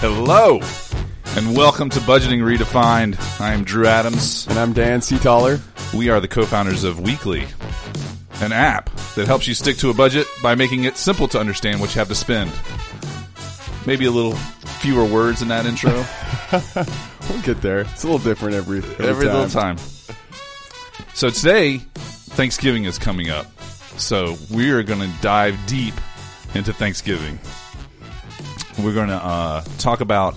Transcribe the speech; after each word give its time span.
Hello, 0.00 0.60
and 1.36 1.56
welcome 1.56 1.90
to 1.90 1.98
Budgeting 2.00 2.40
Redefined. 2.40 3.18
I 3.40 3.52
am 3.52 3.64
Drew 3.64 3.86
Adams. 3.86 4.46
And 4.46 4.58
I'm 4.58 4.72
Dan 4.72 5.00
Seataller. 5.00 5.60
We 5.92 6.08
are 6.08 6.20
the 6.20 6.28
co-founders 6.28 6.84
of 6.84 7.00
Weekly, 7.00 7.44
an 8.40 8.52
app 8.52 8.90
that 9.16 9.26
helps 9.26 9.48
you 9.48 9.54
stick 9.54 9.76
to 9.78 9.90
a 9.90 9.94
budget 9.94 10.26
by 10.40 10.54
making 10.54 10.84
it 10.84 10.96
simple 10.96 11.26
to 11.28 11.40
understand 11.40 11.80
what 11.80 11.94
you 11.94 11.98
have 11.98 12.08
to 12.08 12.14
spend. 12.14 12.52
Maybe 13.86 14.04
a 14.04 14.10
little 14.10 14.34
fewer 14.34 15.04
words 15.04 15.42
in 15.42 15.48
that 15.48 15.66
intro. 15.66 16.04
We'll 17.28 17.42
get 17.42 17.60
there. 17.60 17.80
It's 17.80 18.04
a 18.04 18.06
little 18.06 18.24
different 18.24 18.54
every 18.54 18.78
every, 18.78 19.06
every 19.06 19.26
time. 19.26 19.34
little 19.34 19.50
time. 19.50 19.76
So 21.12 21.28
today, 21.28 21.76
Thanksgiving 21.76 22.84
is 22.86 22.98
coming 22.98 23.28
up. 23.28 23.46
So 23.98 24.36
we 24.50 24.70
are 24.70 24.82
going 24.82 25.00
to 25.00 25.14
dive 25.20 25.58
deep 25.66 25.92
into 26.54 26.72
Thanksgiving. 26.72 27.38
We're 28.78 28.94
going 28.94 29.08
to 29.08 29.14
uh, 29.16 29.64
talk 29.78 30.00
about. 30.00 30.36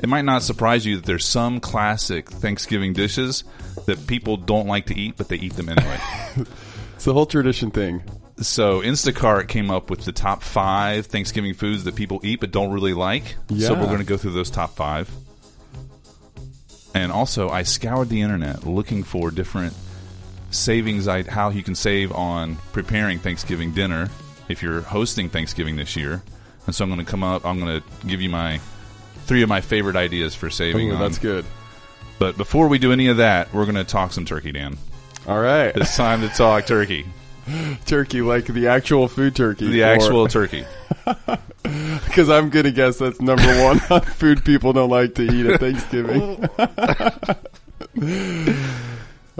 It 0.00 0.08
might 0.08 0.24
not 0.24 0.42
surprise 0.42 0.84
you 0.84 0.96
that 0.96 1.04
there's 1.04 1.24
some 1.24 1.60
classic 1.60 2.28
Thanksgiving 2.28 2.92
dishes 2.92 3.44
that 3.86 4.06
people 4.06 4.36
don't 4.36 4.66
like 4.66 4.86
to 4.86 4.94
eat, 4.98 5.16
but 5.16 5.28
they 5.28 5.36
eat 5.36 5.54
them 5.54 5.68
anyway. 5.68 5.98
It's 6.94 7.06
the 7.06 7.14
whole 7.14 7.26
tradition 7.26 7.72
thing. 7.72 8.00
so 8.40 8.80
Instacart 8.80 9.48
came 9.48 9.72
up 9.72 9.90
with 9.90 10.04
the 10.04 10.12
top 10.12 10.40
five 10.44 11.06
Thanksgiving 11.06 11.52
foods 11.52 11.82
that 11.82 11.96
people 11.96 12.20
eat 12.22 12.38
but 12.38 12.52
don't 12.52 12.70
really 12.70 12.94
like. 12.94 13.34
Yeah. 13.48 13.66
So 13.66 13.74
we're 13.74 13.86
going 13.86 13.98
to 13.98 14.04
go 14.04 14.16
through 14.16 14.34
those 14.34 14.50
top 14.50 14.76
five. 14.76 15.10
And 16.94 17.10
also, 17.10 17.48
I 17.48 17.64
scoured 17.64 18.08
the 18.08 18.20
internet 18.22 18.64
looking 18.66 19.02
for 19.02 19.32
different 19.32 19.74
savings, 20.52 21.06
how 21.06 21.50
you 21.50 21.64
can 21.64 21.74
save 21.74 22.12
on 22.12 22.56
preparing 22.72 23.18
Thanksgiving 23.18 23.72
dinner 23.72 24.08
if 24.48 24.62
you're 24.62 24.82
hosting 24.82 25.28
Thanksgiving 25.28 25.74
this 25.74 25.96
year. 25.96 26.22
And 26.66 26.74
so 26.74 26.84
I'm 26.84 26.90
going 26.90 27.04
to 27.04 27.10
come 27.10 27.22
up. 27.24 27.44
I'm 27.44 27.58
going 27.60 27.80
to 27.80 28.06
give 28.06 28.20
you 28.20 28.30
my 28.30 28.60
three 29.24 29.42
of 29.42 29.48
my 29.48 29.60
favorite 29.60 29.96
ideas 29.96 30.34
for 30.34 30.50
saving. 30.50 30.90
Ooh, 30.90 30.94
on- 30.94 31.00
that's 31.00 31.18
good. 31.18 31.44
But 32.18 32.36
before 32.36 32.68
we 32.68 32.78
do 32.78 32.92
any 32.92 33.08
of 33.08 33.16
that, 33.16 33.52
we're 33.52 33.64
going 33.64 33.74
to 33.76 33.84
talk 33.84 34.12
some 34.12 34.24
turkey, 34.24 34.52
Dan. 34.52 34.78
All 35.26 35.40
right. 35.40 35.76
It's 35.76 35.96
time 35.96 36.20
to 36.20 36.28
talk 36.28 36.66
turkey, 36.66 37.06
turkey, 37.86 38.22
like 38.22 38.46
the 38.46 38.68
actual 38.68 39.08
food 39.08 39.34
turkey. 39.34 39.68
the 39.68 39.82
actual 39.84 40.28
turkey. 40.28 40.64
Because 41.62 42.28
I'm 42.28 42.50
going 42.50 42.64
to 42.66 42.72
guess 42.72 42.98
that's 42.98 43.20
number 43.20 43.46
one 43.64 43.80
on 43.90 44.00
food 44.02 44.44
people 44.44 44.72
don't 44.72 44.90
like 44.90 45.14
to 45.14 45.22
eat 45.22 45.46
at 45.46 45.60
Thanksgiving. 45.60 46.44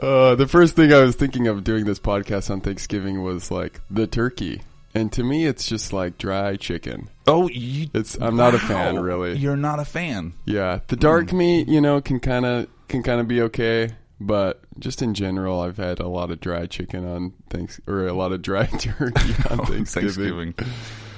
uh, 0.01 0.35
the 0.35 0.47
first 0.49 0.75
thing 0.77 0.93
I 0.93 1.01
was 1.01 1.17
thinking 1.17 1.49
of 1.49 1.65
doing 1.65 1.85
this 1.85 1.99
podcast 1.99 2.51
on 2.51 2.61
Thanksgiving 2.61 3.23
was 3.23 3.51
like 3.51 3.81
the 3.91 4.07
turkey. 4.07 4.63
And 4.95 5.11
to 5.13 5.25
me, 5.25 5.47
it's 5.47 5.67
just 5.67 5.93
like 5.93 6.19
dry 6.19 6.57
chicken. 6.57 7.09
Oh, 7.27 7.49
you, 7.49 7.89
It's 7.95 8.17
I'm 8.21 8.37
not 8.37 8.55
a 8.55 8.59
fan, 8.59 8.99
really. 8.99 9.37
You're 9.37 9.57
not 9.57 9.81
a 9.81 9.85
fan. 9.87 10.35
Yeah, 10.45 10.81
the 10.89 10.97
dark 10.97 11.33
meat, 11.33 11.67
you 11.69 11.81
know, 11.81 12.01
can 12.01 12.21
kind 12.21 12.45
of 12.45 12.69
can 12.89 13.03
kind 13.03 13.21
of 13.21 13.27
be 13.27 13.41
okay, 13.43 13.91
but 14.21 14.61
just 14.79 15.01
in 15.01 15.15
general, 15.15 15.61
I've 15.61 15.79
had 15.79 15.99
a 15.99 16.09
lot 16.09 16.31
of 16.31 16.41
dry 16.41 16.67
chicken 16.67 17.07
on 17.09 17.33
thanks 17.49 17.81
or 17.87 18.07
a 18.07 18.13
lot 18.13 18.33
of 18.33 18.43
dry 18.43 18.67
turkey 18.79 19.35
on 19.51 19.61
on 19.61 19.67
Thanksgiving. 19.67 20.53
Thanksgiving. 20.53 20.55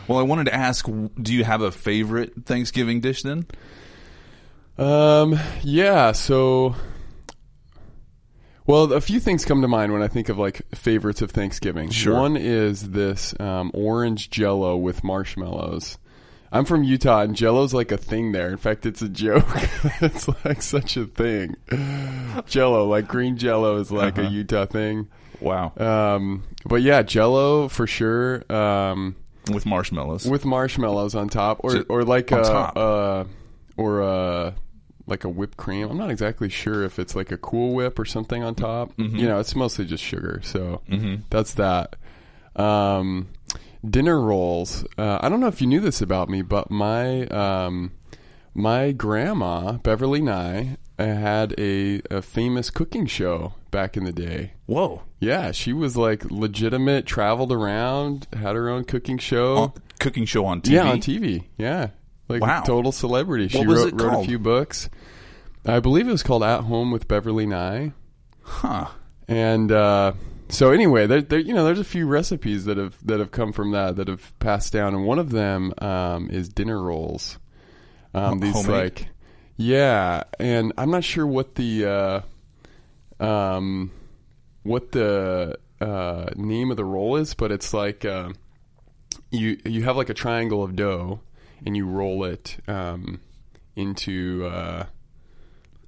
Well, 0.06 0.18
I 0.18 0.22
wanted 0.22 0.44
to 0.44 0.54
ask, 0.54 0.86
do 0.86 1.34
you 1.34 1.44
have 1.44 1.62
a 1.62 1.72
favorite 1.72 2.44
Thanksgiving 2.44 3.00
dish 3.00 3.22
then? 3.22 3.46
Um, 4.76 5.38
yeah, 5.62 6.12
so 6.12 6.74
well, 8.66 8.92
a 8.92 9.00
few 9.00 9.20
things 9.20 9.44
come 9.44 9.62
to 9.62 9.68
mind 9.68 9.92
when 9.92 10.02
I 10.02 10.08
think 10.08 10.28
of 10.28 10.38
like 10.38 10.62
favorites 10.74 11.22
of 11.22 11.30
Thanksgiving. 11.30 11.90
Sure. 11.90 12.14
One 12.14 12.36
is 12.36 12.90
this 12.90 13.34
um, 13.40 13.70
orange 13.74 14.30
Jello 14.30 14.76
with 14.76 15.04
marshmallows. 15.04 15.98
I'm 16.52 16.64
from 16.64 16.84
Utah, 16.84 17.22
and 17.22 17.34
Jello's 17.34 17.74
like 17.74 17.90
a 17.90 17.96
thing 17.96 18.30
there. 18.30 18.48
In 18.48 18.58
fact, 18.58 18.86
it's 18.86 19.02
a 19.02 19.08
joke. 19.08 19.44
it's 20.00 20.28
like 20.44 20.62
such 20.62 20.96
a 20.96 21.04
thing. 21.06 21.56
Jello, 22.46 22.86
like 22.86 23.08
green 23.08 23.36
Jello, 23.36 23.76
is 23.78 23.90
like 23.90 24.18
a 24.18 24.22
Uh-huh. 24.22 24.30
Utah 24.30 24.66
thing. 24.66 25.08
Wow, 25.40 25.72
Um, 25.76 26.44
but 26.64 26.80
yeah, 26.80 27.02
Jello 27.02 27.66
for 27.68 27.86
sure. 27.88 28.44
Um, 28.52 29.16
with 29.52 29.66
marshmallows. 29.66 30.26
with 30.26 30.44
marshmallows 30.44 31.14
on 31.16 31.28
top, 31.28 31.58
or 31.64 31.70
So- 31.72 31.84
or 31.88 32.04
like 32.04 32.30
a, 32.30 32.42
top. 32.42 32.76
uh, 32.76 33.24
or 33.76 34.00
a 34.02 34.54
like 35.06 35.24
a 35.24 35.28
whipped 35.28 35.56
cream. 35.56 35.88
I'm 35.90 35.98
not 35.98 36.10
exactly 36.10 36.48
sure 36.48 36.82
if 36.84 36.98
it's 36.98 37.14
like 37.14 37.30
a 37.32 37.36
Cool 37.36 37.74
Whip 37.74 37.98
or 37.98 38.04
something 38.04 38.42
on 38.42 38.54
top. 38.54 38.96
Mm-hmm. 38.96 39.16
You 39.16 39.26
know, 39.28 39.38
it's 39.38 39.54
mostly 39.54 39.84
just 39.84 40.02
sugar. 40.02 40.40
So 40.42 40.82
that's 41.30 41.54
that. 41.54 41.96
Um, 42.56 43.28
dinner 43.88 44.20
rolls. 44.20 44.84
Uh, 44.96 45.18
I 45.20 45.28
don't 45.28 45.40
know 45.40 45.48
if 45.48 45.60
you 45.60 45.66
knew 45.66 45.80
this 45.80 46.00
about 46.00 46.28
me, 46.28 46.42
but 46.42 46.70
my 46.70 47.26
um, 47.26 47.92
my 48.54 48.92
grandma 48.92 49.72
Beverly 49.72 50.22
Nye 50.22 50.76
uh, 50.98 51.04
had 51.04 51.54
a, 51.58 52.00
a 52.10 52.22
famous 52.22 52.70
cooking 52.70 53.06
show 53.06 53.54
back 53.70 53.96
in 53.96 54.04
the 54.04 54.12
day. 54.12 54.52
Whoa, 54.66 55.02
Yeah, 55.20 55.50
she 55.50 55.72
was 55.72 55.96
like 55.96 56.24
legitimate, 56.30 57.04
traveled 57.06 57.50
around, 57.52 58.28
had 58.32 58.54
her 58.54 58.68
own 58.70 58.84
cooking 58.84 59.18
show. 59.18 59.56
On- 59.56 59.72
cooking 59.98 60.24
show 60.24 60.44
on 60.46 60.60
TV. 60.60 60.70
Yeah, 60.72 60.90
on 60.90 60.98
TV. 61.00 61.44
Yeah, 61.58 61.88
like 62.28 62.42
Wow. 62.42 62.62
total 62.62 62.92
celebrity. 62.92 63.48
She 63.48 63.64
wrote, 63.64 63.92
wrote 64.00 64.22
a 64.22 64.24
few 64.24 64.38
books. 64.38 64.88
I 65.66 65.80
believe 65.80 66.08
it 66.08 66.12
was 66.12 66.22
called 66.22 66.42
At 66.42 66.60
Home 66.62 66.90
with 66.90 67.08
Beverly 67.08 67.46
Nye. 67.46 67.92
Huh. 68.42 68.86
And 69.28 69.72
uh, 69.72 70.12
so 70.50 70.70
anyway, 70.72 71.06
there, 71.06 71.22
there, 71.22 71.38
you 71.38 71.54
know, 71.54 71.64
there's 71.64 71.78
a 71.78 71.84
few 71.84 72.06
recipes 72.06 72.66
that 72.66 72.76
have 72.76 72.96
that 73.06 73.18
have 73.20 73.30
come 73.30 73.52
from 73.52 73.70
that 73.72 73.96
that 73.96 74.08
have 74.08 74.38
passed 74.38 74.72
down, 74.72 74.94
and 74.94 75.06
one 75.06 75.18
of 75.18 75.30
them 75.30 75.72
um, 75.78 76.28
is 76.30 76.48
dinner 76.50 76.80
rolls. 76.82 77.38
Um, 78.12 78.40
these 78.40 78.52
Homemade? 78.52 78.70
like, 79.00 79.08
yeah, 79.56 80.24
and 80.38 80.72
I'm 80.76 80.90
not 80.90 81.02
sure 81.04 81.26
what 81.26 81.54
the 81.54 81.86
uh, 81.86 83.24
um, 83.24 83.90
what 84.62 84.92
the 84.92 85.58
uh, 85.80 86.26
name 86.36 86.70
of 86.70 86.76
the 86.76 86.84
roll 86.84 87.16
is, 87.16 87.32
but 87.34 87.50
it's 87.50 87.72
like 87.72 88.04
uh, 88.04 88.28
you 89.30 89.58
you 89.64 89.84
have 89.84 89.96
like 89.96 90.10
a 90.10 90.14
triangle 90.14 90.62
of 90.62 90.76
dough, 90.76 91.20
and 91.64 91.76
you 91.76 91.86
roll 91.86 92.24
it 92.24 92.56
um, 92.68 93.20
into. 93.76 94.46
Uh, 94.46 94.86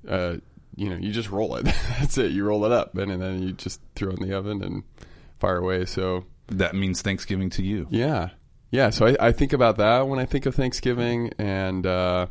uh, 0.08 0.36
you 0.76 0.90
know, 0.90 0.96
you 0.96 1.10
just 1.10 1.30
roll 1.30 1.56
it. 1.56 1.64
That's 1.98 2.18
it. 2.18 2.32
You 2.32 2.44
roll 2.44 2.64
it 2.66 2.72
up, 2.72 2.96
and, 2.98 3.10
and 3.10 3.20
then 3.22 3.42
you 3.42 3.52
just 3.52 3.80
throw 3.94 4.10
it 4.10 4.20
in 4.20 4.28
the 4.28 4.36
oven 4.36 4.62
and 4.62 4.82
fire 5.40 5.56
away. 5.56 5.86
So 5.86 6.24
That 6.48 6.74
means 6.74 7.00
Thanksgiving 7.02 7.50
to 7.50 7.62
you. 7.62 7.86
yeah, 7.90 8.28
yeah. 8.70 8.90
So 8.90 9.06
I, 9.06 9.16
I 9.28 9.32
think 9.32 9.52
about 9.54 9.78
that 9.78 10.06
when 10.06 10.18
I 10.18 10.26
think 10.26 10.44
of 10.46 10.54
Thanksgiving, 10.54 11.32
and 11.38 11.86
uh, 11.86 12.26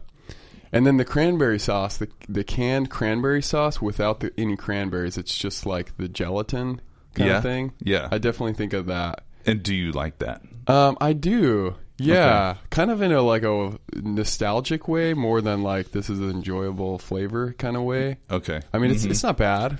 and 0.71 0.85
then 0.85 0.97
the 0.97 1.05
cranberry 1.05 1.57
sauce, 1.59 1.97
the 1.97 2.07
the 2.29 2.43
canned 2.43 2.89
cranberry 2.91 3.41
sauce 3.41 3.81
without 3.81 4.19
the, 4.19 4.31
any 4.37 4.55
cranberries. 4.55 5.17
It's 5.17 5.35
just 5.35 5.65
like 5.65 5.97
the 5.97 6.07
gelatin 6.07 6.81
kind 7.15 7.29
Yeah, 7.29 7.37
of 7.37 7.43
thing. 7.43 7.73
yeah. 7.83 8.07
I 8.11 8.19
definitely 8.19 8.53
think 8.53 8.73
of 8.73 8.85
that. 8.87 9.23
And 9.47 9.63
do 9.63 9.73
you 9.73 9.91
like 9.91 10.19
that? 10.19 10.41
Um, 10.67 10.97
I 11.01 11.13
do. 11.13 11.75
Yeah, 11.97 12.55
kind 12.69 12.91
of 12.91 13.01
in 13.01 13.11
a 13.11 13.21
like 13.21 13.43
a 13.43 13.77
nostalgic 13.95 14.87
way, 14.87 15.13
more 15.13 15.41
than 15.41 15.63
like 15.63 15.91
this 15.91 16.09
is 16.09 16.19
an 16.19 16.29
enjoyable 16.29 16.97
flavor 16.99 17.53
kind 17.57 17.77
of 17.77 17.83
way. 17.83 18.17
Okay. 18.29 18.61
I 18.73 18.79
mean, 18.79 18.91
it's 18.91 19.05
it's 19.05 19.23
not 19.23 19.37
bad. 19.37 19.79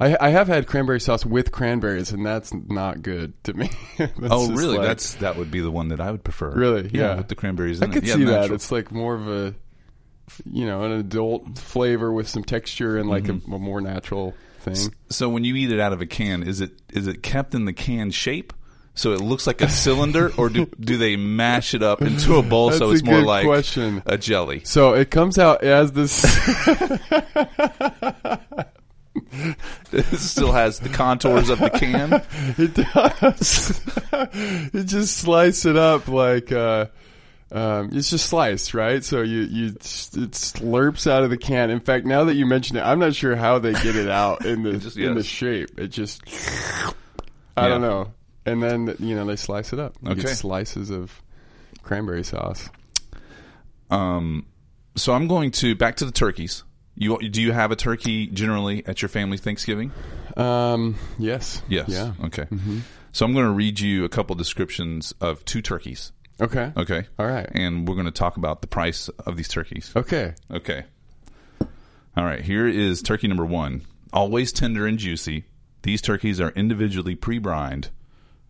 I 0.00 0.16
I 0.20 0.30
have 0.30 0.48
had 0.48 0.66
cranberry 0.66 0.98
sauce 1.00 1.24
with 1.24 1.52
cranberries, 1.52 2.10
and 2.10 2.26
that's 2.26 2.52
not 2.52 3.02
good 3.02 3.32
to 3.44 3.54
me. 3.54 3.70
That's 3.98 4.12
oh, 4.22 4.50
really? 4.52 4.78
like- 4.78 4.88
That's 4.88 5.14
that 5.16 5.36
would 5.36 5.52
be 5.52 5.60
the 5.60 5.70
one 5.70 5.88
that 5.88 6.00
I 6.00 6.10
would 6.10 6.24
prefer. 6.24 6.50
Really? 6.50 6.90
Yeah. 6.92 7.14
with 7.14 7.28
the 7.28 7.36
cranberries. 7.36 7.80
I 7.80 7.86
could 7.86 8.02
it. 8.02 8.08
Yeah, 8.08 8.14
see 8.14 8.24
that. 8.24 8.32
natural. 8.40 8.54
It's 8.56 8.72
like 8.72 8.90
more 8.90 9.14
of 9.14 9.28
a, 9.28 9.54
you 10.50 10.66
know, 10.66 10.82
an 10.82 10.90
adult 10.92 11.58
flavor 11.58 12.12
with 12.12 12.28
some 12.28 12.42
texture 12.42 12.96
and 12.98 13.08
like 13.08 13.24
Mm-hmm. 13.24 13.52
a, 13.52 13.56
a 13.56 13.58
more 13.60 13.80
natural 13.80 14.34
thing. 14.62 14.92
So 15.10 15.28
when 15.28 15.44
you 15.44 15.54
eat 15.54 15.70
it 15.70 15.78
out 15.78 15.92
of 15.92 16.00
a 16.00 16.06
can, 16.06 16.42
is 16.42 16.60
it 16.60 16.72
is 16.92 17.06
it 17.06 17.22
kept 17.22 17.54
in 17.54 17.64
the 17.64 17.72
can 17.72 18.10
shape? 18.10 18.52
So 18.96 19.12
it 19.12 19.20
looks 19.20 19.46
like 19.46 19.60
a 19.60 19.68
cylinder, 19.68 20.32
or 20.36 20.48
do 20.48 20.66
do 20.80 20.96
they 20.96 21.16
mash 21.16 21.74
it 21.74 21.82
up 21.82 22.00
into 22.00 22.36
a 22.36 22.42
bowl 22.42 22.70
so 22.72 22.90
it's 22.92 23.02
more 23.02 23.22
like 23.22 23.44
question. 23.44 24.02
a 24.06 24.16
jelly? 24.16 24.62
So 24.64 24.94
it 24.94 25.10
comes 25.10 25.38
out 25.38 25.64
as 25.64 25.92
this. 25.92 26.24
It 29.92 30.04
still 30.18 30.52
has 30.52 30.80
the 30.80 30.88
contours 30.88 31.48
of 31.50 31.60
the 31.60 31.70
can. 31.70 32.22
it 32.58 32.74
does. 32.74 33.80
you 34.74 34.82
just 34.82 35.16
slice 35.18 35.64
it 35.64 35.76
up 35.76 36.08
like. 36.08 36.50
Uh, 36.50 36.86
um, 37.52 37.90
it's 37.92 38.10
just 38.10 38.26
sliced, 38.26 38.74
right? 38.74 39.04
So 39.04 39.22
you 39.22 39.42
you 39.42 39.66
it 39.68 39.78
slurps 39.80 41.08
out 41.08 41.22
of 41.22 41.30
the 41.30 41.36
can. 41.36 41.70
In 41.70 41.78
fact, 41.78 42.06
now 42.06 42.24
that 42.24 42.34
you 42.34 42.46
mention 42.46 42.76
it, 42.76 42.80
I'm 42.82 42.98
not 42.98 43.14
sure 43.14 43.36
how 43.36 43.60
they 43.60 43.72
get 43.72 43.94
it 43.94 44.08
out 44.08 44.44
in 44.44 44.64
the 44.64 44.78
just- 44.78 44.96
in 44.96 45.14
the 45.14 45.22
shape. 45.22 45.78
It 45.78 45.88
just 45.88 46.22
I 47.56 47.68
don't 47.68 47.80
know. 47.82 48.12
And 48.46 48.62
then 48.62 48.94
you 48.98 49.14
know 49.14 49.24
they 49.24 49.36
slice 49.36 49.72
it 49.72 49.78
up. 49.78 49.94
You 50.02 50.14
get 50.14 50.24
Okay. 50.26 50.34
slices 50.34 50.90
of 50.90 51.22
cranberry 51.82 52.24
sauce. 52.24 52.68
Um, 53.90 54.46
so 54.96 55.12
I'm 55.12 55.26
going 55.28 55.50
to 55.52 55.74
back 55.74 55.96
to 55.96 56.04
the 56.04 56.12
turkeys. 56.12 56.64
You 56.96 57.18
do 57.18 57.42
you 57.42 57.52
have 57.52 57.70
a 57.72 57.76
turkey 57.76 58.26
generally 58.28 58.86
at 58.86 59.02
your 59.02 59.08
family 59.08 59.36
Thanksgiving? 59.38 59.90
Um, 60.36 60.96
yes. 61.18 61.62
Yes. 61.68 61.88
Yeah. 61.88 62.12
Okay. 62.24 62.46
So 63.12 63.24
I'm 63.24 63.32
going 63.32 63.46
to 63.46 63.52
read 63.52 63.80
you 63.80 64.04
a 64.04 64.08
couple 64.08 64.34
descriptions 64.36 65.12
of 65.20 65.44
two 65.44 65.62
turkeys. 65.62 66.12
Okay. 66.40 66.72
Okay. 66.76 67.04
All 67.18 67.26
right. 67.26 67.48
And 67.52 67.86
we're 67.88 67.94
going 67.94 68.06
to 68.06 68.12
talk 68.12 68.36
about 68.36 68.60
the 68.60 68.66
price 68.66 69.08
of 69.08 69.36
these 69.36 69.48
turkeys. 69.48 69.92
Okay. 69.94 70.34
Okay. 70.50 70.84
All 72.16 72.24
right. 72.24 72.40
Here 72.42 72.66
is 72.66 73.02
turkey 73.02 73.26
number 73.28 73.44
one. 73.44 73.82
Always 74.12 74.52
tender 74.52 74.86
and 74.86 74.98
juicy. 74.98 75.44
These 75.82 76.02
turkeys 76.02 76.40
are 76.40 76.50
individually 76.50 77.14
pre 77.16 77.38
brined 77.38 77.90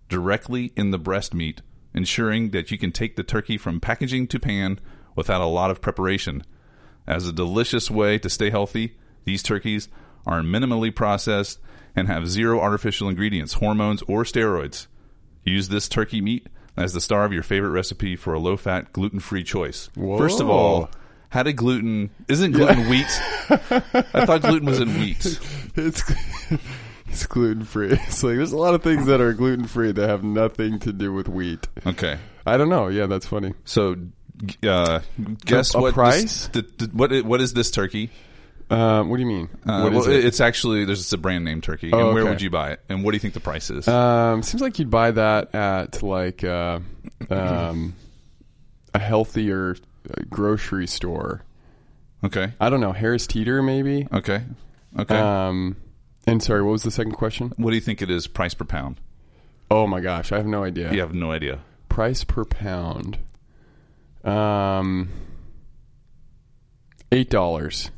directly 0.08 0.72
in 0.76 0.90
the 0.90 0.98
breast 0.98 1.34
meat, 1.34 1.62
ensuring 1.94 2.50
that 2.50 2.70
you 2.70 2.78
can 2.78 2.92
take 2.92 3.16
the 3.16 3.22
turkey 3.22 3.56
from 3.56 3.80
packaging 3.80 4.26
to 4.28 4.38
pan 4.38 4.80
without 5.16 5.40
a 5.40 5.46
lot 5.46 5.70
of 5.70 5.80
preparation. 5.80 6.44
As 7.06 7.28
a 7.28 7.32
delicious 7.32 7.90
way 7.90 8.18
to 8.18 8.30
stay 8.30 8.50
healthy, 8.50 8.96
these 9.24 9.42
turkeys 9.42 9.88
are 10.26 10.40
minimally 10.40 10.94
processed 10.94 11.58
and 11.94 12.08
have 12.08 12.28
zero 12.28 12.60
artificial 12.60 13.08
ingredients, 13.08 13.54
hormones, 13.54 14.02
or 14.02 14.24
steroids. 14.24 14.86
Use 15.44 15.68
this 15.68 15.88
turkey 15.88 16.20
meat 16.20 16.48
as 16.76 16.92
the 16.92 17.00
star 17.00 17.24
of 17.24 17.32
your 17.32 17.42
favorite 17.42 17.70
recipe 17.70 18.16
for 18.16 18.34
a 18.34 18.38
low 18.38 18.56
fat, 18.56 18.92
gluten 18.92 19.20
free 19.20 19.44
choice. 19.44 19.90
First 19.94 20.40
of 20.40 20.48
all, 20.50 20.90
how 21.28 21.42
did 21.42 21.56
gluten. 21.56 22.10
Isn't 22.28 22.52
gluten 22.52 22.88
wheat? 22.88 23.06
I 23.50 24.24
thought 24.24 24.42
gluten 24.42 24.66
was 24.66 24.80
in 24.80 24.88
wheat. 25.00 25.38
It's 25.76 26.02
it's 27.08 27.26
gluten 27.26 27.64
free. 27.64 27.92
It's 28.06 28.22
like 28.22 28.36
there's 28.36 28.52
a 28.52 28.56
lot 28.56 28.74
of 28.74 28.82
things 28.82 29.06
that 29.06 29.20
are 29.20 29.32
gluten 29.32 29.66
free 29.66 29.92
that 29.92 30.08
have 30.08 30.22
nothing 30.24 30.78
to 30.80 30.92
do 30.92 31.12
with 31.12 31.28
wheat. 31.28 31.66
Okay. 31.86 32.18
I 32.46 32.56
don't 32.56 32.68
know. 32.68 32.88
Yeah, 32.88 33.06
that's 33.06 33.26
funny. 33.26 33.54
So, 33.64 33.96
uh, 34.66 35.00
guess 35.44 35.74
A- 35.74 35.78
a 35.78 35.80
what? 35.82 35.94
price? 35.94 36.48
This, 36.48 36.66
the, 36.76 36.86
the, 36.86 36.96
what? 36.96 37.12
i- 37.12 37.20
What 37.20 37.40
is 37.40 37.52
this 37.54 37.70
turkey? 37.70 38.10
Um, 38.70 39.10
what 39.10 39.18
do 39.18 39.22
you 39.22 39.28
mean? 39.28 39.48
Uh, 39.66 39.82
what 39.82 39.92
is 39.94 40.06
well, 40.06 40.16
it? 40.16 40.24
It's 40.24 40.40
actually 40.40 40.84
there's 40.86 41.12
a 41.12 41.18
brand 41.18 41.44
name 41.44 41.60
turkey. 41.60 41.90
Oh, 41.92 41.98
and 42.06 42.14
where 42.14 42.22
okay. 42.22 42.30
would 42.30 42.42
you 42.42 42.48
buy 42.50 42.72
it? 42.72 42.80
And 42.88 43.04
what 43.04 43.10
do 43.12 43.16
you 43.16 43.20
think 43.20 43.34
the 43.34 43.40
price 43.40 43.70
is? 43.70 43.86
Um, 43.86 44.42
seems 44.42 44.62
like 44.62 44.78
you'd 44.78 44.90
buy 44.90 45.10
that 45.10 45.54
at 45.54 46.02
like 46.02 46.42
uh, 46.44 46.80
um, 47.30 47.94
a 48.94 48.98
healthier 48.98 49.76
uh, 50.10 50.14
grocery 50.30 50.86
store. 50.86 51.42
okay. 52.24 52.52
I 52.58 52.70
don't 52.70 52.80
know, 52.80 52.92
Harris 52.92 53.26
Teeter 53.26 53.62
maybe. 53.62 54.08
Okay. 54.12 54.42
Okay. 54.98 55.16
Um, 55.18 55.76
and 56.26 56.42
sorry, 56.42 56.62
what 56.62 56.72
was 56.72 56.82
the 56.82 56.90
second 56.90 57.12
question? 57.12 57.52
what 57.56 57.70
do 57.70 57.76
you 57.76 57.80
think 57.82 58.02
it 58.02 58.10
is 58.10 58.26
price 58.26 58.54
per 58.54 58.64
pound? 58.64 59.00
Oh 59.70 59.86
my 59.86 60.00
gosh, 60.00 60.32
I 60.32 60.36
have 60.36 60.46
no 60.46 60.62
idea. 60.64 60.92
You 60.92 61.00
have 61.00 61.14
no 61.14 61.32
idea. 61.32 61.60
Price 61.88 62.24
per 62.24 62.44
pound. 62.44 63.18
Um, 64.24 65.08
eight 67.12 67.30
dollars. 67.30 67.90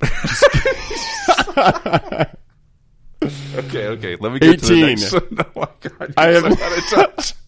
Okay. 3.56 3.86
Okay. 3.88 4.16
Let 4.16 4.32
me 4.32 4.38
get 4.38 4.60
to 4.60 4.66
the 4.66 4.84
18. 4.84 4.86
next. 4.86 5.12
one. 5.12 5.22
oh 5.38 5.60
my 5.60 5.68
god! 5.80 6.14
I 6.16 6.26
have- 6.26 6.42
so 6.52 6.64
out 6.64 6.78
of 6.78 6.84
touch. 7.16 7.34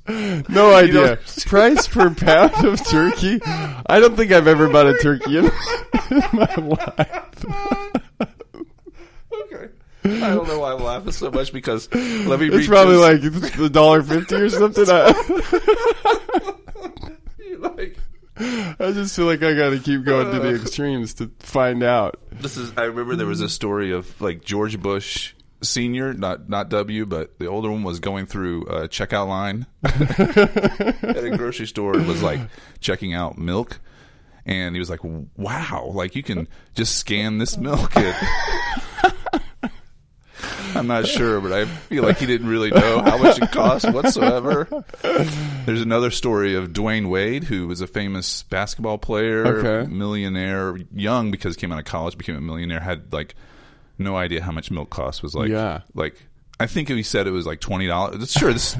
No 0.48 0.74
idea. 0.74 1.18
Price 1.44 1.86
per 1.86 2.08
pound 2.14 2.64
of 2.64 2.82
turkey? 2.86 3.40
I 3.44 4.00
don't 4.00 4.16
think 4.16 4.32
I've 4.32 4.46
ever 4.46 4.66
bought 4.70 4.86
a 4.86 4.94
turkey 4.96 5.36
in, 5.36 5.44
in 5.44 6.22
my 6.32 6.54
life. 6.56 7.44
I 10.10 10.34
don't 10.34 10.48
know 10.48 10.60
why 10.60 10.72
I'm 10.72 10.82
laughing 10.82 11.12
so 11.12 11.30
much 11.30 11.52
because 11.52 11.92
let 11.94 12.40
me 12.40 12.48
read. 12.48 12.54
It's 12.54 12.68
probably 12.68 13.18
this. 13.18 13.42
like 13.42 13.56
the 13.56 13.70
dollar 13.70 14.02
fifty 14.02 14.34
or 14.36 14.50
something. 14.50 14.84
I, 14.88 15.12
like 17.58 17.98
I 18.40 18.92
just 18.92 19.16
feel 19.16 19.26
like 19.26 19.42
I 19.42 19.54
got 19.54 19.70
to 19.70 19.78
keep 19.78 20.04
going 20.04 20.32
to 20.32 20.38
the 20.38 20.50
uh. 20.50 20.60
extremes 20.60 21.14
to 21.14 21.30
find 21.40 21.82
out. 21.82 22.20
this 22.30 22.56
is. 22.56 22.72
I 22.76 22.84
remember 22.84 23.16
there 23.16 23.26
was 23.26 23.40
a 23.40 23.48
story 23.48 23.92
of 23.92 24.20
like 24.20 24.44
George 24.44 24.80
Bush 24.80 25.34
Senior, 25.60 26.14
not 26.14 26.48
not 26.48 26.68
W, 26.68 27.04
but 27.04 27.38
the 27.38 27.46
older 27.46 27.70
one 27.70 27.82
was 27.82 27.98
going 27.98 28.26
through 28.26 28.62
a 28.66 28.88
checkout 28.88 29.26
line 29.26 29.66
at 29.82 31.24
a 31.24 31.36
grocery 31.36 31.66
store 31.66 31.96
and 31.96 32.06
was 32.06 32.22
like 32.22 32.40
checking 32.80 33.12
out 33.12 33.38
milk. 33.38 33.80
And 34.46 34.74
he 34.74 34.78
was 34.78 34.88
like, 34.88 35.00
"Wow! 35.02 35.90
Like 35.92 36.14
you 36.14 36.22
can 36.22 36.46
just 36.74 36.96
scan 36.96 37.38
this 37.38 37.58
milk." 37.58 37.96
And 37.96 38.16
I'm 40.74 40.86
not 40.86 41.06
sure, 41.06 41.40
but 41.40 41.52
I 41.52 41.64
feel 41.66 42.02
like 42.04 42.18
he 42.18 42.26
didn't 42.26 42.48
really 42.48 42.70
know 42.70 43.02
how 43.02 43.18
much 43.18 43.40
it 43.40 43.50
cost 43.50 43.90
whatsoever. 43.92 44.68
There's 45.66 45.82
another 45.82 46.10
story 46.10 46.54
of 46.54 46.68
Dwyane 46.72 47.08
Wade, 47.08 47.44
who 47.44 47.66
was 47.66 47.80
a 47.80 47.86
famous 47.86 48.42
basketball 48.44 48.98
player, 48.98 49.46
Okay. 49.46 49.90
millionaire, 49.92 50.76
young 50.94 51.30
because 51.30 51.54
he 51.54 51.60
came 51.60 51.72
out 51.72 51.78
of 51.78 51.84
college, 51.84 52.16
became 52.18 52.36
a 52.36 52.40
millionaire, 52.40 52.80
had 52.80 53.12
like 53.12 53.34
no 53.98 54.16
idea 54.16 54.42
how 54.42 54.52
much 54.52 54.70
milk 54.70 54.90
cost 54.90 55.22
was 55.22 55.34
like. 55.34 55.48
Yeah. 55.50 55.80
Like 55.94 56.16
I 56.60 56.66
think 56.66 56.88
he 56.88 57.02
said 57.02 57.26
it 57.26 57.30
was 57.32 57.46
like 57.46 57.60
twenty 57.60 57.86
dollars. 57.86 58.30
Sure, 58.32 58.52
this 58.52 58.74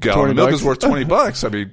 gallon 0.00 0.18
20 0.18 0.30
of 0.30 0.36
milk 0.36 0.50
bucks? 0.50 0.60
is 0.60 0.66
worth 0.66 0.78
twenty 0.80 1.04
bucks. 1.04 1.44
I 1.44 1.48
mean, 1.48 1.72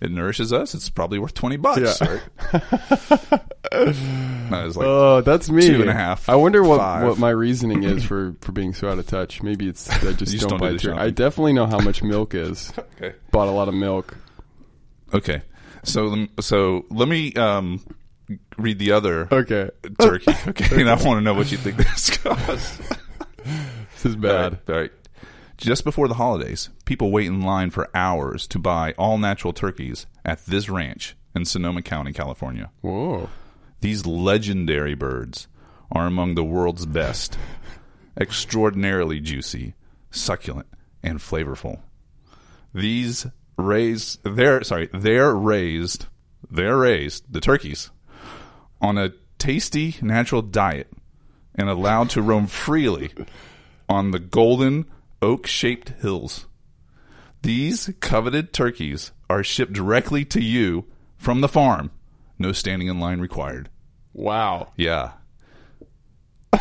it 0.00 0.10
nourishes 0.10 0.52
us. 0.52 0.74
It's 0.74 0.88
probably 0.90 1.18
worth 1.18 1.34
twenty 1.34 1.56
bucks. 1.56 2.00
Yeah. 2.00 2.18
Right? 2.52 3.42
I 3.72 4.64
was 4.64 4.76
like, 4.76 4.86
Oh, 4.86 5.20
that's 5.20 5.48
me. 5.50 5.66
Two 5.68 5.80
and 5.82 5.90
a 5.90 5.94
half, 5.94 6.28
I 6.28 6.34
wonder 6.36 6.62
what 6.62 6.78
five. 6.78 7.06
what 7.06 7.18
my 7.18 7.30
reasoning 7.30 7.84
is 7.84 8.04
for 8.04 8.34
for 8.40 8.52
being 8.52 8.74
so 8.74 8.88
out 8.88 8.98
of 8.98 9.06
touch. 9.06 9.42
Maybe 9.42 9.68
it's 9.68 9.88
I 9.88 9.98
just, 10.12 10.18
just 10.32 10.40
don't, 10.40 10.50
don't 10.50 10.58
buy 10.60 10.72
the 10.72 10.78
turkey. 10.78 10.98
I 10.98 11.10
definitely 11.10 11.52
know 11.52 11.66
how 11.66 11.78
much 11.78 12.02
milk 12.02 12.34
is. 12.34 12.72
okay. 12.96 13.14
Bought 13.30 13.48
a 13.48 13.52
lot 13.52 13.68
of 13.68 13.74
milk. 13.74 14.16
Okay. 15.14 15.42
So 15.84 16.26
so 16.40 16.84
let 16.90 17.08
me 17.08 17.32
um, 17.34 17.80
read 18.58 18.78
the 18.78 18.92
other 18.92 19.28
Okay, 19.32 19.70
turkey. 19.98 20.32
Okay, 20.48 20.80
and 20.80 20.90
I 20.90 20.94
want 20.94 21.18
to 21.18 21.20
know 21.20 21.34
what 21.34 21.50
you 21.50 21.56
think 21.58 21.76
this 21.78 22.16
costs. 22.18 22.78
this 23.44 24.04
is 24.04 24.16
bad. 24.16 24.30
All 24.34 24.50
right, 24.50 24.58
all 24.68 24.74
right. 24.80 24.92
Just 25.60 25.84
before 25.84 26.08
the 26.08 26.14
holidays, 26.14 26.70
people 26.86 27.10
wait 27.10 27.26
in 27.26 27.42
line 27.42 27.68
for 27.68 27.90
hours 27.94 28.46
to 28.46 28.58
buy 28.58 28.94
all 28.96 29.18
natural 29.18 29.52
turkeys 29.52 30.06
at 30.24 30.46
this 30.46 30.70
ranch 30.70 31.14
in 31.34 31.44
Sonoma 31.44 31.82
County, 31.82 32.14
California. 32.14 32.70
Whoa. 32.80 33.28
These 33.82 34.06
legendary 34.06 34.94
birds 34.94 35.48
are 35.92 36.06
among 36.06 36.34
the 36.34 36.44
world's 36.44 36.86
best, 36.86 37.36
extraordinarily 38.18 39.20
juicy, 39.20 39.74
succulent, 40.10 40.66
and 41.02 41.18
flavorful. 41.18 41.80
These 42.72 43.26
raised, 43.58 44.20
they're 44.24 44.64
sorry, 44.64 44.88
they're 44.94 45.34
raised, 45.34 46.06
they're 46.50 46.78
raised 46.78 47.30
the 47.30 47.40
turkeys 47.40 47.90
on 48.80 48.96
a 48.96 49.12
tasty 49.36 49.96
natural 50.00 50.40
diet 50.40 50.90
and 51.54 51.68
allowed 51.68 52.08
to 52.10 52.22
roam 52.22 52.46
freely 52.46 53.12
on 53.90 54.12
the 54.12 54.18
golden 54.18 54.86
oak-shaped 55.22 55.90
hills. 56.00 56.46
These 57.42 57.90
coveted 58.00 58.52
turkeys 58.52 59.12
are 59.28 59.42
shipped 59.42 59.72
directly 59.72 60.24
to 60.26 60.42
you 60.42 60.86
from 61.16 61.40
the 61.40 61.48
farm. 61.48 61.90
No 62.38 62.52
standing 62.52 62.88
in 62.88 63.00
line 63.00 63.20
required. 63.20 63.70
Wow. 64.12 64.72
Yeah. 64.76 65.12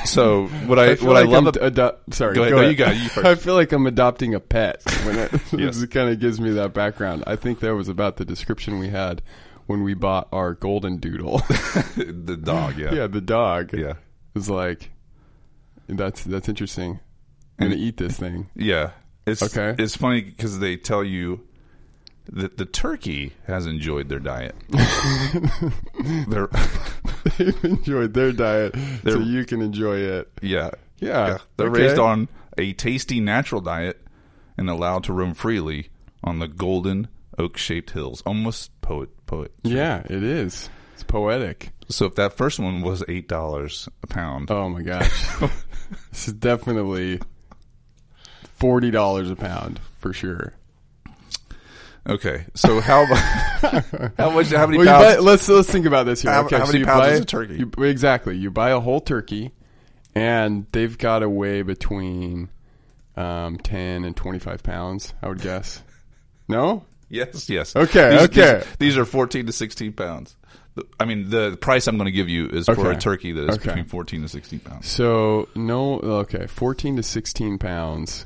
So 0.05 0.45
what 0.47 0.77
I, 0.79 0.95
feel 0.95 1.07
what 1.07 1.13
like 1.15 1.27
I 1.27 1.31
love 1.31 1.43
I'm 1.43 1.47
ab- 1.47 1.57
ado- 1.77 1.97
sorry, 2.11 2.35
Go 2.35 2.43
ahead. 2.43 2.55
No, 2.55 2.61
you 2.61 2.75
got. 2.75 2.95
You 2.95 3.09
first. 3.09 3.25
I 3.27 3.35
feel 3.35 3.55
like 3.55 3.71
I'm 3.71 3.87
adopting 3.87 4.35
a 4.35 4.39
pet 4.39 4.81
when 5.03 5.17
it, 5.17 5.31
Yes. 5.53 5.81
it 5.81 5.91
kind 5.91 6.09
of 6.09 6.19
gives 6.19 6.39
me 6.39 6.51
that 6.51 6.73
background. 6.73 7.23
I 7.27 7.35
think 7.35 7.59
that 7.61 7.73
was 7.75 7.89
about 7.89 8.17
the 8.17 8.23
description 8.25 8.79
we 8.79 8.89
had 8.89 9.21
when 9.65 9.83
we 9.83 9.93
bought 9.95 10.27
our 10.31 10.53
golden 10.53 10.97
doodle. 10.97 11.39
the 11.97 12.39
dog, 12.41 12.77
yeah. 12.77 12.93
yeah, 12.93 13.07
the 13.07 13.21
dog. 13.21 13.73
Yeah. 13.73 13.93
It's 14.35 14.49
like 14.49 14.91
that's 15.87 16.23
that's 16.23 16.47
interesting. 16.47 16.99
I'm 17.59 17.69
gonna 17.69 17.81
eat 17.81 17.97
this 17.97 18.17
thing. 18.17 18.49
Yeah. 18.55 18.91
It's 19.25 19.41
Okay. 19.43 19.75
it's 19.81 19.95
funny 19.95 20.21
because 20.21 20.59
they 20.59 20.75
tell 20.77 21.03
you 21.03 21.41
that 22.31 22.57
the 22.57 22.65
turkey 22.65 23.33
has 23.47 23.65
enjoyed 23.65 24.07
their 24.09 24.19
diet. 24.19 24.55
They've 27.37 27.63
enjoyed 27.63 28.13
their 28.13 28.31
diet, 28.31 28.75
so 29.03 29.19
you 29.19 29.45
can 29.45 29.61
enjoy 29.61 29.97
it. 29.97 30.29
yeah. 30.41 30.71
Yeah, 31.01 31.37
They're 31.55 31.69
okay. 31.69 31.83
raised 31.83 31.97
on 31.97 32.27
a 32.57 32.73
tasty 32.73 33.21
natural 33.21 33.61
diet 33.61 34.05
and 34.57 34.69
allowed 34.69 35.05
to 35.05 35.13
roam 35.13 35.33
freely 35.33 35.87
on 36.21 36.39
the 36.39 36.47
golden 36.49 37.07
oak 37.37 37.55
shaped 37.55 37.91
hills. 37.91 38.21
Almost 38.25 38.81
poet 38.81 39.07
poet. 39.25 39.53
Yeah, 39.63 40.01
it 40.09 40.23
is. 40.23 40.69
It's 40.95 41.03
poetic. 41.03 41.69
So 41.87 42.05
if 42.07 42.15
that 42.15 42.33
first 42.33 42.59
one 42.59 42.81
was 42.81 43.01
eight 43.07 43.29
dollars 43.29 43.87
a 44.03 44.07
pound, 44.07 44.51
Oh 44.51 44.67
my 44.67 44.81
gosh, 44.81 45.25
this 46.11 46.27
is 46.27 46.33
definitely 46.33 47.21
forty 48.59 48.91
dollars 48.91 49.29
a 49.31 49.35
pound 49.35 49.79
for 49.99 50.13
sure. 50.13 50.53
Okay, 52.07 52.45
so 52.55 52.79
how 52.79 53.05
how 54.17 54.29
much? 54.31 54.47
How 54.51 54.65
many 54.65 54.77
Well, 54.79 54.87
pounds? 54.87 55.17
buy, 55.17 55.21
let's 55.21 55.47
let's 55.49 55.69
think 55.69 55.85
about 55.85 56.05
this 56.05 56.21
here. 56.21 56.31
How- 56.31 56.45
okay, 56.45 56.57
how 56.57 56.65
many 56.65 56.79
you 56.79 56.85
pounds 56.85 56.99
buy, 57.01 57.09
is 57.11 57.19
a 57.19 57.25
turkey? 57.25 57.57
you- 57.57 57.83
exactly. 57.83 58.37
You 58.37 58.49
buy 58.51 58.69
a 58.71 58.79
whole 58.79 59.01
turkey, 59.01 59.51
and 60.15 60.65
they've 60.71 60.97
got 60.97 61.19
to 61.19 61.29
weigh 61.29 61.61
between 61.61 62.49
um, 63.15 63.57
ten 63.57 64.05
and 64.05 64.15
twenty 64.15 64.39
five 64.39 64.63
pounds. 64.63 65.13
I 65.21 65.27
would 65.27 65.41
guess. 65.41 65.83
No. 66.47 66.85
yes, 67.09 67.47
yes. 67.49 67.75
Okay, 67.75 68.09
These, 68.11 68.21
okay. 68.21 68.57
These, 68.59 68.77
these 68.79 68.97
are 68.97 69.05
fourteen 69.05 69.45
to 69.45 69.51
sixteen 69.51 69.93
pounds. 69.93 70.35
I 70.99 71.05
mean, 71.05 71.29
the 71.29 71.57
price 71.57 71.87
I'm 71.87 71.97
going 71.97 72.05
to 72.05 72.11
give 72.11 72.29
you 72.29 72.47
is 72.47 72.65
for 72.65 72.89
a 72.91 72.95
turkey 72.97 73.33
that 73.33 73.49
is 73.49 73.55
Okay. 73.55 73.65
between 73.65 73.85
fourteen 73.85 74.21
to 74.21 74.29
sixteen 74.29 74.59
pounds. 74.61 74.87
So 74.87 75.49
no, 75.53 75.99
okay, 75.99 76.47
fourteen 76.47 76.95
to 76.95 77.03
sixteen 77.03 77.57
pounds. 77.59 78.25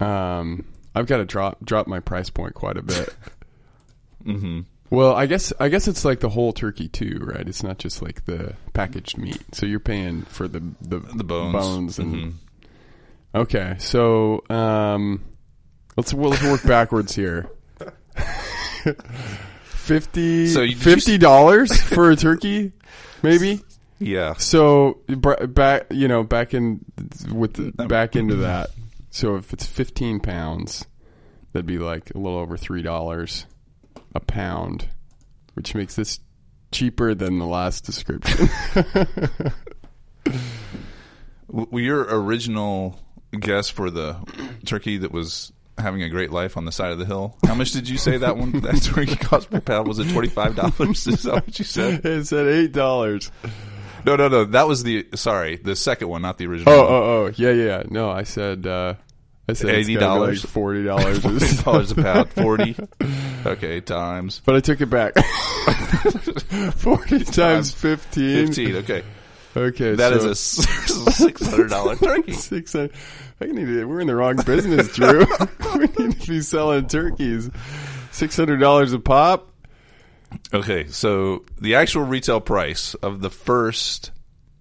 Um, 0.00 0.64
I've 0.94 1.06
got 1.06 1.18
to 1.18 1.24
drop 1.24 1.64
drop 1.64 1.86
my 1.86 2.00
price 2.00 2.30
point 2.30 2.54
quite 2.54 2.76
a 2.76 2.82
bit. 2.82 3.14
Mm-hmm. 4.24 4.60
Well, 4.90 5.14
I 5.14 5.24
guess 5.24 5.50
I 5.58 5.68
guess 5.70 5.88
it's 5.88 6.04
like 6.04 6.20
the 6.20 6.28
whole 6.28 6.52
turkey 6.52 6.88
too, 6.88 7.20
right? 7.22 7.48
It's 7.48 7.62
not 7.62 7.78
just 7.78 8.02
like 8.02 8.26
the 8.26 8.54
packaged 8.74 9.16
meat. 9.16 9.40
So 9.54 9.64
you're 9.64 9.80
paying 9.80 10.22
for 10.24 10.46
the 10.46 10.60
the, 10.82 10.98
The 10.98 11.24
bones. 11.24 11.98
and 11.98 12.14
Mhm. 12.14 12.32
okay. 13.34 13.76
So 13.78 14.44
um, 14.50 15.24
let's 15.96 16.12
well, 16.12 16.28
let's 16.30 16.42
work 16.42 16.64
backwards 16.64 17.14
here. 17.14 17.48
Fifty 19.62 20.46
So 20.48 20.62
you- 20.62 20.76
fifty 20.76 21.18
dollars 21.18 21.80
for 21.80 22.10
a 22.10 22.16
turkey, 22.16 22.72
maybe. 23.22 23.62
Yeah. 23.98 24.34
So 24.34 24.98
back, 25.08 25.86
you 25.90 26.08
know, 26.08 26.22
back 26.24 26.54
in 26.54 26.84
with 27.32 27.54
the, 27.54 27.86
back 27.86 28.16
into 28.16 28.36
that. 28.36 28.70
So 29.10 29.36
if 29.36 29.52
it's 29.52 29.66
fifteen 29.66 30.20
pounds, 30.20 30.86
that'd 31.52 31.66
be 31.66 31.78
like 31.78 32.10
a 32.14 32.18
little 32.18 32.38
over 32.38 32.56
three 32.56 32.82
dollars 32.82 33.46
a 34.14 34.20
pound, 34.20 34.88
which 35.54 35.74
makes 35.74 35.96
this 35.96 36.20
cheaper 36.72 37.14
than 37.14 37.38
the 37.38 37.46
last 37.46 37.84
description. 37.84 38.48
W- 41.50 41.84
your 41.84 42.02
original 42.08 42.98
guess 43.38 43.68
for 43.68 43.90
the 43.90 44.16
turkey 44.64 44.98
that 44.98 45.12
was 45.12 45.52
having 45.78 46.02
a 46.02 46.08
great 46.08 46.30
life 46.30 46.56
on 46.56 46.64
the 46.64 46.72
side 46.72 46.92
of 46.92 46.98
the 46.98 47.06
hill. 47.06 47.36
How 47.46 47.54
much 47.54 47.72
did 47.72 47.88
you 47.88 47.98
say 47.98 48.18
that 48.18 48.36
one 48.36 48.52
that 48.60 48.80
turkey 48.82 49.16
cost 49.16 49.50
per 49.50 49.60
pound? 49.60 49.88
Was 49.88 49.98
it 49.98 50.10
twenty 50.12 50.28
five 50.28 50.54
dollars? 50.56 51.06
Is 51.06 51.22
that 51.24 51.46
what 51.46 51.58
you 51.58 51.64
said? 51.64 52.04
it 52.04 52.26
said 52.26 52.46
eight 52.46 52.72
dollars. 52.72 53.30
No, 54.04 54.16
no, 54.16 54.28
no. 54.28 54.44
That 54.44 54.66
was 54.68 54.82
the 54.82 55.06
sorry, 55.14 55.56
the 55.56 55.76
second 55.76 56.08
one, 56.08 56.22
not 56.22 56.38
the 56.38 56.46
original. 56.46 56.72
Oh, 56.72 56.86
oh, 56.86 57.02
oh, 57.26 57.32
yeah, 57.36 57.50
yeah. 57.50 57.64
yeah. 57.64 57.82
No, 57.88 58.10
I 58.10 58.22
said, 58.24 58.66
uh, 58.66 58.94
I 59.48 59.52
said 59.54 59.86
be 59.86 59.96
$80? 59.96 60.28
like 60.28 60.38
forty 60.38 60.84
dollars. 60.84 61.18
Forty 61.20 61.56
dollars 61.62 61.90
a 61.90 61.94
pound. 61.96 62.30
Forty. 62.34 62.76
Okay, 63.46 63.80
times 63.80 64.40
But 64.44 64.56
I 64.56 64.60
took 64.60 64.80
it 64.80 64.86
back. 64.90 65.14
Forty 66.76 67.24
times 67.24 67.72
fifteen. 67.72 68.46
fifteen. 68.46 68.76
Okay, 68.76 69.02
Okay, 69.56 69.94
that 69.96 70.12
is 70.12 70.38
so 70.38 70.62
a 71.02 71.10
six 71.12 71.44
hundred 71.46 71.70
dollar 71.70 71.96
turkey. 71.96 72.32
Six 72.32 72.72
hundred. 72.72 72.92
I 73.40 73.46
need 73.46 73.66
to. 73.66 73.84
We're 73.84 74.00
in 74.00 74.06
the 74.06 74.14
wrong 74.14 74.36
business, 74.36 74.94
Drew. 74.94 75.26
we 75.74 75.86
need 76.04 76.20
to 76.20 76.28
be 76.28 76.40
selling 76.40 76.86
turkeys. 76.86 77.50
Six 78.12 78.36
hundred 78.36 78.58
dollars 78.58 78.92
a 78.92 78.98
pop. 79.00 79.49
Okay, 80.54 80.86
so 80.88 81.44
the 81.60 81.74
actual 81.74 82.02
retail 82.04 82.40
price 82.40 82.94
of 82.94 83.20
the 83.20 83.30
first 83.30 84.10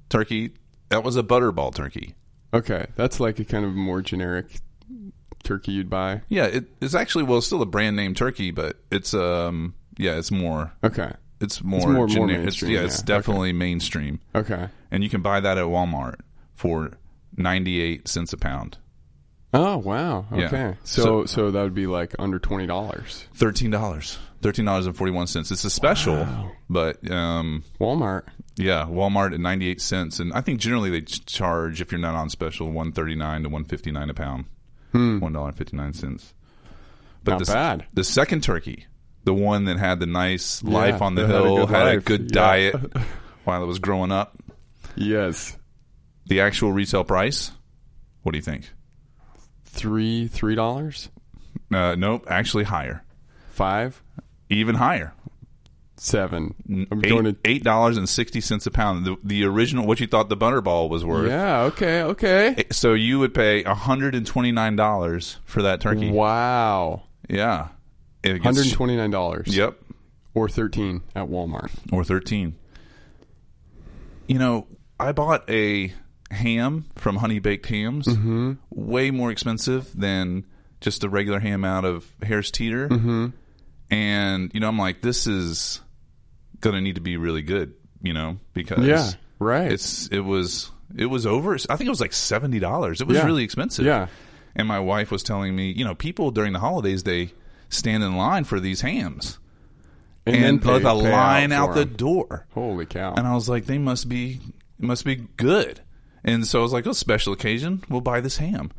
turkey 0.09 0.51
that 0.89 1.03
was 1.03 1.15
a 1.15 1.23
butterball 1.23 1.73
turkey. 1.73 2.15
Okay, 2.53 2.87
that's 2.95 3.19
like 3.19 3.39
a 3.39 3.45
kind 3.45 3.63
of 3.65 3.73
more 3.75 4.01
generic 4.01 4.47
turkey 5.43 5.71
you'd 5.73 5.89
buy. 5.89 6.21
Yeah, 6.29 6.45
it, 6.45 6.65
it's 6.81 6.95
actually 6.95 7.23
well, 7.25 7.37
it's 7.37 7.47
still 7.47 7.61
a 7.61 7.65
brand 7.67 7.95
name 7.95 8.13
turkey, 8.15 8.51
but 8.51 8.77
it's 8.91 9.13
um 9.13 9.75
yeah, 9.97 10.17
it's 10.17 10.31
more 10.31 10.71
Okay, 10.83 11.11
it's 11.41 11.63
more 11.63 11.81
more- 11.81 11.93
more 11.93 12.07
gener- 12.07 12.29
it's, 12.33 12.43
mainstream, 12.61 12.71
yeah, 12.71 12.81
it's 12.85 12.99
yeah. 12.99 13.05
definitely 13.05 13.53
mainstream, 13.53 14.19
okay. 14.33 14.67
and 14.91 15.03
you 15.03 15.09
can 15.09 15.21
buy 15.21 15.39
that 15.39 15.57
at 15.57 15.65
Walmart 15.65 16.19
for 16.55 16.91
ninety 17.37 17.79
eight 17.81 18.07
cents 18.07 18.33
a 18.33 18.37
pound, 18.37 18.77
Oh 19.53 19.77
wow. 19.77 20.25
Yeah. 20.33 20.45
Okay, 20.45 20.75
so, 20.83 21.01
So- 21.03 21.25
so 21.25 21.51
that 21.51 21.61
would 21.63 21.73
be 21.73 21.87
like 21.87 22.15
under 22.19 22.37
twenty 22.39 22.67
dollars. 22.67 23.25
thirteen 23.33 23.71
dollars, 23.71 24.17
thirteen 24.41 24.65
dollars 24.65 24.85
and 24.85 24.95
forty 24.95 25.11
one 25.11 25.25
cents. 25.27 25.49
It's 25.51 25.63
a 25.65 25.69
special, 25.71 26.27
but 26.69 27.09
um 27.09 27.63
Walmart. 27.79 28.25
yeah, 28.57 28.85
Walmart 28.87 29.33
at 29.33 29.39
ninety 29.39 29.67
eight 29.67 29.81
cents, 29.81 30.19
and 30.19 30.31
I 30.33 30.41
think 30.41 30.59
generally 30.59 30.91
they 30.91 31.01
charge 31.01 31.81
if 31.81 31.91
you're 31.91 31.99
not 31.99 32.13
on 32.15 32.29
special 32.29 32.69
one 32.71 32.91
thirty 32.91 33.15
nine 33.15 33.41
to 33.43 33.49
one 33.49 33.63
fifty 33.65 33.91
nine 33.91 34.09
a 34.11 34.13
pound, 34.13 34.45
one 34.91 35.33
dollar 35.33 35.51
fifty 35.51 35.75
nine 35.75 35.93
cents. 35.93 36.33
But 37.23 37.31
Hmm. 37.33 37.37
Not 37.39 37.47
the, 37.47 37.53
bad. 37.53 37.85
The 37.95 38.03
second 38.03 38.43
turkey, 38.43 38.85
the 39.23 39.33
one 39.33 39.65
that 39.65 39.77
had 39.79 39.99
the 39.99 40.05
nice 40.05 40.61
life 40.63 41.01
on 41.01 41.15
the 41.15 41.21
that 41.23 41.27
had 41.27 41.35
a 41.41 41.43
hill, 41.43 41.65
good 41.65 41.69
had 41.75 41.87
a 41.87 41.99
good 41.99 42.21
Yeah. 42.21 42.27
diet 42.41 42.75
while 43.45 43.63
it 43.63 43.65
was 43.67 43.79
growing 43.79 44.11
up. 44.11 44.37
Yes, 44.95 45.57
The 46.27 46.41
actual 46.41 46.71
retail 46.71 47.03
price, 47.03 47.51
what 48.21 48.31
do 48.33 48.37
you 48.37 48.43
think? 48.43 48.71
Three 49.79 50.27
three 50.27 50.55
dollars, 50.55 51.09
Uh, 51.73 51.95
nope, 51.95 52.25
actually 52.29 52.65
higher, 52.65 53.03
five, 53.51 54.01
even 54.49 54.75
higher. 54.75 55.13
seven. 55.97 56.55
I'm 56.69 57.01
Eight, 57.03 57.09
going 57.09 57.25
to. 57.25 57.35
eight 57.45 57.63
dollars 57.63 57.97
and 57.97 58.07
sixty 58.07 58.41
cents 58.41 58.65
a 58.65 58.71
pound. 58.71 59.05
The, 59.05 59.17
the 59.23 59.43
original, 59.45 59.85
what 59.87 59.99
you 59.99 60.07
thought 60.07 60.29
the 60.29 60.37
butterball 60.37 60.89
was 60.89 61.03
worth. 61.03 61.27
Yeah. 61.29 61.61
Okay. 61.63 62.01
Okay. 62.03 62.65
So 62.71 62.93
you 62.93 63.19
would 63.19 63.33
pay 63.33 63.63
hundred 63.63 64.15
and 64.15 64.25
twenty 64.25 64.51
nine 64.51 64.75
dollars 64.75 65.37
for 65.45 65.61
that 65.63 65.81
turkey. 65.81 66.09
Wow. 66.11 67.03
Yeah, 67.29 67.67
Hundred 68.25 68.71
twenty 68.71 68.95
nine 68.97 69.11
dollars. 69.11 69.55
Yep, 69.55 69.77
Or 70.33 70.49
thirteen 70.49 71.01
at 71.15 71.27
Walmart. 71.27 71.69
or 71.91 72.03
thirteen. 72.03 72.55
You 74.27 74.37
know, 74.39 74.67
I 74.99 75.11
bought 75.11 75.49
a 75.49 75.93
ham 76.31 76.85
from 76.95 77.15
Honey 77.15 77.39
Baked 77.39 77.65
Hams, 77.67 78.07
Mm-hmm. 78.07 78.53
way 78.69 79.11
more 79.11 79.31
expensive 79.31 79.89
than 79.95 80.45
just 80.81 81.03
a 81.03 81.09
regular 81.09 81.39
ham 81.39 81.65
out 81.65 81.85
of 81.85 82.05
Harris 82.23 82.51
Teeter. 82.51 82.87
Mm-hmm. 82.89 83.27
And 83.91 84.51
you 84.53 84.59
know, 84.59 84.67
I'm 84.67 84.77
like, 84.77 85.01
this 85.01 85.27
is 85.27 85.81
gonna 86.61 86.81
need 86.81 86.95
to 86.95 87.01
be 87.01 87.17
really 87.17 87.41
good, 87.41 87.73
you 88.01 88.13
know, 88.13 88.37
because 88.53 88.85
Yeah. 88.85 89.09
Right. 89.39 89.71
it's 89.71 90.07
it 90.07 90.19
was 90.19 90.69
it 90.95 91.05
was 91.07 91.25
over. 91.25 91.55
I 91.55 91.75
think 91.75 91.87
it 91.87 91.89
was 91.89 92.01
like 92.01 92.13
seventy 92.13 92.59
dollars. 92.59 93.01
It 93.01 93.07
was 93.07 93.17
Yeah. 93.17 93.25
really 93.25 93.43
expensive. 93.43 93.85
Yeah. 93.85 94.07
And 94.55 94.67
my 94.67 94.79
wife 94.79 95.11
was 95.11 95.23
telling 95.23 95.55
me, 95.55 95.71
you 95.71 95.85
know, 95.85 95.95
people 95.95 96.31
during 96.31 96.53
the 96.53 96.59
holidays 96.59 97.03
they 97.03 97.31
stand 97.69 98.03
in 98.03 98.15
line 98.17 98.43
for 98.43 98.59
these 98.59 98.81
hams, 98.81 99.37
and, 100.25 100.35
and, 100.35 100.61
pay, 100.61 100.73
the 100.79 100.79
pay 100.79 101.11
line 101.11 101.51
out, 101.51 101.69
out, 101.69 101.75
the 101.75 101.85
door. 101.85 102.45
Holy 102.53 102.85
cow! 102.85 103.13
And 103.15 103.25
I 103.27 103.33
was 103.35 103.47
like, 103.47 103.65
they 103.65 103.77
must 103.77 104.09
be 104.09 104.39
must 104.79 105.05
be 105.05 105.15
good. 105.37 105.81
And 106.23 106.45
so 106.45 106.59
I 106.59 106.61
was 106.63 106.73
like, 106.73 106.85
oh, 106.87 106.91
special 106.91 107.33
occasion, 107.33 107.83
we'll 107.89 108.01
buy 108.01 108.21
this 108.21 108.37
ham. 108.37 108.71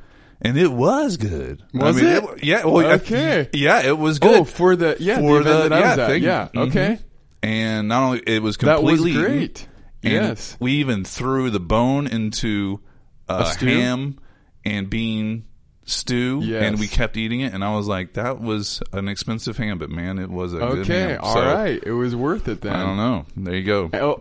And 0.42 0.56
it 0.56 0.72
was 0.72 1.16
good. 1.18 1.62
Was 1.74 1.98
I 1.98 2.00
mean, 2.02 2.10
it? 2.16 2.44
Yeah. 2.44 2.64
Well, 2.64 2.92
Okay. 2.92 3.48
Yeah, 3.52 3.82
it 3.82 3.98
was 3.98 4.18
good. 4.18 4.40
oh, 4.40 4.44
for 4.44 4.74
the 4.76 4.96
yeah 4.98 5.18
for 5.18 5.42
the 5.42 5.50
event 5.66 5.70
that 5.70 5.72
I 5.72 5.80
was 5.90 5.98
at. 5.98 6.08
thing. 6.08 6.22
Yeah. 6.22 6.48
Mhm. 6.54 6.68
Okay. 6.68 6.98
And 7.42 7.88
not 7.88 8.02
only 8.04 8.22
it 8.26 8.42
was 8.42 8.56
That 8.58 8.82
was 8.82 8.96
completely 9.00 9.22
great. 9.22 9.66
Yes. 10.02 10.56
We 10.60 10.72
even 10.74 11.04
threw 11.04 11.50
the 11.50 11.60
bone 11.60 12.06
into 12.06 12.80
uh, 13.28 13.54
ham 13.56 14.18
and 14.64 14.88
bean 14.88 15.44
stew, 15.84 16.40
Yes. 16.42 16.62
and 16.64 16.78
we 16.80 16.86
kept 16.88 17.16
eating 17.18 17.40
it. 17.40 17.52
And 17.52 17.62
I 17.62 17.74
was 17.76 17.86
like, 17.86 18.14
that 18.14 18.40
was 18.40 18.82
an 18.94 19.08
expensive 19.08 19.56
ham, 19.58 19.78
but 19.78 19.90
man, 19.90 20.18
it 20.18 20.30
was 20.30 20.54
a 20.54 20.58
good 20.58 20.78
Okay. 20.80 21.00
ham. 21.00 21.20
All 21.22 21.34
So, 21.34 21.40
right. 21.44 21.82
It 21.84 21.92
was 21.92 22.16
worth 22.16 22.48
it 22.48 22.60
then. 22.62 22.74
I 22.74 22.82
don't 22.86 22.96
know. 22.96 23.26
There 23.36 23.54
you 23.56 23.64
go. 23.64 23.90
Oh, 23.92 24.16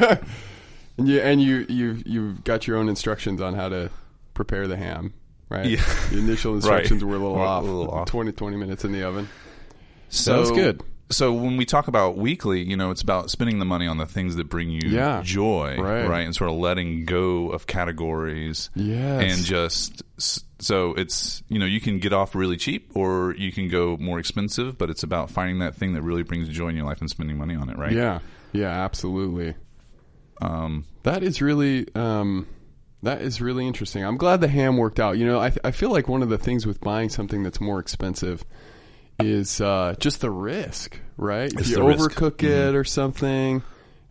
oh. 0.00 0.16
and 1.00 1.08
you 1.08 1.20
and 1.20 1.42
you 1.42 1.66
you 1.68 2.02
you've 2.06 2.44
got 2.44 2.66
your 2.66 2.76
own 2.76 2.88
instructions 2.88 3.40
on 3.40 3.54
how 3.54 3.68
to 3.68 3.90
prepare 4.34 4.66
the 4.68 4.76
ham, 4.76 5.12
right? 5.48 5.66
Yeah. 5.66 5.84
The 6.10 6.18
initial 6.18 6.54
instructions 6.56 7.02
Right. 7.02 7.10
were 7.10 7.16
a 7.16 7.18
little 7.18 7.34
Were 7.36 7.42
a 7.44 7.48
off. 7.48 7.64
little 7.64 7.90
off. 7.90 8.08
20, 8.08 8.32
20 8.32 8.56
minutes 8.56 8.84
in 8.84 8.92
the 8.92 9.02
oven. 9.06 9.28
So 10.08 10.36
That's 10.38 10.50
good. 10.50 10.82
So 11.12 11.32
when 11.32 11.56
we 11.56 11.64
talk 11.64 11.88
about 11.88 12.16
weekly, 12.16 12.62
you 12.62 12.76
know, 12.76 12.92
it's 12.92 13.02
about 13.02 13.30
spending 13.30 13.58
the 13.58 13.64
money 13.64 13.88
on 13.88 13.96
the 13.98 14.06
things 14.06 14.36
that 14.36 14.48
bring 14.48 14.70
you 14.70 14.80
Yeah. 14.88 15.22
joy, 15.24 15.76
Right. 15.76 16.20
And 16.24 16.34
sort 16.36 16.50
of 16.50 16.56
letting 16.56 17.04
go 17.04 17.50
of 17.50 17.66
categories, 17.66 18.70
Yes. 18.76 19.22
and 19.36 19.44
just 19.44 20.02
so 20.60 20.92
it's 20.94 21.42
you 21.48 21.58
know 21.58 21.66
you 21.66 21.80
can 21.80 21.98
get 21.98 22.12
off 22.12 22.34
really 22.36 22.56
cheap 22.56 22.90
or 22.94 23.34
you 23.36 23.50
can 23.50 23.68
go 23.68 23.96
more 23.98 24.18
expensive, 24.20 24.78
but 24.78 24.88
it's 24.88 25.02
about 25.02 25.30
finding 25.30 25.58
that 25.60 25.74
thing 25.74 25.94
that 25.94 26.02
really 26.02 26.22
brings 26.22 26.48
joy 26.48 26.68
in 26.68 26.76
your 26.76 26.84
life 26.86 27.00
and 27.00 27.10
spending 27.10 27.36
money 27.38 27.56
on 27.56 27.68
it, 27.68 27.76
right? 27.76 27.92
Yeah. 27.92 28.20
Yeah. 28.52 28.68
Absolutely. 28.84 29.54
Um, 30.42 30.84
That 31.02 31.22
is 31.22 31.40
really 31.40 31.86
um, 31.94 32.46
that 33.02 33.22
is 33.22 33.40
really 33.40 33.66
interesting. 33.66 34.04
I'm 34.04 34.16
glad 34.16 34.40
the 34.40 34.48
ham 34.48 34.76
worked 34.76 35.00
out. 35.00 35.16
You 35.16 35.26
know, 35.26 35.40
I 35.40 35.52
I 35.64 35.70
feel 35.70 35.90
like 35.90 36.08
one 36.08 36.22
of 36.22 36.28
the 36.28 36.38
things 36.38 36.66
with 36.66 36.80
buying 36.80 37.08
something 37.08 37.42
that's 37.42 37.60
more 37.60 37.78
expensive 37.78 38.44
is 39.18 39.60
uh, 39.60 39.94
just 39.98 40.20
the 40.20 40.30
risk, 40.30 40.98
right? 41.16 41.52
It's 41.52 41.62
if 41.62 41.68
you 41.68 41.76
the 41.76 41.84
risk. 41.84 42.10
overcook 42.10 42.42
it 42.42 42.74
or 42.74 42.84
something, 42.84 43.62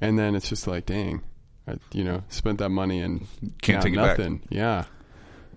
and 0.02 0.18
then 0.18 0.36
it's 0.36 0.50
just 0.50 0.68
like, 0.68 0.86
dang, 0.86 1.22
I, 1.68 1.76
you 1.92 2.04
know, 2.04 2.24
spent 2.30 2.60
that 2.60 2.70
money 2.70 3.02
and 3.02 3.28
Can't 3.62 3.84
take 3.84 3.94
it 3.94 3.98
back. 3.98 4.20
Yeah. 4.50 4.86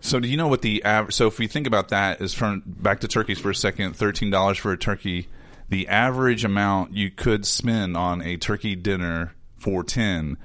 So 0.00 0.18
do 0.18 0.28
you 0.28 0.36
know 0.36 0.48
what 0.48 0.62
the 0.62 0.82
average? 0.84 1.14
So 1.14 1.28
if 1.28 1.38
we 1.38 1.46
think 1.46 1.66
about 1.66 1.90
that, 1.90 2.20
is 2.20 2.34
from 2.34 2.62
back 2.66 3.00
to 3.00 3.08
turkeys 3.08 3.38
for 3.38 3.50
a 3.50 3.54
second, 3.54 3.96
thirteen 3.96 4.30
dollars 4.30 4.58
for 4.58 4.72
a 4.72 4.76
turkey. 4.76 5.28
The 5.68 5.88
average 5.88 6.44
amount 6.44 6.92
you 6.94 7.10
could 7.10 7.46
spend 7.46 7.96
on 7.96 8.20
a 8.20 8.36
turkey 8.36 8.74
dinner 8.74 9.32
for 9.56 9.82
ten 9.82 10.36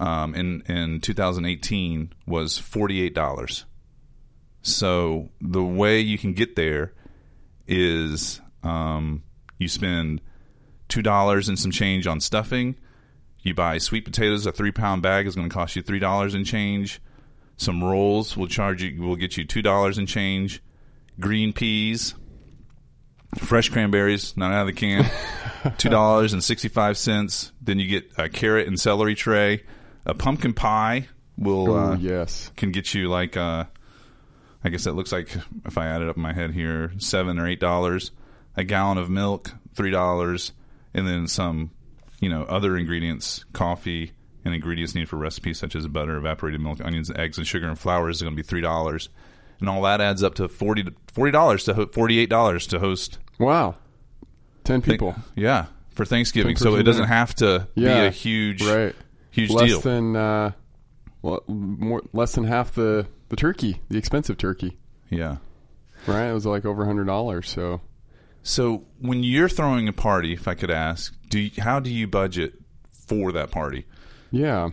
um, 0.00 0.34
in 0.34 0.62
in 0.62 1.00
2018 1.00 2.12
was 2.26 2.58
forty 2.58 3.02
eight 3.02 3.14
dollars. 3.14 3.64
So 4.62 5.28
the 5.40 5.62
way 5.62 6.00
you 6.00 6.18
can 6.18 6.32
get 6.32 6.56
there 6.56 6.92
is 7.66 8.40
um, 8.62 9.22
you 9.58 9.68
spend 9.68 10.20
two 10.88 11.02
dollars 11.02 11.48
and 11.48 11.58
some 11.58 11.70
change 11.70 12.06
on 12.06 12.20
stuffing. 12.20 12.76
You 13.42 13.54
buy 13.54 13.78
sweet 13.78 14.04
potatoes. 14.04 14.46
A 14.46 14.52
three 14.52 14.72
pound 14.72 15.02
bag 15.02 15.26
is 15.26 15.34
going 15.34 15.48
to 15.48 15.54
cost 15.54 15.76
you 15.76 15.82
three 15.82 15.98
dollars 15.98 16.34
and 16.34 16.44
change. 16.44 17.00
Some 17.56 17.82
rolls 17.82 18.36
will 18.36 18.46
charge 18.46 18.82
you 18.82 19.02
will 19.02 19.16
get 19.16 19.36
you 19.36 19.44
two 19.44 19.62
dollars 19.62 19.98
and 19.98 20.06
change. 20.06 20.62
Green 21.18 21.52
peas, 21.52 22.14
fresh 23.36 23.68
cranberries, 23.70 24.36
not 24.36 24.52
out 24.52 24.62
of 24.62 24.66
the 24.68 24.72
can, 24.72 25.10
two 25.78 25.88
dollars 25.88 26.32
and 26.32 26.42
sixty 26.42 26.68
five 26.68 26.96
cents. 26.96 27.52
Then 27.60 27.78
you 27.78 27.88
get 27.88 28.12
a 28.16 28.28
carrot 28.28 28.68
and 28.68 28.78
celery 28.78 29.14
tray. 29.14 29.62
A 30.08 30.14
pumpkin 30.14 30.54
pie 30.54 31.06
will 31.36 31.70
Oh 31.72 31.76
uh, 31.92 31.96
yes. 31.96 32.50
can 32.56 32.72
get 32.72 32.94
you 32.94 33.08
like 33.08 33.36
uh, 33.36 33.64
I 34.64 34.68
guess 34.70 34.84
that 34.84 34.94
looks 34.94 35.12
like 35.12 35.36
if 35.66 35.78
I 35.78 35.86
add 35.86 36.02
it 36.02 36.08
up 36.08 36.16
in 36.16 36.22
my 36.22 36.32
head 36.32 36.52
here, 36.52 36.92
seven 36.98 37.38
or 37.38 37.46
eight 37.46 37.60
dollars. 37.60 38.10
A 38.56 38.64
gallon 38.64 38.98
of 38.98 39.08
milk, 39.08 39.52
three 39.74 39.92
dollars, 39.92 40.50
and 40.92 41.06
then 41.06 41.28
some, 41.28 41.70
you 42.20 42.28
know, 42.28 42.42
other 42.42 42.76
ingredients, 42.76 43.44
coffee 43.52 44.10
and 44.44 44.52
ingredients 44.52 44.96
needed 44.96 45.08
for 45.08 45.16
recipes 45.16 45.58
such 45.60 45.76
as 45.76 45.86
butter, 45.86 46.16
evaporated 46.16 46.60
milk, 46.60 46.80
onions, 46.84 47.08
eggs, 47.14 47.38
and 47.38 47.46
sugar 47.46 47.68
and 47.68 47.78
flour 47.78 48.08
is 48.10 48.20
going 48.20 48.32
to 48.32 48.36
be 48.36 48.42
three 48.42 48.60
dollars, 48.60 49.10
and 49.60 49.68
all 49.68 49.82
that 49.82 50.00
adds 50.00 50.24
up 50.24 50.34
to 50.36 50.48
forty 50.48 50.84
forty 51.12 51.30
dollars 51.30 51.62
to 51.64 51.86
forty 51.88 52.18
eight 52.18 52.30
dollars 52.30 52.66
to 52.68 52.80
host. 52.80 53.18
Wow. 53.38 53.76
Ten 54.64 54.82
people. 54.82 55.14
Yeah, 55.36 55.66
for 55.94 56.04
Thanksgiving, 56.04 56.56
so 56.56 56.74
it 56.74 56.82
doesn't 56.82 57.06
have 57.08 57.34
to 57.36 57.68
Yeah. 57.76 58.00
be 58.00 58.06
a 58.06 58.10
huge, 58.10 58.62
Right. 58.64 58.96
Huge 59.30 59.50
less 59.50 59.68
deal. 59.68 59.80
than 59.80 60.16
uh, 60.16 60.52
well, 61.22 61.42
more 61.48 62.02
less 62.12 62.32
than 62.34 62.44
half 62.44 62.72
the 62.74 63.06
the 63.28 63.36
turkey, 63.36 63.80
the 63.88 63.98
expensive 63.98 64.36
turkey. 64.38 64.78
yeah. 65.10 65.36
Right. 66.06 66.28
It 66.28 66.32
was 66.32 66.46
like 66.46 66.64
over 66.64 66.82
a 66.84 66.86
hundred 66.86 67.06
dollars. 67.06 67.48
So 67.50 67.80
So 68.42 68.84
when 69.00 69.22
you're 69.24 69.48
throwing 69.48 69.88
a 69.88 69.92
party, 69.92 70.32
if 70.32 70.46
I 70.48 70.54
could 70.54 70.70
ask, 70.70 71.12
do 71.28 71.40
you, 71.40 71.50
how 71.58 71.80
do 71.80 71.90
you 71.90 72.06
budget 72.06 72.54
for 72.90 73.32
that 73.32 73.50
party? 73.50 73.84
yeah, 74.30 74.70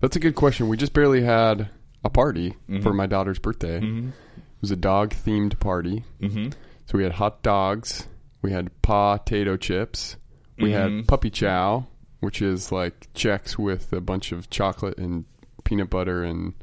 that's 0.00 0.16
a 0.16 0.20
good 0.20 0.34
question. 0.36 0.68
We 0.68 0.76
just 0.76 0.92
barely 0.92 1.22
had 1.22 1.68
a 2.04 2.10
party 2.10 2.50
Mm-hmm. 2.68 2.82
for 2.82 2.92
my 2.94 3.06
daughter's 3.06 3.38
birthday. 3.38 3.78
It 3.82 4.12
was 4.60 4.70
a 4.70 4.76
dog 4.76 5.10
themed 5.14 5.58
party. 5.58 6.04
Mm-hmm. 6.20 6.50
So 6.86 6.98
we 6.98 7.02
had 7.04 7.12
hot 7.12 7.42
dogs, 7.42 8.06
we 8.40 8.52
had 8.52 8.70
potato 8.82 9.56
chips, 9.56 10.16
we 10.58 10.70
had 10.72 11.06
puppy 11.08 11.30
chow, 11.30 11.86
which 12.22 12.40
is 12.40 12.70
like 12.70 13.12
Chex 13.14 13.58
with 13.58 13.92
a 13.92 14.00
bunch 14.00 14.30
of 14.30 14.48
chocolate 14.48 14.96
and 14.96 15.24
peanut 15.64 15.90
butter 15.90 16.22
and 16.22 16.54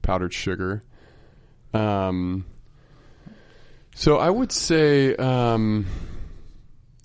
powdered 0.00 0.32
sugar. 0.32 0.84
Um, 1.74 2.46
so 3.96 4.18
I 4.18 4.30
would 4.30 4.52
say, 4.52 5.16
um, 5.16 5.86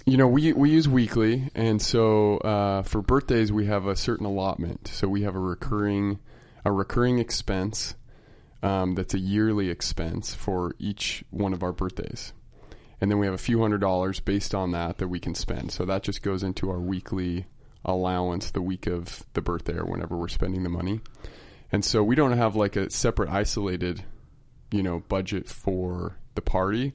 you 0.05 0.17
know, 0.17 0.27
we 0.27 0.53
we 0.53 0.69
use 0.69 0.87
weekly, 0.87 1.49
and 1.55 1.81
so 1.81 2.37
uh, 2.37 2.83
for 2.83 3.01
birthdays 3.01 3.51
we 3.51 3.65
have 3.65 3.87
a 3.87 3.95
certain 3.95 4.27
allotment. 4.27 4.89
So 4.89 5.07
we 5.07 5.23
have 5.23 5.35
a 5.35 5.39
recurring 5.39 6.19
a 6.63 6.71
recurring 6.71 7.17
expense 7.17 7.95
um, 8.61 8.93
that's 8.93 9.15
a 9.15 9.19
yearly 9.19 9.69
expense 9.69 10.35
for 10.35 10.75
each 10.77 11.23
one 11.31 11.51
of 11.51 11.63
our 11.63 11.71
birthdays. 11.73 12.31
And 13.01 13.09
then 13.09 13.17
we 13.17 13.25
have 13.25 13.33
a 13.33 13.39
few 13.39 13.59
hundred 13.59 13.81
dollars 13.81 14.19
based 14.19 14.53
on 14.53 14.71
that 14.73 14.99
that 14.99 15.07
we 15.07 15.19
can 15.19 15.33
spend. 15.33 15.71
So 15.71 15.83
that 15.85 16.03
just 16.03 16.21
goes 16.21 16.43
into 16.43 16.69
our 16.69 16.79
weekly 16.79 17.47
allowance 17.85 18.51
the 18.51 18.61
week 18.61 18.87
of 18.87 19.23
the 19.33 19.41
birthday 19.41 19.77
or 19.77 19.85
whenever 19.85 20.15
we're 20.15 20.27
spending 20.27 20.63
the 20.63 20.69
money. 20.69 21.01
And 21.71 21.83
so 21.83 22.03
we 22.03 22.15
don't 22.15 22.37
have 22.37 22.55
like 22.55 22.75
a 22.75 22.89
separate 22.89 23.29
isolated, 23.29 24.03
you 24.71 24.83
know, 24.83 24.99
budget 25.07 25.49
for 25.49 26.17
the 26.35 26.41
party. 26.41 26.93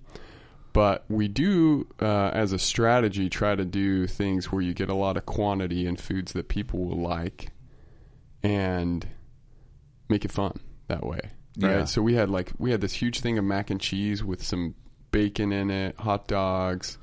But 0.73 1.04
we 1.09 1.28
do, 1.28 1.88
uh, 2.00 2.30
as 2.33 2.52
a 2.52 2.59
strategy, 2.59 3.28
try 3.28 3.57
to 3.57 3.64
do 3.64 4.07
things 4.07 4.52
where 4.52 4.62
you 4.62 4.75
get 4.75 4.90
a 4.90 4.95
lot 4.95 5.16
of 5.16 5.26
quantity 5.26 5.87
and 5.87 5.99
foods 5.99 6.33
that 6.35 6.49
people 6.49 6.85
will 6.85 7.02
like 7.02 7.50
and 8.42 9.07
make 10.09 10.25
it 10.25 10.30
fun 10.30 10.61
that 10.87 11.04
way. 11.04 11.21
Right. 11.59 11.71
Yeah. 11.71 11.85
So 11.87 12.02
we 12.02 12.14
had 12.14 12.30
like 12.30 12.52
we 12.59 12.71
had 12.71 12.80
this 12.80 12.92
huge 12.92 13.21
thing 13.21 13.38
of 13.38 13.45
mac 13.45 13.71
and 13.71 13.80
cheese 13.80 14.23
with 14.23 14.45
some 14.45 14.75
bacon 15.11 15.52
in 15.52 15.70
it, 15.70 15.98
hot 15.98 16.29
dogs, 16.29 16.98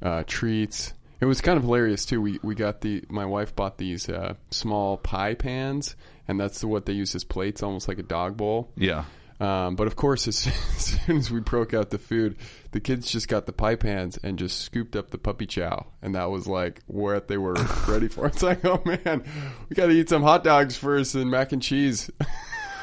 uh, 0.00 0.24
treats. 0.26 0.94
It 1.20 1.24
was 1.24 1.40
kind 1.40 1.56
of 1.56 1.64
hilarious 1.64 2.04
too. 2.04 2.20
We 2.20 2.38
we 2.42 2.54
got 2.54 2.80
the 2.80 3.04
my 3.08 3.26
wife 3.26 3.54
bought 3.56 3.78
these 3.78 4.08
uh, 4.08 4.34
small 4.50 4.96
pie 4.96 5.34
pans, 5.34 5.96
and 6.28 6.38
that's 6.38 6.62
what 6.62 6.86
they 6.86 6.92
use 6.92 7.14
as 7.14 7.24
plates, 7.24 7.62
almost 7.62 7.88
like 7.88 7.98
a 7.98 8.04
dog 8.04 8.36
bowl. 8.36 8.70
Yeah. 8.76 9.04
Um, 9.40 9.76
but 9.76 9.86
of 9.86 9.94
course, 9.94 10.26
as, 10.26 10.46
as 10.76 10.84
soon 10.84 11.16
as 11.16 11.30
we 11.30 11.40
broke 11.40 11.72
out 11.72 11.90
the 11.90 11.98
food, 11.98 12.36
the 12.72 12.80
kids 12.80 13.10
just 13.10 13.28
got 13.28 13.46
the 13.46 13.52
pie 13.52 13.76
pans 13.76 14.18
and 14.22 14.38
just 14.38 14.60
scooped 14.62 14.96
up 14.96 15.10
the 15.10 15.18
puppy 15.18 15.46
chow, 15.46 15.86
and 16.02 16.14
that 16.14 16.30
was 16.30 16.46
like 16.46 16.82
what 16.86 17.28
they 17.28 17.38
were 17.38 17.54
ready 17.88 18.08
for. 18.08 18.26
It's 18.26 18.42
like, 18.42 18.64
oh 18.64 18.82
man, 18.84 19.24
we 19.68 19.74
got 19.74 19.86
to 19.86 19.92
eat 19.92 20.08
some 20.08 20.22
hot 20.22 20.44
dogs 20.44 20.76
first 20.76 21.14
and 21.14 21.30
mac 21.30 21.52
and 21.52 21.62
cheese. 21.62 22.10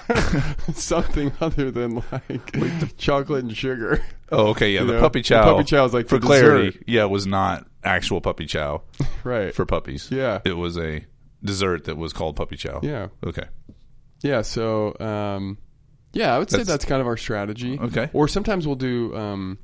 Something 0.73 1.31
other 1.41 1.71
than 1.71 2.03
like 2.11 2.95
chocolate 2.97 3.43
and 3.43 3.57
sugar. 3.57 4.03
Oh, 4.31 4.49
okay. 4.49 4.71
Yeah. 4.71 4.81
You 4.81 4.87
the 4.87 4.93
know, 4.93 4.99
puppy 4.99 5.19
the 5.21 5.23
chow. 5.23 5.43
puppy 5.55 5.63
chow 5.63 5.85
is 5.85 5.93
like 5.93 6.07
for 6.07 6.19
for 6.19 6.27
clarity. 6.27 6.71
dessert. 6.71 6.83
Yeah, 6.87 7.03
it 7.03 7.09
was 7.09 7.25
not 7.25 7.65
actual 7.85 8.21
puppy 8.21 8.45
chow 8.45 8.81
Right. 9.23 9.53
for 9.53 9.65
puppies. 9.65 10.09
Yeah. 10.11 10.41
It 10.45 10.57
was 10.57 10.77
a 10.77 11.05
dessert 11.43 11.85
that 11.85 11.97
was 11.97 12.11
called 12.13 12.35
puppy 12.35 12.57
chow. 12.57 12.79
yeah. 12.83 13.07
Okay. 13.25 13.45
Yeah, 14.21 14.41
so 14.41 14.95
um, 14.99 15.57
yeah, 16.13 16.33
I 16.35 16.39
would 16.39 16.49
say 16.49 16.57
That's- 16.57 16.67
that's, 16.73 16.85
kind 16.85 17.01
of 17.01 17.07
our 17.07 17.17
strategy. 17.17 17.77
Okay. 17.79 18.09
Or 18.13 18.27
sometimes 18.27 18.65
we'll 18.65 18.75
do 18.77 19.15
um, 19.15 19.59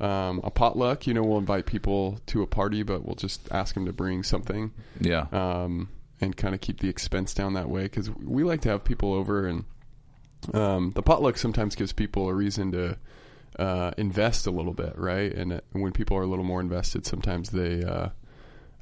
um, 0.00 0.40
a 0.42 0.50
potluck. 0.50 1.06
You 1.06 1.14
know, 1.14 1.22
we'll 1.22 1.38
invite 1.38 1.66
people 1.66 2.18
to 2.26 2.42
a 2.42 2.46
party, 2.46 2.82
but 2.82 3.04
we'll 3.04 3.14
just 3.16 3.46
ask 3.52 3.74
them 3.74 3.86
to 3.86 3.92
bring 3.92 4.22
something 4.24 4.72
Yeah. 5.00 5.26
um, 5.32 5.88
and 6.20 6.36
kind 6.36 6.54
of 6.54 6.60
keep 6.60 6.80
the 6.80 6.88
expense 6.88 7.34
down 7.34 7.52
that 7.54 7.68
way 7.68 7.82
because 7.84 8.10
we 8.10 8.42
like 8.42 8.62
to 8.62 8.70
have 8.70 8.82
people 8.84 9.12
over, 9.12 9.46
and 9.46 9.64
um, 10.54 10.90
the 10.94 11.02
potluck 11.02 11.36
sometimes 11.38 11.74
gives 11.76 11.92
people 11.92 12.28
a 12.28 12.34
reason 12.34 12.72
to 12.72 12.96
uh, 13.58 13.90
invest 13.98 14.46
a 14.46 14.50
little 14.50 14.72
bit, 14.74 14.94
right? 14.96 15.32
And 15.32 15.52
uh, 15.54 15.60
when 15.72 15.92
people 15.92 16.16
are 16.16 16.22
a 16.22 16.26
little 16.26 16.44
more 16.44 16.60
invested, 16.60 17.06
sometimes 17.06 17.50
they. 17.50 17.82
Uh, 17.84 18.08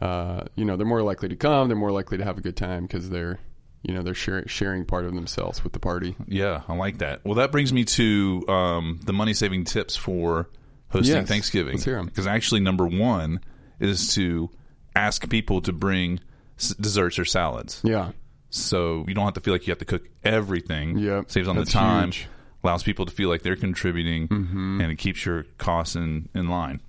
uh, 0.00 0.44
you 0.54 0.64
know, 0.64 0.76
they're 0.76 0.86
more 0.86 1.02
likely 1.02 1.28
to 1.28 1.34
come. 1.36 1.66
They're 1.68 1.76
more 1.76 1.90
likely 1.90 2.18
to 2.18 2.24
have 2.24 2.38
a 2.38 2.40
good 2.40 2.56
time 2.56 2.84
because 2.84 3.10
they're, 3.10 3.40
you 3.82 3.92
know, 3.94 4.02
they're 4.02 4.14
share, 4.14 4.46
sharing 4.46 4.84
part 4.84 5.04
of 5.04 5.12
themselves 5.14 5.64
with 5.64 5.72
the 5.72 5.80
party. 5.80 6.14
Yeah, 6.28 6.62
I 6.68 6.76
like 6.76 6.98
that. 6.98 7.24
Well, 7.24 7.34
that 7.34 7.50
brings 7.50 7.72
me 7.72 7.84
to 7.84 8.44
um, 8.48 9.00
the 9.02 9.12
money 9.12 9.34
saving 9.34 9.64
tips 9.64 9.96
for 9.96 10.48
hosting 10.90 11.16
Yes, 11.16 11.28
Thanksgiving. 11.28 11.74
let's 11.74 11.84
hear 11.84 11.98
'em. 11.98 12.06
Because 12.06 12.28
actually, 12.28 12.60
number 12.60 12.86
one 12.86 13.40
is 13.80 14.14
to 14.14 14.48
ask 14.94 15.28
people 15.28 15.62
to 15.62 15.72
bring 15.72 16.20
s- 16.60 16.74
desserts 16.80 17.18
or 17.18 17.24
salads. 17.24 17.80
Yeah, 17.82 18.12
So 18.50 19.04
you 19.08 19.14
don't 19.14 19.24
have 19.24 19.34
to 19.34 19.40
feel 19.40 19.52
like 19.52 19.66
you 19.66 19.72
have 19.72 19.78
to 19.78 19.84
cook 19.84 20.08
everything. 20.24 20.96
Yeah. 20.98 21.22
Saves 21.26 21.48
on 21.48 21.56
that's 21.56 21.72
the 21.72 21.78
time. 21.78 22.06
huge. 22.12 22.28
Allows 22.64 22.82
people 22.82 23.06
to 23.06 23.12
feel 23.12 23.28
like 23.28 23.42
they're 23.42 23.56
contributing, 23.56 24.28
Mm-hmm. 24.28 24.80
and 24.80 24.90
it 24.92 24.96
keeps 24.96 25.24
your 25.24 25.44
costs 25.58 25.94
in, 25.96 26.28
in 26.34 26.48
line. 26.48 26.80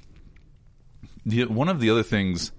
The, 1.25 1.45
one 1.45 1.69
of 1.69 1.79
the 1.79 1.89
other 1.91 2.03
things 2.03 2.51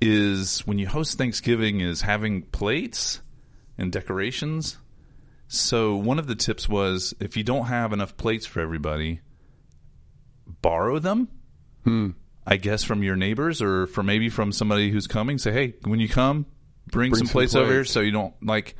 is 0.00 0.60
when 0.66 0.78
you 0.78 0.86
host 0.88 1.16
Thanksgiving 1.16 1.80
is 1.80 2.02
having 2.02 2.42
plates 2.42 3.20
and 3.78 3.92
decorations. 3.92 4.78
So 5.48 5.96
one 5.96 6.18
of 6.18 6.26
the 6.26 6.34
tips 6.34 6.68
was 6.68 7.14
if 7.20 7.36
you 7.36 7.44
don't 7.44 7.66
have 7.66 7.92
enough 7.92 8.16
plates 8.16 8.46
for 8.46 8.60
everybody, 8.60 9.20
borrow 10.60 10.98
them. 10.98 11.28
Hmm. 11.84 12.10
I 12.46 12.56
guess 12.56 12.84
from 12.84 13.02
your 13.02 13.16
neighbors 13.16 13.60
or 13.62 13.86
from 13.86 14.06
maybe 14.06 14.28
from 14.28 14.52
somebody 14.52 14.90
who's 14.90 15.06
coming. 15.06 15.38
Say, 15.38 15.52
hey, 15.52 15.74
when 15.84 15.98
you 16.00 16.08
come, 16.08 16.46
bring, 16.90 17.10
Bring 17.10 17.18
some, 17.18 17.26
some 17.26 17.32
plates, 17.32 17.54
over 17.54 17.72
here 17.72 17.84
so 17.84 18.00
you 18.00 18.10
don't 18.12 18.34
like 18.42 18.76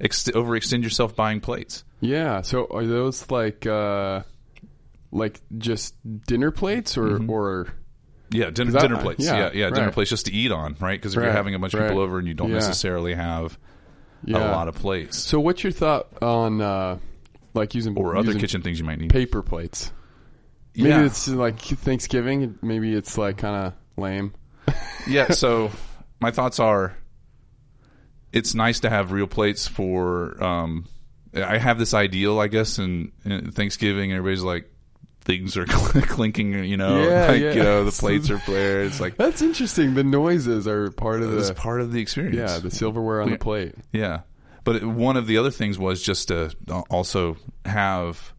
ex- 0.00 0.24
overextend 0.24 0.82
yourself 0.82 1.14
buying 1.16 1.40
plates. 1.40 1.84
yeah. 2.00 2.40
So 2.42 2.66
are 2.70 2.86
those 2.86 3.30
like, 3.30 3.66
uh, 3.66 4.22
like 5.10 5.40
just 5.56 5.94
dinner 6.26 6.50
plates 6.50 6.96
or 6.98 7.18
or 7.30 7.68
Yeah, 8.30 8.50
din- 8.50 8.70
that- 8.70 8.82
dinner 8.82 8.98
plates. 8.98 9.24
yeah, 9.24 9.36
Yeah, 9.36 9.50
yeah, 9.54 9.70
dinner 9.70 9.86
right. 9.86 9.94
plates 9.94 10.10
just 10.10 10.26
to 10.26 10.32
eat 10.32 10.52
on, 10.52 10.76
right? 10.80 10.98
Because 11.00 11.16
if 11.16 11.22
you're 11.22 11.32
having 11.32 11.54
a 11.54 11.58
bunch 11.58 11.74
of 11.74 11.80
right. 11.80 11.88
people 11.88 12.02
over 12.02 12.18
and 12.18 12.28
you 12.28 12.34
don't 12.34 12.48
Yeah. 12.50 12.56
necessarily 12.56 13.14
have 13.14 13.58
yeah. 14.24 14.36
a 14.36 14.52
lot 14.52 14.68
of 14.68 14.74
plates 14.74 15.16
So 15.16 15.40
what's 15.40 15.62
your 15.64 15.72
thought 15.72 16.08
on 16.22 16.60
uh, 16.60 16.98
like 17.54 17.74
using 17.74 17.96
or 17.96 18.16
other 18.16 18.34
kitchen 18.34 18.60
things 18.62 18.78
you 18.78 18.84
might 18.84 18.98
need. 18.98 19.10
paper 19.10 19.42
plates? 19.42 19.92
Maybe 20.76 20.90
yeah. 20.90 21.06
it's 21.06 21.26
like 21.26 21.58
Thanksgiving. 21.58 22.58
Maybe 22.62 22.92
it's 22.94 23.16
like 23.18 23.38
kind 23.38 23.66
of 23.66 23.72
lame. 23.96 24.32
yeah, 25.08 25.28
so 25.32 25.70
my 26.20 26.30
thoughts 26.30 26.60
are 26.60 26.96
it's 28.32 28.54
nice 28.54 28.80
to 28.80 28.90
have 28.90 29.12
real 29.12 29.26
plates 29.26 29.66
for 29.66 30.42
um 30.42 30.86
I 31.34 31.58
have 31.58 31.78
this 31.78 31.92
ideal, 31.94 32.40
I 32.40 32.48
guess, 32.48 32.78
and, 32.78 33.12
in 33.24 33.50
Thanksgiving 33.52 34.12
everybody's 34.12 34.42
like 34.42 34.70
things 35.20 35.56
are 35.58 35.66
clinking, 35.66 36.64
you 36.64 36.76
know, 36.78 37.02
Yeah, 37.06 37.26
like 37.28 37.40
yeah. 37.40 37.52
you 37.52 37.62
know, 37.62 37.84
the 37.84 37.92
plates 37.92 38.30
are 38.30 38.38
flared. 38.38 38.86
It's 38.86 38.98
like 39.00 39.16
That's 39.18 39.42
interesting. 39.42 39.94
The 39.94 40.04
noises 40.04 40.66
are 40.66 40.90
part 40.90 41.22
of 41.22 41.36
it's 41.36 41.48
the 41.48 41.54
part 41.54 41.80
of 41.82 41.92
the 41.92 42.00
experience. 42.00 42.36
yeah 42.36 42.58
the 42.58 42.70
silverware 42.70 43.20
on 43.20 43.28
Yeah. 43.28 43.34
the 43.34 43.38
plate. 43.38 43.74
Yeah, 43.92 44.20
but 44.64 44.76
it, 44.76 44.84
one 44.84 45.16
of 45.18 45.26
the 45.26 45.36
other 45.38 45.50
things 45.50 45.78
was 45.78 46.02
just 46.02 46.28
to 46.28 46.50
also 46.90 47.36
have 47.66 48.32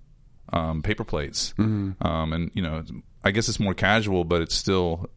um, 0.51 0.81
paper 0.81 1.03
plates, 1.03 1.53
Mm-hmm. 1.59 2.05
um, 2.05 2.33
and 2.33 2.49
you 2.55 2.63
know, 2.63 2.83
I 3.23 3.29
guess 3.31 3.49
it's 3.49 3.59
more 3.59 3.75
casual, 3.75 4.23
but 4.23 4.41
it's 4.41 4.55
still, 4.55 5.11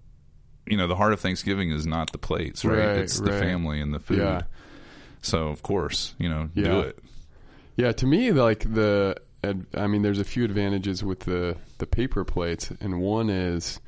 you 0.67 0.77
know, 0.77 0.87
the 0.87 0.97
heart 0.97 1.13
of 1.13 1.21
Thanksgiving 1.21 1.71
is 1.71 1.87
not 1.87 2.13
the 2.13 2.19
plates, 2.19 2.65
right? 2.65 2.79
Right, 2.79 2.97
it's 2.99 3.19
the 3.19 3.33
family 3.33 3.81
and 3.81 3.93
the 3.93 3.99
food. 4.01 4.19
Yeah. 4.19 4.43
So 5.23 5.49
of 5.49 5.63
course, 5.63 6.15
you 6.19 6.29
know, 6.29 6.49
do 6.55 6.61
Yeah. 6.63 6.81
it. 6.81 6.99
Yeah, 7.77 7.93
to 7.93 8.07
me, 8.07 8.33
like 8.33 8.73
the 8.73 9.17
I 9.77 9.87
mean, 9.89 10.03
there's 10.03 10.21
a 10.21 10.25
few 10.25 10.45
advantages 10.45 11.03
with 11.03 11.21
the 11.21 11.57
the 11.79 11.87
paper 11.87 12.25
plates, 12.25 12.71
and 12.81 13.01
one 13.01 13.29
is 13.31 13.81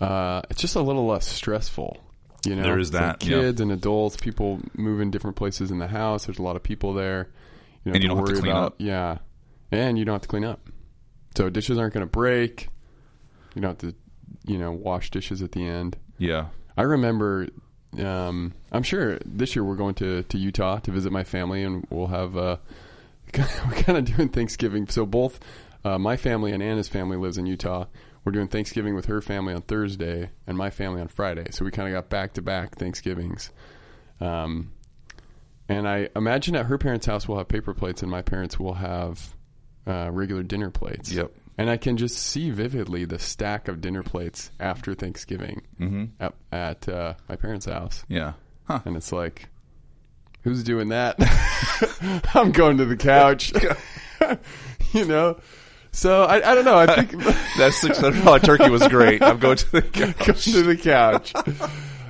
uh, 0.00 0.42
it's 0.50 0.60
just 0.60 0.76
a 0.76 0.80
little 0.80 1.06
less 1.06 1.26
stressful. 1.26 1.96
You 2.46 2.54
know, 2.56 2.62
There 2.62 2.78
is 2.78 2.88
It's 2.88 2.94
like 2.94 3.20
that, 3.20 3.26
yeah. 3.26 3.40
kids 3.40 3.60
and 3.60 3.72
adults, 3.72 4.16
people 4.16 4.60
move 4.74 5.00
in 5.00 5.10
different 5.10 5.36
places 5.36 5.70
in 5.72 5.78
the 5.78 5.88
house. 5.88 6.26
There's 6.26 6.38
a 6.38 6.42
lot 6.42 6.54
of 6.56 6.62
people 6.62 6.94
there. 6.94 7.28
You 7.84 7.90
know, 7.90 7.94
And 7.94 8.02
you 8.02 8.08
don't 8.08 8.16
have 8.18 8.26
to 8.26 8.32
clean 8.40 8.52
about 8.52 8.62
up. 8.64 8.74
yeah, 8.78 9.18
and 9.72 9.98
you 9.98 10.04
don't 10.04 10.14
have 10.14 10.22
to 10.22 10.28
clean 10.28 10.44
up. 10.44 10.60
So 11.36 11.48
dishes 11.50 11.78
aren't 11.78 11.94
going 11.94 12.06
to 12.06 12.10
break. 12.10 12.68
You 13.54 13.62
don't 13.62 13.70
have 13.82 13.92
to, 13.92 13.96
you 14.46 14.58
know, 14.58 14.70
wash 14.72 15.10
dishes 15.10 15.42
at 15.42 15.52
the 15.52 15.64
end. 15.66 15.96
Yeah. 16.18 16.48
I 16.76 16.82
remember. 16.82 17.48
Um, 17.98 18.52
I'm 18.70 18.82
sure 18.82 19.18
this 19.24 19.56
year 19.56 19.64
we're 19.64 19.76
going 19.76 19.94
to, 19.94 20.22
to 20.22 20.38
Utah 20.38 20.78
to 20.80 20.90
visit 20.90 21.10
my 21.10 21.24
family, 21.24 21.62
and 21.62 21.86
we'll 21.90 22.08
have 22.08 22.36
uh, 22.36 22.56
we're 23.36 23.82
kind 23.82 23.98
of 23.98 24.16
doing 24.16 24.28
Thanksgiving. 24.28 24.86
So 24.88 25.06
both 25.06 25.40
uh, 25.84 25.98
my 25.98 26.16
family 26.16 26.52
and 26.52 26.62
Anna's 26.62 26.88
family 26.88 27.16
lives 27.16 27.38
in 27.38 27.46
Utah. 27.46 27.86
We're 28.24 28.32
doing 28.32 28.48
Thanksgiving 28.48 28.94
with 28.94 29.06
her 29.06 29.22
family 29.22 29.54
on 29.54 29.62
Thursday 29.62 30.30
and 30.46 30.58
my 30.58 30.70
family 30.70 31.00
on 31.00 31.08
Friday. 31.08 31.46
So 31.50 31.64
we 31.64 31.70
kind 31.70 31.88
of 31.88 31.94
got 31.94 32.10
back 32.10 32.34
to 32.34 32.42
back 32.42 32.76
Thanksgivings. 32.76 33.50
Um, 34.20 34.72
and 35.68 35.88
I 35.88 36.08
imagine 36.16 36.56
at 36.56 36.66
her 36.66 36.78
parents' 36.78 37.06
house 37.06 37.28
we'll 37.28 37.38
have 37.38 37.48
paper 37.48 37.74
plates, 37.74 38.02
and 38.02 38.10
my 38.10 38.22
parents 38.22 38.58
will 38.58 38.74
have 38.74 39.34
uh, 39.86 40.10
regular 40.12 40.42
dinner 40.42 40.70
plates. 40.70 41.12
Yep. 41.12 41.32
And 41.58 41.68
I 41.68 41.76
can 41.76 41.96
just 41.96 42.16
see 42.16 42.50
vividly 42.50 43.04
the 43.04 43.18
stack 43.18 43.66
of 43.68 43.80
dinner 43.80 44.02
plates 44.04 44.50
after 44.60 44.94
Thanksgiving 44.94 45.62
Mm-hmm. 45.80 46.04
at, 46.20 46.34
at 46.52 46.88
uh, 46.88 47.14
my 47.28 47.34
parents' 47.36 47.66
house, 47.66 48.04
Yeah. 48.08 48.34
Huh. 48.68 48.80
and 48.84 48.96
it's 48.96 49.10
like, 49.12 49.48
who's 50.42 50.62
doing 50.62 50.88
that? 50.90 51.16
I'm 52.34 52.52
going 52.52 52.76
to 52.78 52.84
the 52.84 52.96
couch, 52.96 53.52
you 54.92 55.04
know. 55.04 55.38
So 55.90 56.24
I, 56.24 56.36
I 56.36 56.54
don't 56.54 56.64
know. 56.64 56.76
I 56.76 57.02
think 57.02 57.10
That 57.56 57.72
six 57.72 57.98
hundred 57.98 58.22
dollar 58.24 58.38
turkey 58.38 58.68
was 58.70 58.86
great. 58.88 59.20
I'm 59.22 59.38
going 59.38 59.56
to 59.56 59.72
the 59.72 59.82
couch. 59.82 60.16
going 60.18 60.38
to 60.38 60.62
the 60.62 60.76
couch. 60.76 61.32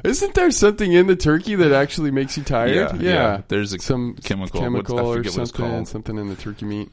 Isn't 0.04 0.34
there 0.34 0.50
something 0.50 0.92
in 0.92 1.06
the 1.06 1.16
turkey 1.16 1.54
that 1.54 1.72
actually 1.72 2.11
makes 2.11 2.37
you 2.37 2.42
tired? 2.44 2.74
Yeah, 2.74 2.94
yeah. 3.00 3.40
There's 3.48 3.72
a 3.72 3.78
some 3.78 4.14
chemical. 4.22 4.61
chemical 4.61 4.98
I 4.98 5.02
or 5.02 5.16
forget 5.16 5.32
what 5.32 5.42
it's 5.42 5.50
something, 5.52 5.70
called. 5.72 5.88
something 5.88 6.18
in 6.18 6.28
the 6.28 6.37
turkey 6.37 6.66
meat. 6.66 6.90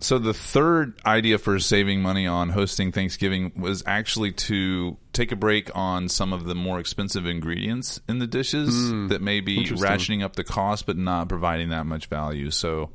So 0.00 0.18
the 0.18 0.34
third 0.34 1.00
idea 1.04 1.38
for 1.38 1.58
saving 1.58 2.02
money 2.02 2.26
on 2.26 2.50
hosting 2.50 2.92
Thanksgiving 2.92 3.52
was 3.56 3.82
actually 3.84 4.32
to 4.32 4.96
take 5.12 5.32
a 5.32 5.36
break 5.36 5.74
on 5.74 6.08
some 6.08 6.32
of 6.32 6.44
the 6.44 6.54
more 6.54 6.78
expensive 6.78 7.26
ingredients 7.26 8.00
in 8.08 8.20
the 8.20 8.26
dishes 8.28 8.90
hmm. 8.90 9.08
that 9.08 9.20
may 9.20 9.40
be 9.40 9.66
ratcheting 9.66 10.22
up 10.22 10.36
the 10.36 10.44
cost 10.44 10.86
but 10.86 10.96
not 10.96 11.28
providing 11.28 11.70
that 11.70 11.84
much 11.84 12.06
value. 12.06 12.50
So 12.50 12.90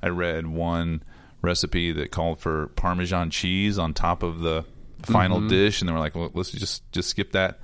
I 0.00 0.08
read 0.08 0.46
one 0.46 1.02
recipe 1.42 1.92
that 1.92 2.12
called 2.12 2.38
for 2.38 2.68
Parmesan 2.76 3.30
cheese 3.30 3.78
on 3.78 3.92
top 3.92 4.22
of 4.22 4.40
the 4.40 4.64
final 5.02 5.38
mm-hmm. 5.38 5.48
dish, 5.48 5.80
and 5.80 5.88
they 5.88 5.92
were 5.92 5.98
like, 5.98 6.14
"Well, 6.14 6.30
let's 6.34 6.50
just 6.50 6.90
just 6.92 7.08
skip 7.08 7.32
that." 7.32 7.60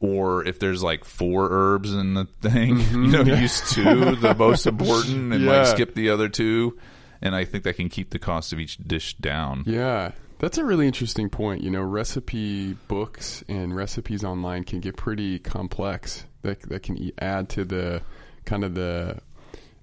Or 0.00 0.46
if 0.46 0.58
there's 0.58 0.82
like 0.82 1.04
four 1.04 1.48
herbs 1.50 1.92
in 1.92 2.14
the 2.14 2.26
thing, 2.40 2.78
you 2.90 3.08
know, 3.08 3.24
mm-hmm. 3.24 3.42
use 3.42 3.74
two, 3.74 4.16
the 4.16 4.34
most 4.34 4.66
important, 4.74 5.32
and 5.32 5.44
Yeah. 5.44 5.58
like 5.58 5.66
skip 5.66 5.94
the 5.94 6.10
other 6.10 6.28
two. 6.28 6.78
And 7.22 7.34
I 7.34 7.44
think 7.44 7.64
that 7.64 7.76
can 7.76 7.88
keep 7.88 8.10
the 8.10 8.18
cost 8.18 8.52
of 8.52 8.60
each 8.60 8.78
dish 8.78 9.14
down. 9.16 9.64
Yeah, 9.66 10.12
that's 10.38 10.58
a 10.58 10.64
really 10.64 10.86
interesting 10.86 11.28
point. 11.28 11.62
You 11.62 11.70
know, 11.70 11.82
recipe 11.82 12.74
books 12.88 13.44
and 13.48 13.74
recipes 13.74 14.24
online 14.24 14.64
can 14.64 14.80
get 14.80 14.96
pretty 14.96 15.38
complex. 15.38 16.24
That 16.42 16.62
that 16.62 16.82
can 16.82 17.10
add 17.18 17.50
to 17.50 17.64
the 17.64 18.02
kind 18.44 18.64
of 18.64 18.74
the 18.74 19.18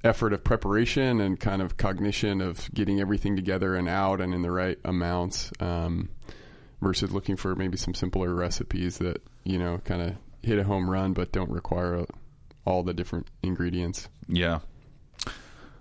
effort 0.04 0.34
of 0.34 0.44
preparation 0.44 1.22
and 1.22 1.40
kind 1.40 1.62
of 1.62 1.78
cognition 1.78 2.42
of 2.42 2.74
getting 2.74 3.00
everything 3.00 3.36
together 3.36 3.76
and 3.76 3.88
out 3.88 4.22
and 4.22 4.34
in 4.34 4.42
the 4.42 4.52
right 4.52 4.80
amounts. 4.84 5.52
Um, 5.60 6.10
versus 6.82 7.12
looking 7.12 7.36
for 7.36 7.56
maybe 7.56 7.78
some 7.78 7.94
simpler 7.94 8.34
recipes 8.34 9.00
that 9.00 9.22
you 9.44 9.58
know 9.58 9.80
kind 9.80 10.02
of 10.02 10.16
hit 10.44 10.60
a 10.60 10.64
home 10.64 10.90
run 10.90 11.14
but 11.14 11.32
don't 11.32 11.50
require 11.50 12.06
all 12.66 12.84
the 12.84 12.94
different 12.94 13.28
ingredients. 13.44 14.10
Yeah. 14.28 14.60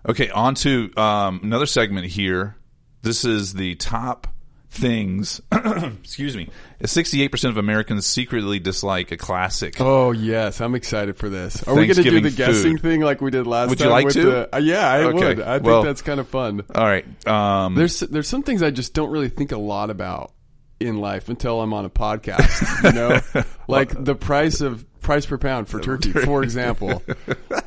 Okay, 0.09 0.31
on 0.31 0.55
to 0.57 0.91
um, 0.97 1.41
another 1.43 1.67
segment 1.67 2.07
here. 2.07 2.57
This 3.03 3.25
is 3.25 3.55
the 3.55 3.75
top 3.77 4.29
things. 4.71 5.41
excuse 5.53 6.37
me. 6.37 6.49
Sixty-eight 6.85 7.29
percent 7.33 7.51
of 7.51 7.57
Americans 7.59 8.07
secretly 8.07 8.59
dislike 8.59 9.11
a 9.11 9.17
classic. 9.17 9.81
Oh 9.81 10.13
yes, 10.13 10.61
I'm 10.61 10.75
excited 10.75 11.17
for 11.17 11.29
this. 11.29 11.63
Are 11.67 11.75
we 11.75 11.87
going 11.87 11.97
to 11.97 12.03
do 12.03 12.21
the 12.21 12.31
guessing 12.31 12.73
food. 12.77 12.83
thing 12.83 13.01
like 13.01 13.21
we 13.21 13.31
did 13.31 13.47
last 13.47 13.71
Would 13.71 13.81
you 13.81 13.87
time? 13.87 13.93
like 13.93 14.05
with 14.07 14.15
to? 14.15 14.23
the- 14.25 14.57
uh, 14.57 14.59
yeah, 14.59 14.89
I 14.89 14.99
Okay, 15.05 15.15
would. 15.15 15.41
I 15.41 15.55
think 15.59 15.67
well- 15.67 15.83
that's 15.83 16.03
kind 16.03 16.21
of 16.21 16.29
fun. 16.29 16.63
All 16.75 16.85
right. 16.85 17.05
Um, 17.27 17.75
There's 17.75 18.01
there's 18.01 18.29
some 18.29 18.43
things 18.43 18.63
I 18.63 18.71
just 18.71 18.95
don't 18.95 19.11
really 19.11 19.29
think 19.31 19.53
a 19.53 19.59
lot 19.59 19.91
about 19.91 20.33
in 20.79 20.99
life 21.01 21.29
until 21.31 21.61
I'm 21.63 21.73
on 21.73 21.85
a 21.85 21.91
podcast. 21.91 22.85
You 22.85 22.93
know, 22.93 23.45
like 23.69 23.93
the 24.05 24.15
price 24.15 24.61
of 24.61 24.85
price 25.01 25.27
per 25.27 25.39
pound 25.39 25.69
for 25.69 25.81
turkey, 25.81 26.13
for 26.13 26.43
example. 26.43 27.03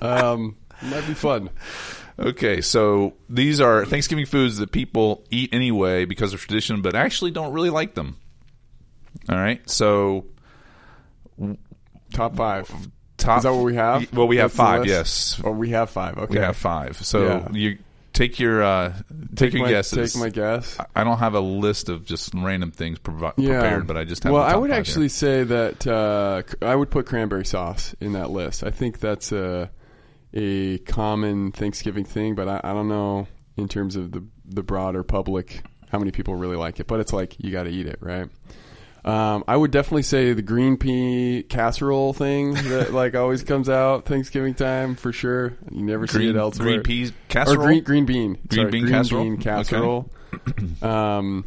Um, 0.02 0.56
might 0.82 1.06
be 1.08 1.13
fun. 1.13 1.49
Okay, 2.19 2.60
so 2.62 3.13
these 3.29 3.62
are 3.62 3.86
Thanksgiving 3.86 4.25
foods 4.25 4.58
that 4.58 4.71
people 4.71 5.23
eat 5.29 5.53
anyway 5.53 6.03
because 6.05 6.34
of 6.34 6.41
tradition, 6.41 6.82
but 6.82 6.93
actually 6.95 7.32
don't 7.32 7.53
really 7.53 7.69
like 7.69 7.93
them. 7.95 8.17
All 9.29 9.38
right, 9.38 9.67
so 9.69 10.25
Top 12.13 12.36
five. 12.36 12.69
top. 13.17 13.38
Is 13.38 13.43
that 13.43 13.53
what 13.53 13.63
we 13.63 13.75
have? 13.75 14.12
Well, 14.13 14.27
we 14.27 14.38
have 14.38 14.51
That's 14.51 14.58
five. 14.58 14.86
Yes, 14.86 15.39
Oh, 15.43 15.51
we 15.51 15.69
have 15.69 15.89
five. 15.89 16.17
Okay. 16.17 16.34
we 16.36 16.39
have 16.39 16.58
five. 16.58 16.97
So 17.05 17.25
Yeah. 17.25 17.47
you 17.53 17.77
take 18.13 18.39
your 18.39 18.63
uh, 18.63 18.93
take, 19.36 19.53
your 19.53 19.63
my, 19.63 19.69
guesses. 19.69 20.13
Take 20.13 20.19
my 20.21 20.29
guess. 20.29 20.77
I 20.95 21.03
don't 21.03 21.19
have 21.19 21.36
a 21.36 21.39
list 21.39 21.88
of 21.89 22.03
just 22.05 22.34
random 22.34 22.71
things 22.71 22.99
provi- 22.99 23.32
Yeah. 23.41 23.60
prepared, 23.62 23.88
but 23.88 23.95
I 23.97 24.03
just 24.03 24.23
have. 24.23 24.34
Well, 24.34 24.41
I 24.43 24.55
would 24.55 24.71
actually 24.71 25.03
here. 25.03 25.10
say 25.10 25.43
that 25.43 25.88
uh, 25.88 26.41
I 26.62 26.75
would 26.75 26.89
put 26.89 27.05
cranberry 27.05 27.45
sauce 27.45 27.95
in 28.01 28.13
that 28.13 28.29
list. 28.32 28.63
I 28.63 28.71
think 28.71 28.99
that's 28.99 29.32
a 29.32 29.69
a 30.33 30.77
common 30.79 31.51
Thanksgiving 31.51 32.05
thing, 32.05 32.35
but 32.35 32.47
I, 32.47 32.61
I 32.63 32.73
don't 32.73 32.87
know 32.87 33.27
in 33.57 33.67
terms 33.67 33.95
of 33.95 34.11
the 34.11 34.23
the 34.45 34.63
broader 34.63 35.03
public 35.03 35.63
how 35.91 35.99
many 35.99 36.11
people 36.11 36.35
really 36.35 36.57
like 36.57 36.79
it. 36.79 36.87
But 36.87 36.99
it's 36.99 37.13
like 37.13 37.35
you 37.39 37.51
got 37.51 37.63
to 37.63 37.69
eat 37.69 37.87
it, 37.87 37.97
right? 38.01 38.29
Um, 39.05 39.45
I 39.47 39.55
would 39.55 39.71
definitely 39.71 40.03
say 40.03 40.33
the 40.33 40.41
green 40.41 40.77
pea 40.77 41.43
casserole 41.47 42.13
thing 42.13 42.53
that 42.53 42.93
like 42.93 43.15
always 43.15 43.43
comes 43.43 43.69
out 43.69 44.05
Thanksgiving 44.05 44.53
time 44.53 44.95
for 44.95 45.13
sure. 45.13 45.53
You 45.71 45.83
never 45.83 46.05
see 46.05 46.29
it 46.29 46.35
elsewhere. 46.35 46.67
green 46.67 46.83
peas 46.83 47.13
casserole. 47.27 47.61
Or 47.61 47.65
green 47.65 47.83
green 47.83 48.05
bean. 48.05 48.33
Green 48.47 48.49
Sorry, 48.49 48.71
bean 48.71 48.81
green 48.83 49.37
casserole? 49.37 50.03
bean 50.03 50.11
Okay. 50.33 50.81
um, 50.87 51.45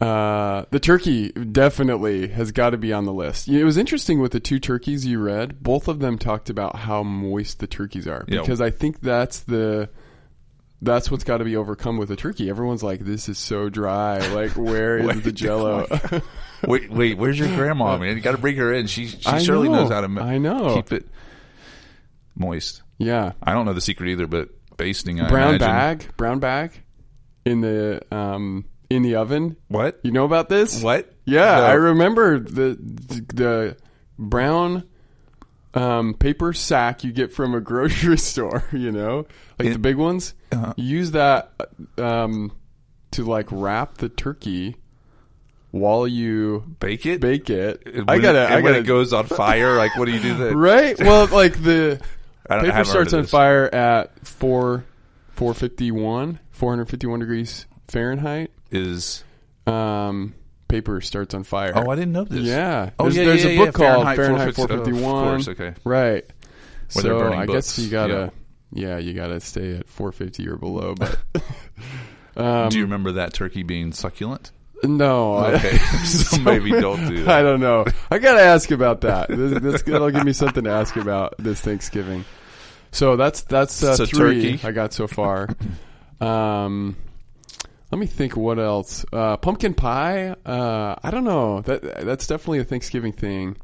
uh, 0.00 0.64
the 0.70 0.80
turkey 0.80 1.30
definitely 1.30 2.28
has 2.28 2.52
got 2.52 2.70
to 2.70 2.78
be 2.78 2.92
on 2.92 3.04
the 3.04 3.12
list. 3.12 3.48
It 3.48 3.64
was 3.64 3.76
interesting 3.76 4.20
with 4.20 4.32
the 4.32 4.40
two 4.40 4.58
turkeys 4.58 5.04
you 5.04 5.18
read. 5.20 5.62
Both 5.62 5.88
of 5.88 5.98
them 5.98 6.16
talked 6.18 6.48
about 6.48 6.76
how 6.76 7.02
moist 7.02 7.58
the 7.58 7.66
turkeys 7.66 8.08
are 8.08 8.24
because 8.26 8.60
I 8.60 8.70
think 8.70 9.00
that's 9.00 9.40
the 9.40 9.90
that's 10.82 11.10
what's 11.10 11.24
got 11.24 11.38
to 11.38 11.44
be 11.44 11.56
overcome 11.56 11.98
with 11.98 12.10
a 12.10 12.16
turkey. 12.16 12.48
Everyone's 12.48 12.82
like, 12.82 13.00
"This 13.00 13.28
is 13.28 13.36
so 13.36 13.68
dry. 13.68 14.18
Like, 14.28 14.52
where 14.52 14.96
is 14.98 15.20
the 15.22 15.32
Jello?" 15.32 15.86
wait, 16.66 16.90
wait, 16.90 17.18
where's 17.18 17.38
your 17.38 17.48
grandma, 17.54 17.98
man? 17.98 18.16
You 18.16 18.22
got 18.22 18.32
to 18.32 18.38
bring 18.38 18.56
her 18.56 18.72
in. 18.72 18.86
She 18.86 19.06
she 19.08 19.26
I 19.26 19.40
surely 19.40 19.68
know. 19.68 19.82
knows 19.82 19.90
how 19.90 20.00
to 20.00 20.20
I 20.22 20.38
know. 20.38 20.76
keep 20.76 20.92
it 20.92 21.06
moist. 22.34 22.82
yeah, 22.96 23.32
I 23.42 23.52
don't 23.52 23.66
know 23.66 23.74
the 23.74 23.80
secret 23.82 24.08
either, 24.08 24.26
but 24.26 24.48
basting. 24.78 25.20
I 25.20 25.28
brown 25.28 25.56
imagine. 25.56 25.66
bag, 26.08 26.16
brown 26.16 26.38
bag 26.38 26.72
in 27.44 27.60
the 27.60 28.00
um 28.10 28.64
in 28.90 29.02
the 29.02 29.14
oven. 29.14 29.56
What? 29.68 30.00
You 30.02 30.10
know 30.12 30.24
about 30.24 30.48
this? 30.48 30.82
What? 30.82 31.10
Yeah, 31.24 31.44
No. 31.56 31.64
I 31.64 31.72
remember 31.74 32.38
the 32.40 32.76
the 33.32 33.76
brown 34.18 34.84
um, 35.74 36.14
paper 36.14 36.52
sack 36.52 37.04
you 37.04 37.12
get 37.12 37.32
from 37.32 37.54
a 37.54 37.60
grocery 37.60 38.18
store. 38.18 38.64
You 38.72 38.90
know, 38.92 39.26
like 39.58 39.68
It- 39.68 39.72
the 39.74 39.78
big 39.78 39.96
ones. 39.96 40.34
Uh-huh. 40.52 40.74
You 40.76 40.84
use 40.98 41.12
that 41.12 41.52
um, 41.98 42.52
to 43.12 43.24
like 43.24 43.46
wrap 43.52 43.98
the 43.98 44.08
turkey 44.08 44.74
while 45.70 46.08
you 46.08 46.64
Bake 46.80 47.06
it. 47.06 47.20
bake 47.20 47.48
it. 47.48 47.82
I 48.08 48.18
gotta. 48.18 48.40
and 48.46 48.54
I 48.54 48.60
gotta. 48.60 48.78
it 48.78 48.82
goes 48.86 49.12
on 49.12 49.26
fire, 49.26 49.76
like 49.76 49.96
what 49.96 50.06
do 50.06 50.12
you 50.12 50.20
do 50.20 50.34
then? 50.44 50.56
right. 50.56 50.98
Well, 50.98 51.28
like 51.28 51.62
the 51.62 52.00
I 52.48 52.56
don't- 52.56 52.66
I 52.66 52.70
paper 52.72 52.84
starts 52.84 53.12
on 53.12 53.24
fire 53.26 53.72
at 53.72 54.26
four 54.26 54.84
four 55.34 55.54
fifty 55.54 55.92
one, 55.92 56.40
four 56.50 56.72
hundred 56.72 56.86
fifty 56.88 57.06
one 57.06 57.20
degrees 57.20 57.66
Fahrenheit. 57.86 58.50
Is 58.70 59.24
Um, 59.66 60.34
paper 60.68 61.00
starts 61.00 61.34
on 61.34 61.44
fire. 61.44 61.72
oh, 61.74 61.90
I 61.90 61.96
didn't 61.96 62.12
know 62.12 62.24
this. 62.24 62.40
Yeah. 62.40 62.90
Oh, 62.98 63.04
there's, 63.04 63.16
yeah, 63.16 63.24
there's 63.24 63.44
yeah, 63.44 63.50
a 63.50 63.52
yeah, 63.54 63.64
book 63.66 63.74
called 63.74 64.04
Fahrenheit 64.04 64.16
Fahrenheit 64.16 64.54
451. 64.54 65.04
of 65.04 65.30
course, 65.44 65.48
okay. 65.48 65.74
Right. 65.84 66.24
Where 66.92 67.02
so 67.02 67.32
I 67.32 67.46
books. 67.46 67.76
guess 67.76 67.78
you 67.78 67.90
gotta, 67.90 68.32
yeah. 68.72 68.98
you 68.98 69.12
gotta 69.14 69.40
stay 69.40 69.76
at 69.76 69.88
450 69.88 70.48
or 70.48 70.56
below. 70.56 70.94
But 72.32 72.42
um, 72.42 72.68
Do 72.68 72.78
you 72.78 72.84
remember 72.84 73.12
that 73.12 73.32
turkey 73.32 73.62
being 73.64 73.92
succulent? 73.92 74.52
no, 74.82 75.36
Okay, 75.38 75.76
so 76.04 76.38
maybe 76.40 76.70
don't 76.70 77.06
do 77.08 77.24
that. 77.24 77.28
I 77.28 77.42
don't 77.42 77.60
know. 77.60 77.84
I 78.10 78.18
gotta 78.18 78.40
ask 78.40 78.70
about 78.70 79.02
that. 79.02 79.28
This, 79.28 79.60
this 79.60 79.82
that'll 79.82 80.10
give 80.10 80.24
me 80.24 80.32
something 80.32 80.64
to 80.64 80.70
ask 80.70 80.96
about 80.96 81.34
this 81.38 81.60
Thanksgiving. 81.60 82.24
So 82.92 83.16
that's 83.16 83.42
that's 83.42 83.82
uh, 83.82 83.96
So 83.96 84.06
three 84.06 84.56
turkey. 84.56 84.66
I 84.66 84.72
got 84.72 84.92
so 84.92 85.06
far. 85.06 85.48
Um, 86.20 86.96
let 87.90 87.98
me 87.98 88.06
think. 88.06 88.36
What 88.36 88.58
else? 88.58 89.04
Uh, 89.12 89.36
pumpkin 89.36 89.74
pie. 89.74 90.36
Uh, 90.46 90.94
I 91.02 91.10
don't 91.10 91.24
know. 91.24 91.60
That 91.62 92.04
that's 92.04 92.26
definitely 92.26 92.60
a 92.60 92.64
Thanksgiving 92.64 93.12
thing. 93.12 93.56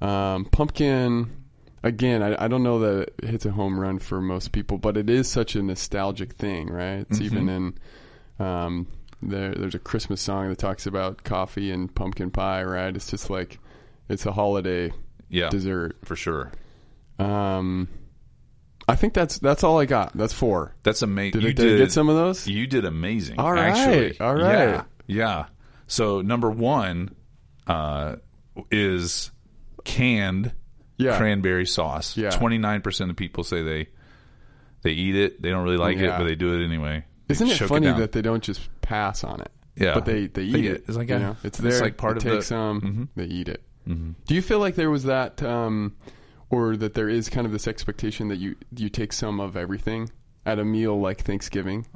Um, 0.00 0.44
pumpkin. 0.46 1.36
Again, 1.84 2.22
I, 2.22 2.44
I 2.44 2.48
don't 2.48 2.62
know 2.62 2.78
that 2.78 3.12
it 3.22 3.24
hits 3.28 3.44
a 3.46 3.50
home 3.50 3.78
run 3.78 3.98
for 3.98 4.20
most 4.20 4.52
people, 4.52 4.78
but 4.78 4.96
it 4.96 5.10
is 5.10 5.26
such 5.26 5.56
a 5.56 5.62
nostalgic 5.62 6.34
thing, 6.34 6.68
right? 6.70 7.04
It's 7.10 7.20
even 7.20 7.48
in 7.48 8.44
um, 8.44 8.86
there. 9.20 9.52
There's 9.52 9.74
a 9.74 9.80
Christmas 9.80 10.20
song 10.20 10.48
that 10.48 10.58
talks 10.58 10.86
about 10.86 11.24
coffee 11.24 11.72
and 11.72 11.92
pumpkin 11.92 12.30
pie, 12.30 12.62
right? 12.62 12.94
It's 12.94 13.10
just 13.10 13.30
like 13.30 13.58
it's 14.08 14.26
a 14.26 14.32
holiday 14.32 14.92
Yeah, 15.28 15.48
dessert. 15.48 15.96
for 16.04 16.14
sure. 16.14 16.52
Um, 17.18 17.88
I 18.88 18.96
think 18.96 19.14
that's 19.14 19.38
that's 19.38 19.62
all 19.64 19.78
I 19.78 19.84
got. 19.86 20.16
That's 20.16 20.32
four. 20.32 20.74
That's 20.82 21.02
amazing. 21.02 21.40
Did, 21.40 21.46
you 21.48 21.52
did 21.54 21.74
I 21.74 21.78
get 21.84 21.92
some 21.92 22.08
of 22.08 22.16
those? 22.16 22.46
You 22.48 22.66
did 22.66 22.84
amazing. 22.84 23.38
All 23.38 23.52
right, 23.52 23.68
actually. 23.76 24.20
all 24.20 24.34
right. 24.34 24.42
Yeah, 24.42 24.84
yeah. 25.06 25.44
So 25.86 26.20
number 26.20 26.50
one 26.50 27.14
uh, 27.66 28.16
is 28.70 29.30
canned 29.84 30.52
Yeah. 30.98 31.16
cranberry 31.16 31.66
sauce. 31.66 32.18
Twenty 32.32 32.58
nine 32.58 32.80
percent 32.82 33.10
of 33.10 33.16
people 33.16 33.44
say 33.44 33.62
they 33.62 33.88
they 34.82 34.90
eat 34.90 35.14
it. 35.16 35.40
They 35.42 35.50
don't 35.50 35.64
really 35.64 35.76
like 35.76 35.96
Yeah. 35.98 36.16
it, 36.16 36.18
but 36.18 36.24
they 36.24 36.34
do 36.34 36.60
it 36.60 36.64
anyway. 36.64 37.04
They 37.28 37.32
Isn't 37.34 37.48
it 37.48 37.56
funny 37.68 37.86
down. 37.86 38.00
that 38.00 38.12
they 38.12 38.22
don't 38.22 38.42
just 38.42 38.68
pass 38.80 39.22
on 39.24 39.40
it? 39.40 39.50
Yeah. 39.76 39.94
but 39.94 40.04
they 40.04 40.26
they 40.26 40.42
eat 40.42 40.52
They- 40.52 40.66
it. 40.66 40.84
it's 40.88 40.96
like 40.96 41.08
you 41.08 41.18
know, 41.18 41.36
it's 41.44 41.58
it's 41.58 41.76
there. 41.76 41.80
like 41.80 41.96
part 41.96 42.14
they 42.14 42.18
of 42.18 42.22
take 42.24 42.40
the- 42.40 42.46
some. 42.46 42.80
Mhm. 42.80 43.08
They 43.16 43.24
eat 43.26 43.48
it. 43.48 43.62
Mm-hmm. 43.88 44.12
Do 44.26 44.34
you 44.34 44.42
feel 44.42 44.58
like 44.60 44.74
there 44.76 44.90
was 44.90 45.04
that, 45.04 45.42
um, 45.42 45.96
or 46.52 46.76
that 46.76 46.94
there 46.94 47.08
is 47.08 47.28
kind 47.28 47.46
of 47.46 47.52
this 47.52 47.66
expectation 47.66 48.28
that 48.28 48.36
you 48.36 48.54
you 48.76 48.88
take 48.88 49.12
some 49.12 49.40
of 49.40 49.56
everything 49.56 50.10
at 50.46 50.60
a 50.60 50.64
meal 50.64 51.00
like 51.00 51.22
Thanksgiving? 51.22 51.86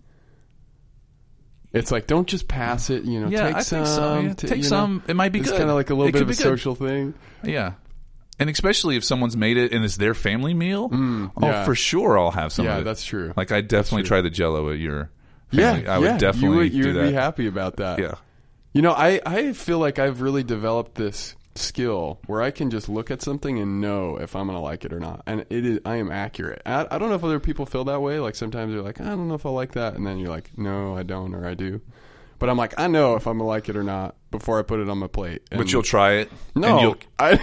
It's 1.73 1.91
like 1.93 2.07
don't 2.07 2.27
just 2.27 2.49
pass 2.49 2.91
it. 2.91 3.05
You 3.05 3.21
know, 3.21 3.29
Yeah, 3.29 3.47
take 3.49 3.57
I 3.57 3.61
some. 3.61 3.79
think 3.85 3.87
so. 3.95 4.21
Yeah, 4.21 4.29
to- 4.35 4.47
take 4.47 4.57
you 4.59 4.63
know? 4.63 4.69
some. 4.69 5.03
It 5.07 5.15
might 5.15 5.31
be 5.33 5.41
It's 5.41 5.51
good. 5.51 5.59
kind 5.59 5.71
of 5.71 5.77
like 5.77 5.91
a 5.91 5.95
little 5.95 6.09
It 6.09 6.13
bit 6.13 6.23
of 6.23 6.29
a 6.31 6.33
good. 6.33 6.39
social 6.43 6.75
thing. 6.75 7.15
Yeah. 7.45 7.73
And 8.39 8.51
especially 8.51 8.97
if 8.97 9.05
someone's 9.05 9.37
made 9.37 9.57
it 9.57 9.73
and 9.73 9.85
it's 9.85 9.97
their 9.97 10.13
family 10.15 10.53
meal, 10.53 10.91
oh, 10.93 11.31
yeah. 11.41 11.65
for 11.65 11.75
sure 11.75 12.19
I'll 12.19 12.31
have 12.31 12.53
some 12.53 12.67
yeah, 12.67 12.75
of 12.77 12.81
it. 12.83 12.85
that's 12.85 13.03
true. 13.05 13.33
Like 13.37 13.51
I 13.51 13.63
definitely 13.63 14.03
try 14.03 14.21
the 14.21 14.29
Jello 14.31 14.71
at 14.71 14.79
your. 14.79 15.11
yeah, 15.51 15.83
I 15.89 15.99
would 15.99 16.05
yeah, 16.07 16.19
definitely 16.19 16.49
you 16.49 16.57
would, 16.57 16.73
you 16.75 16.83
do 16.83 16.95
would 16.97 17.07
be 17.09 17.13
happy 17.15 17.47
about 17.47 17.77
that. 17.77 17.99
Yeah, 17.99 18.15
You 18.75 18.83
know, 18.83 18.93
I, 18.93 19.21
I 19.25 19.53
feel 19.55 19.79
like 19.79 19.99
I've 19.99 20.21
really 20.21 20.43
developed 20.45 20.95
this 20.97 21.35
skill 21.59 22.19
where 22.27 22.43
I 22.43 22.51
can 22.51 22.71
just 22.71 22.89
look 22.89 23.11
at 23.11 23.23
something 23.23 23.59
and 23.59 23.81
know 23.81 24.17
if 24.17 24.35
I'm 24.37 24.47
going 24.47 24.57
to 24.59 24.63
like 24.63 24.85
it 24.85 24.93
or 24.93 25.01
not. 25.01 25.23
And 25.27 25.45
it 25.51 25.67
is, 25.67 25.81
I 25.85 25.97
am 25.97 26.11
accurate. 26.11 26.63
I, 26.67 26.87
I 26.91 26.99
don't 26.99 27.09
know 27.09 27.15
if 27.15 27.25
other 27.25 27.41
people 27.41 27.67
feel 27.67 27.85
that 27.85 28.01
way. 28.01 28.19
Like 28.19 28.35
sometimes 28.35 28.73
they're 28.73 28.83
like, 28.83 29.01
I 29.01 29.05
don't 29.05 29.29
know 29.29 29.35
if 29.35 29.47
I 29.47 29.51
like 29.51 29.73
that. 29.73 29.95
And 29.95 30.07
then 30.07 30.19
you're 30.19 30.31
like, 30.31 30.57
no, 30.57 30.97
I 30.97 31.03
don't, 31.03 31.35
or 31.35 31.47
I 31.47 31.55
do. 31.55 31.81
But 32.39 32.51
I'm 32.51 32.59
like, 32.59 32.75
I 32.79 32.87
know 32.87 33.15
if 33.17 33.27
I'm 33.27 33.39
going 33.39 33.47
to 33.47 33.49
like 33.49 33.69
it 33.71 33.77
or 33.77 33.83
not 33.83 34.15
before 34.31 34.59
I 34.59 34.63
put 34.63 34.79
it 34.81 34.91
on 34.91 34.99
my 34.99 35.07
plate. 35.07 35.41
And 35.51 35.57
but 35.59 35.73
you'll 35.73 35.83
try 35.83 36.15
it. 36.17 36.31
no, 36.55 36.69
and 36.69 36.81
you'll, 36.83 36.97
I 37.19 37.37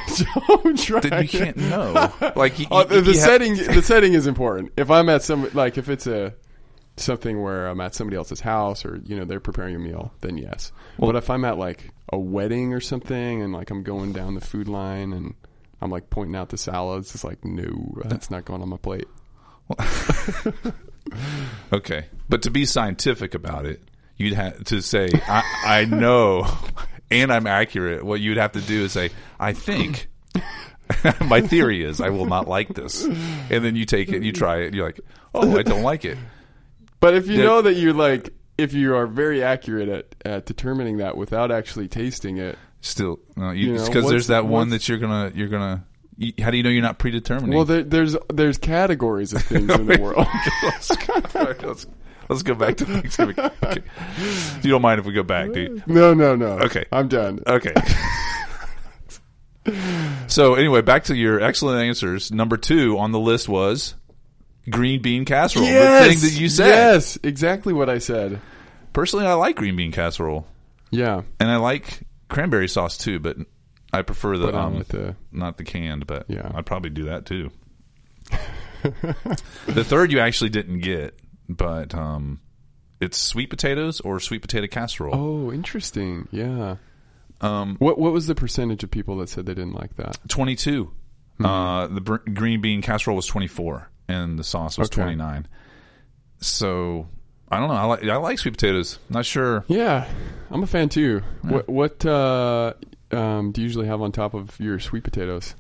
don't 0.48 0.78
try. 0.80 1.00
then 1.00 1.24
you 1.24 1.30
can't 1.30 1.58
know. 1.58 2.14
Like 2.36 2.60
you, 2.60 2.68
Oh, 2.70 2.84
the 2.84 3.02
the 3.02 3.14
you 3.14 3.20
have- 3.20 3.28
setting, 3.28 3.56
the 3.58 3.82
setting 3.82 4.14
is 4.14 4.28
important. 4.28 4.72
If 4.78 4.92
I'm 4.92 5.10
at 5.10 5.24
some, 5.24 5.50
like 5.54 5.80
if 5.80 5.90
it's 5.90 6.06
a 6.06 6.36
something 6.96 7.42
where 7.42 7.66
I'm 7.68 7.82
at 7.82 7.96
somebody 7.96 8.18
else's 8.18 8.40
house 8.40 8.86
or 8.86 9.02
you 9.04 9.16
know 9.18 9.26
they're 9.26 9.40
preparing 9.40 9.76
a 9.76 9.80
meal, 9.80 10.14
then 10.22 10.38
yes. 10.38 10.72
but 11.00 11.16
if 11.16 11.28
I'm 11.32 11.44
at 11.44 11.58
like 11.58 11.90
a 12.14 12.20
wedding 12.20 12.74
or 12.74 12.80
something 12.80 13.42
and 13.42 13.52
like 13.54 13.70
I'm 13.70 13.84
going 13.84 14.14
down 14.14 14.36
the 14.36 14.42
food 14.42 14.68
line 14.68 15.14
and 15.14 15.34
I'm 15.82 15.90
like 15.92 16.10
pointing 16.10 16.36
out 16.36 16.50
the 16.50 16.58
salads, 16.58 17.14
it's 17.14 17.24
like 17.24 17.44
no, 17.44 17.94
that's 18.06 18.32
not 18.32 18.46
going 18.46 18.62
on 18.62 18.70
my 18.70 18.78
plate. 18.78 19.08
Okay, 21.72 22.06
but 22.30 22.44
to 22.44 22.52
be 22.52 22.66
scientific 22.66 23.34
about 23.36 23.66
it, 23.66 23.82
you'd 24.18 24.34
have 24.34 24.64
to 24.66 24.82
say, 24.82 25.10
"I, 25.28 25.44
I 25.66 25.86
know," 25.86 26.48
and 27.12 27.32
I'm 27.32 27.46
accurate. 27.46 28.04
What 28.04 28.20
you'd 28.22 28.38
have 28.38 28.54
to 28.54 28.62
do 28.62 28.86
is 28.86 28.94
say, 28.94 29.10
"I 29.40 29.54
think." 29.54 30.08
My 31.22 31.42
theory 31.42 31.84
is 31.84 32.02
I 32.02 32.10
will 32.10 32.26
not 32.26 32.48
like 32.48 32.74
this, 32.74 33.04
and 33.04 33.64
then 33.66 33.76
you 33.76 33.86
take 33.86 34.10
it, 34.12 34.22
you 34.24 34.32
try 34.32 34.62
it, 34.62 34.68
and 34.68 34.76
you're 34.76 34.86
like, 34.86 35.00
"Oh, 35.34 35.58
I 35.58 35.64
don't 35.64 35.84
like 35.84 36.06
it." 36.06 36.18
But 37.00 37.16
if 37.16 37.28
you 37.28 37.40
Yeah. 37.40 37.46
know 37.46 37.62
that 37.64 37.74
you're 37.76 37.94
like, 37.94 38.34
if 38.58 38.74
you 38.74 38.96
are 38.96 39.08
very 39.08 39.44
accurate 39.44 39.90
at, 39.90 40.16
at 40.26 40.46
determining 40.46 40.98
that 40.98 41.18
without 41.18 41.52
actually 41.52 41.88
tasting 41.88 42.38
it, 42.38 42.58
Still, 42.84 43.20
no, 43.38 43.52
You 43.52 43.68
you 43.68 43.74
know, 43.76 43.86
because 43.86 44.10
there's 44.10 44.28
that 44.28 44.46
one 44.46 44.70
that 44.72 44.90
you're 44.90 44.98
gonna 44.98 45.32
you're 45.34 45.48
gonna. 45.48 45.86
You, 46.18 46.34
how 46.38 46.52
do 46.52 46.58
you 46.58 46.64
know 46.64 46.70
you're 46.70 46.82
not 46.82 47.00
predetermining? 47.00 47.56
well, 47.56 47.64
there, 47.64 47.82
there's 47.82 48.18
there's 48.28 48.58
categories 48.58 49.32
of 49.32 49.42
things 49.42 49.74
in 49.80 49.86
the 49.86 49.98
world. 50.02 50.28
let's, 50.64 50.94
go, 50.94 51.14
let's, 51.66 51.88
let's 52.28 52.44
go 52.44 52.54
back 52.56 52.76
to 52.78 52.86
Thanksgiving. 52.86 53.40
Okay. 53.40 53.82
You 54.62 54.70
don't 54.70 54.82
mind 54.82 55.00
if 55.00 55.06
we 55.06 55.14
go 55.14 55.24
back, 55.24 55.54
do 55.54 55.62
you? 55.62 55.82
no, 55.88 56.14
no, 56.14 56.36
no. 56.36 56.60
Okay. 56.60 56.84
I'm 56.92 57.08
done. 57.08 57.40
Okay. 57.48 57.74
so 60.28 60.56
anyway, 60.56 60.82
back 60.82 61.06
to 61.06 61.16
your 61.16 61.40
excellent 61.40 61.88
answers. 61.88 62.34
Number 62.34 62.58
two 62.58 62.98
on 63.00 63.14
the 63.14 63.20
list 63.20 63.48
was 63.48 63.96
green 64.70 65.02
bean 65.02 65.26
casserole. 65.26 65.66
the 65.66 65.72
thing 65.72 66.20
that 66.20 66.38
you 66.40 66.50
said. 66.50 66.68
Yes, 66.68 67.18
exactly 67.24 67.74
what 67.74 67.90
I 67.90 67.98
said. 68.00 68.40
Personally, 68.94 69.26
I 69.26 69.34
like 69.34 69.56
green 69.56 69.76
bean 69.76 69.92
casserole, 69.92 70.46
Yeah, 70.92 71.24
and 71.40 71.50
I 71.50 71.58
like 71.58 72.02
cranberry 72.30 72.68
sauce 72.68 72.98
too. 72.98 73.20
But 73.20 73.38
I 73.92 74.02
prefer 74.04 74.38
the 74.38 74.56
um, 74.56 74.78
with 74.78 74.90
the- 74.90 75.16
not 75.32 75.58
the 75.58 75.64
canned. 75.64 76.06
But 76.08 76.26
Yeah. 76.30 76.52
I'd 76.54 76.66
probably 76.66 76.90
do 76.92 77.06
that 77.06 77.26
too. 77.26 77.52
the 78.84 79.84
third 79.84 80.12
you 80.12 80.20
actually 80.20 80.50
didn't 80.50 80.80
get, 80.80 81.18
but 81.50 81.94
um, 81.96 82.40
it's 83.00 83.18
sweet 83.18 83.50
potatoes 83.50 84.00
or 84.02 84.20
sweet 84.20 84.42
potato 84.42 84.68
casserole. 84.68 85.16
Oh, 85.16 85.52
interesting. 85.52 86.28
Yeah. 86.32 86.76
Um, 87.42 87.76
What 87.80 87.98
what 88.00 88.14
was 88.14 88.28
the 88.28 88.36
percentage 88.36 88.84
of 88.84 88.92
people 88.92 89.18
that 89.18 89.30
said 89.30 89.46
they 89.46 89.54
didn't 89.54 89.74
like 89.74 89.96
that? 89.98 90.18
22. 90.30 90.92
Hmm. 91.38 91.46
Uh, 91.46 91.88
the 91.88 92.02
br- 92.02 92.16
green 92.34 92.62
bean 92.62 92.82
casserole 92.82 93.16
was 93.16 93.26
24, 93.26 93.90
and 94.08 94.38
the 94.38 94.44
sauce 94.44 94.78
was 94.78 94.90
Okay. 94.90 95.02
29. 95.02 95.48
So 96.40 97.08
I 97.50 97.60
don't 97.60 97.70
know. 97.70 97.76
I 97.76 97.84
like 97.86 98.04
I 98.04 98.16
like 98.18 98.40
sweet 98.40 98.52
potatoes. 98.52 98.98
Not 99.10 99.26
sure. 99.26 99.64
Yeah, 99.68 100.08
I'm 100.50 100.64
a 100.64 100.68
fan 100.68 100.90
too. 100.90 101.22
What 101.44 101.70
what 101.70 102.06
uh, 102.06 102.74
um, 103.12 103.52
do 103.52 103.62
you 103.62 103.66
usually 103.66 103.88
have 103.88 104.02
on 104.02 104.12
top 104.12 104.34
of 104.34 104.60
your 104.60 104.80
sweet 104.80 105.04
potatoes? 105.04 105.56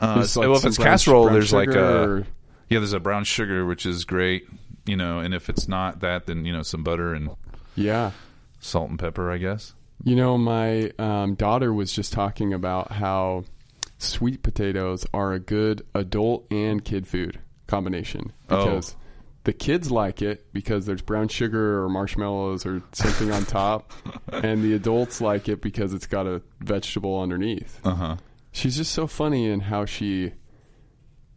Uh, 0.00 0.26
like 0.34 0.48
well, 0.48 0.56
if 0.56 0.64
it's 0.64 0.78
brown- 0.78 0.90
casserole, 0.92 1.24
brown 1.24 1.34
there's 1.34 1.52
like 1.52 1.68
a 1.68 2.02
or- 2.02 2.26
yeah. 2.70 2.78
There's 2.78 2.94
a 2.94 3.00
brown 3.00 3.24
sugar, 3.24 3.66
which 3.66 3.84
is 3.84 4.04
great. 4.04 4.48
You 4.86 4.96
know, 4.96 5.18
and 5.18 5.34
if 5.34 5.50
it's 5.50 5.68
not 5.68 6.00
that, 6.00 6.26
then 6.26 6.46
you 6.46 6.52
know 6.54 6.62
some 6.62 6.82
butter 6.82 7.12
and 7.12 7.28
yeah. 7.76 8.12
salt 8.60 8.88
and 8.88 8.98
pepper, 8.98 9.30
I 9.30 9.36
guess. 9.36 9.74
You 10.02 10.16
know, 10.16 10.38
my 10.38 10.90
um, 10.98 11.34
daughter 11.34 11.72
was 11.74 11.92
just 11.92 12.14
talking 12.14 12.54
about 12.54 12.92
how 12.92 13.44
sweet 13.98 14.42
potatoes 14.42 15.06
are 15.12 15.34
a 15.34 15.38
good 15.38 15.86
adult 15.94 16.46
and 16.50 16.82
kid 16.82 17.06
food 17.06 17.38
combination 17.70 18.32
Oh. 18.50 18.64
because 18.64 18.96
the 19.44 19.52
kids 19.54 19.90
like 19.90 20.20
it 20.20 20.52
because 20.52 20.84
there's 20.84 21.00
brown 21.00 21.28
sugar 21.28 21.82
or 21.82 21.88
marshmallows 21.88 22.66
or 22.66 22.82
something 22.92 23.30
on 23.32 23.44
top, 23.46 23.92
and 24.32 24.62
the 24.62 24.74
adults 24.74 25.20
like 25.22 25.48
it 25.48 25.62
because 25.62 25.94
it's 25.94 26.06
got 26.06 26.26
a 26.26 26.42
vegetable 26.60 27.18
underneath. 27.20 27.80
Uh 27.84 27.94
huh. 27.94 28.16
She's 28.52 28.76
just 28.76 28.92
so 28.92 29.06
funny 29.06 29.46
in 29.48 29.60
how 29.60 29.84
she 29.86 30.32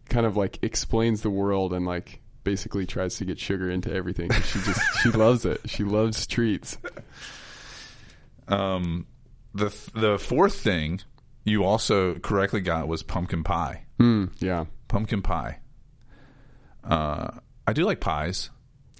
kind 0.09 0.25
of 0.25 0.35
like 0.35 0.59
explains 0.63 1.21
the 1.21 1.29
world 1.29 1.71
and 1.73 1.85
like 1.85 2.19
basically 2.43 2.85
tries 2.85 3.15
to 3.17 3.25
get 3.25 3.39
sugar 3.39 3.69
into 3.69 3.89
everything. 3.93 4.29
She 4.31 4.59
just 4.59 4.81
she 5.01 5.09
loves 5.09 5.45
it. 5.45 5.61
She 5.65 5.83
loves 5.85 6.27
treats. 6.27 6.77
Um, 8.47 9.07
the 9.53 9.69
th- 9.69 9.93
the 9.93 10.19
fourth 10.19 10.55
thing 10.55 10.99
you 11.45 11.63
also 11.63 12.15
correctly 12.15 12.61
got 12.61 12.87
was 12.87 13.03
pumpkin 13.03 13.43
pie. 13.43 13.85
Mm, 13.99 14.31
yeah. 14.39 14.65
pumpkin 14.89 15.21
pie. 15.21 15.59
Uh, 16.83 17.29
I 17.67 17.73
do 17.73 17.85
like 17.85 17.99
pies. 17.99 18.49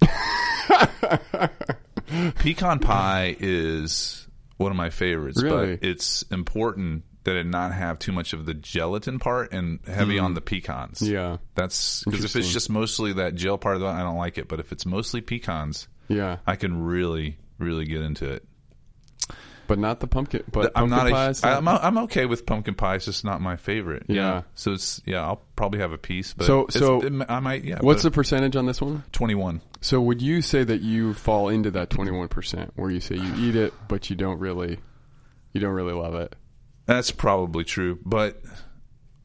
Pecan 2.38 2.78
pie 2.78 3.36
is 3.38 4.26
one 4.56 4.70
of 4.70 4.76
my 4.76 4.90
favorites, 4.90 5.42
Really? 5.42 5.76
but 5.76 5.84
it's 5.86 6.22
important 6.30 7.04
that 7.24 7.36
it 7.36 7.46
not 7.46 7.72
have 7.72 7.98
too 7.98 8.12
much 8.12 8.32
of 8.34 8.44
the 8.46 8.54
gelatin 8.54 9.18
part 9.18 9.52
and 9.52 9.80
heavy 9.86 10.18
on 10.18 10.34
the 10.34 10.40
pecans. 10.42 11.00
Yeah. 11.02 11.38
That's 11.54 12.04
because 12.04 12.24
if 12.24 12.36
it's 12.36 12.52
just 12.52 12.68
mostly 12.68 13.14
that 13.14 13.34
gel 13.34 13.56
part 13.58 13.76
of 13.76 13.82
it, 13.82 13.86
I 13.86 14.00
don't 14.02 14.16
like 14.18 14.36
it. 14.38 14.46
But 14.48 14.60
if 14.60 14.72
it's 14.72 14.84
mostly 14.84 15.20
pecans, 15.22 15.88
Yeah. 16.08 16.36
I 16.46 16.56
can 16.56 16.82
really, 16.84 17.38
really 17.58 17.86
get 17.86 18.02
into 18.02 18.30
it. 18.30 18.44
But 19.66 19.78
not 19.78 20.00
the 20.00 20.06
pumpkin. 20.06 20.44
But 20.50 20.72
I'm 20.76 20.90
pumpkin 20.90 21.10
not. 21.12 21.42
A, 21.44 21.46
I'm, 21.48 21.68
I'm 21.68 21.98
okay 22.04 22.26
with 22.26 22.46
pumpkin 22.46 22.74
pie. 22.74 22.96
It's 22.96 23.04
just 23.04 23.24
not 23.24 23.40
my 23.40 23.56
favorite. 23.56 24.04
Yeah. 24.08 24.42
So 24.54 24.72
it's 24.72 25.00
yeah. 25.06 25.22
I'll 25.22 25.42
probably 25.56 25.80
have 25.80 25.92
a 25.92 25.98
piece. 25.98 26.34
But 26.34 26.46
So- 26.46 26.66
so 26.70 27.00
it- 27.02 27.12
I 27.28 27.40
might. 27.40 27.64
Yeah. 27.64 27.78
What's 27.80 28.02
the 28.02 28.10
percentage 28.10 28.56
on 28.56 28.66
this 28.66 28.80
one? 28.82 29.04
21? 29.12 29.60
So 29.80 30.00
would 30.00 30.22
you 30.22 30.42
say 30.42 30.64
that 30.64 30.80
you 30.80 31.14
fall 31.14 31.48
into 31.48 31.70
that 31.72 31.90
twenty 31.90 32.10
one 32.10 32.28
percent 32.28 32.72
where 32.76 32.90
you 32.90 33.00
say 33.00 33.16
you 33.16 33.34
eat 33.38 33.56
it 33.56 33.72
but 33.88 34.08
you 34.10 34.16
don't 34.16 34.38
really 34.38 34.78
you 35.52 35.60
don't 35.60 35.74
really 35.74 35.92
love 35.92 36.14
it? 36.14 36.34
That's 36.86 37.10
probably 37.10 37.64
true, 37.64 37.98
but 38.04 38.40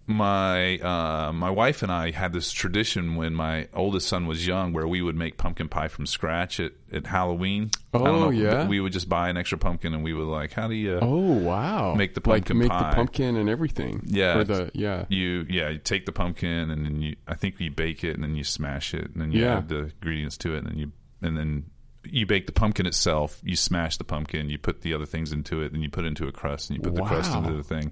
my 0.09 0.79
uh, 0.79 1.31
my 1.31 1.51
wife 1.51 1.83
and 1.83 1.91
I 1.91 2.09
had 2.09 2.33
this 2.33 2.51
tradition 2.51 3.15
when 3.15 3.35
my 3.35 3.67
oldest 3.75 4.07
son 4.07 4.25
was 4.25 4.45
young, 4.45 4.73
where 4.73 4.87
we 4.87 5.03
would 5.03 5.15
make 5.15 5.37
pumpkin 5.37 5.69
pie 5.69 5.87
from 5.87 6.07
scratch 6.07 6.59
at, 6.59 6.71
at 6.91 7.05
Halloween. 7.05 7.69
Oh, 7.93 8.03
know, 8.03 8.29
yeah? 8.31 8.67
we 8.67 8.79
would 8.79 8.91
just 8.91 9.07
buy 9.07 9.29
an 9.29 9.37
extra 9.37 9.59
pumpkin, 9.59 9.93
and 9.93 10.03
we 10.03 10.13
would 10.13 10.25
like, 10.27 10.51
how 10.51 10.67
do 10.67 10.73
you? 10.73 10.97
Oh 10.99 11.33
wow! 11.33 11.93
Make 11.93 12.15
the 12.15 12.21
like 12.21 12.45
pumpkin 12.45 12.57
make 12.57 12.69
pie. 12.69 12.89
the 12.89 12.95
pumpkin 12.95 13.35
and 13.37 13.47
everything. 13.49 14.01
Yeah. 14.07 14.43
The 14.43 14.71
yeah. 14.73 15.05
You 15.09 15.45
yeah, 15.47 15.69
you 15.69 15.77
take 15.77 16.07
the 16.07 16.11
pumpkin 16.11 16.71
and 16.71 16.83
then 16.85 17.01
you 17.01 17.15
I 17.27 17.35
think 17.35 17.59
you 17.59 17.69
bake 17.69 18.03
it 18.03 18.15
and 18.15 18.23
then 18.23 18.35
you 18.35 18.43
smash 18.43 18.95
it 18.95 19.11
and 19.11 19.21
then 19.21 19.31
you 19.31 19.43
Yeah. 19.43 19.57
add 19.59 19.69
the 19.69 19.91
ingredients 20.01 20.37
to 20.39 20.55
it 20.55 20.63
and 20.63 20.67
then 20.67 20.77
you 20.79 20.91
and 21.21 21.37
then 21.37 21.65
you 22.03 22.25
bake 22.25 22.47
the 22.47 22.51
pumpkin 22.51 22.87
itself. 22.87 23.39
You 23.43 23.55
smash 23.55 23.97
the 23.97 24.03
pumpkin, 24.05 24.49
you 24.49 24.57
put 24.57 24.81
the 24.81 24.95
other 24.95 25.05
things 25.05 25.31
into 25.31 25.61
it, 25.61 25.71
then 25.71 25.81
you 25.83 25.89
put 25.91 26.05
it 26.05 26.07
into 26.07 26.27
a 26.27 26.31
crust 26.31 26.71
and 26.71 26.77
you 26.77 26.81
put 26.83 26.95
the 26.95 27.03
crust 27.03 27.35
into 27.35 27.53
the 27.53 27.63
thing. 27.63 27.91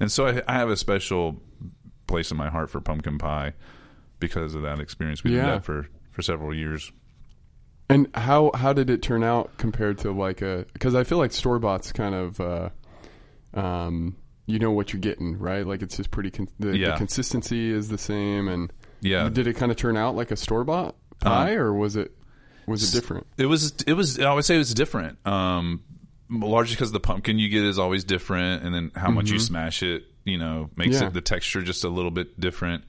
And 0.00 0.10
so 0.12 0.26
I, 0.26 0.42
I 0.46 0.54
have 0.54 0.68
a 0.70 0.76
special 0.76 1.40
place 2.06 2.30
in 2.30 2.36
my 2.36 2.48
heart 2.48 2.70
for 2.70 2.80
pumpkin 2.80 3.18
pie 3.18 3.52
because 4.20 4.54
of 4.54 4.62
that 4.62 4.80
experience. 4.80 5.22
We 5.24 5.30
did 5.30 5.36
Yeah. 5.38 5.46
that 5.52 5.64
for 5.64 5.88
for 6.10 6.22
several 6.22 6.54
years. 6.54 6.90
And 7.90 8.08
how 8.14 8.50
how 8.54 8.72
did 8.72 8.90
it 8.90 9.02
turn 9.02 9.22
out 9.24 9.56
compared 9.58 9.98
to 9.98 10.12
like 10.12 10.42
a? 10.42 10.66
Because 10.72 10.94
I 10.94 11.04
feel 11.04 11.18
like 11.18 11.32
store 11.32 11.58
bought's 11.58 11.90
kind 11.92 12.14
of, 12.14 12.40
uh, 12.40 12.68
um, 13.54 14.16
you 14.46 14.58
know 14.58 14.70
what 14.72 14.92
you're 14.92 15.00
getting, 15.00 15.38
right? 15.38 15.66
Like 15.66 15.82
it's 15.82 15.96
just 15.96 16.10
pretty. 16.10 16.30
Con- 16.30 16.48
the, 16.58 16.76
Yeah. 16.76 16.92
the 16.92 16.96
consistency 16.98 17.70
is 17.70 17.88
the 17.88 17.98
same, 17.98 18.48
and 18.48 18.72
Yeah. 19.00 19.28
did 19.30 19.46
it 19.46 19.54
kind 19.54 19.70
of 19.72 19.76
turn 19.78 19.96
out 19.96 20.16
like 20.16 20.30
a 20.30 20.36
store 20.36 20.64
bought 20.64 20.96
pie, 21.20 21.54
or 21.54 21.72
was 21.72 21.96
it 21.96 22.12
was 22.66 22.92
it 22.92 22.96
different? 23.00 23.26
It 23.38 23.46
was. 23.46 23.72
It 23.86 23.94
was. 23.94 24.18
I 24.18 24.32
would 24.34 24.44
say 24.44 24.56
it 24.56 24.58
was 24.58 24.74
different. 24.74 25.24
Um, 25.26 25.82
largely 26.30 26.74
because 26.74 26.92
the 26.92 27.00
pumpkin 27.00 27.38
you 27.38 27.48
get 27.48 27.64
is 27.64 27.78
always 27.78 28.04
different, 28.04 28.62
and 28.64 28.74
then 28.74 28.92
how 28.94 29.10
much 29.10 29.30
you 29.30 29.38
smash 29.38 29.82
it, 29.82 30.04
you 30.24 30.38
know, 30.38 30.70
makes 30.76 30.96
Mm-hmm. 30.96 31.02
Yeah. 31.04 31.08
it 31.08 31.14
the 31.14 31.20
texture 31.20 31.62
just 31.62 31.84
a 31.84 31.88
little 31.88 32.10
bit 32.10 32.38
different. 32.38 32.84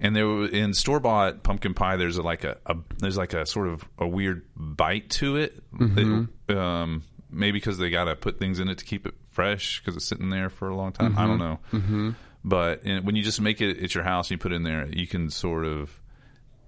And 0.00 0.14
there 0.14 0.28
were, 0.28 0.46
in 0.46 0.74
store 0.74 1.00
bought 1.00 1.42
pumpkin 1.42 1.74
pie, 1.74 1.96
there's 1.96 2.18
a, 2.18 2.22
like 2.22 2.44
a, 2.44 2.56
a 2.66 2.76
there's 2.98 3.16
like 3.16 3.34
a 3.34 3.44
sort 3.46 3.66
of 3.68 3.84
a 3.98 4.06
weird 4.06 4.46
bite 4.54 5.10
to 5.10 5.36
it. 5.36 5.60
Mm-hmm. 5.72 6.24
It- 6.48 6.56
um, 6.56 7.02
maybe 7.30 7.58
because 7.58 7.76
they 7.78 7.90
got 7.90 8.04
to 8.04 8.16
put 8.16 8.38
things 8.38 8.58
in 8.60 8.68
it 8.68 8.78
to 8.78 8.84
keep 8.84 9.06
it 9.06 9.14
fresh 9.28 9.80
because 9.80 9.96
it's 9.96 10.06
sitting 10.06 10.30
there 10.30 10.48
for 10.48 10.68
a 10.68 10.74
long 10.76 10.92
time. 10.92 11.18
I 11.18 11.26
don't 11.26 11.38
know. 11.38 11.58
Mm-hmm. 11.72 12.10
But 12.44 12.84
in, 12.84 13.04
when 13.04 13.16
you 13.16 13.22
just 13.22 13.40
make 13.40 13.60
it 13.60 13.82
at 13.82 13.94
your 13.94 14.04
house 14.04 14.28
and 14.28 14.36
you 14.36 14.38
put 14.38 14.52
it 14.52 14.54
in 14.54 14.62
there, 14.62 14.86
you 14.90 15.06
can 15.06 15.28
sort 15.28 15.66
of 15.66 16.00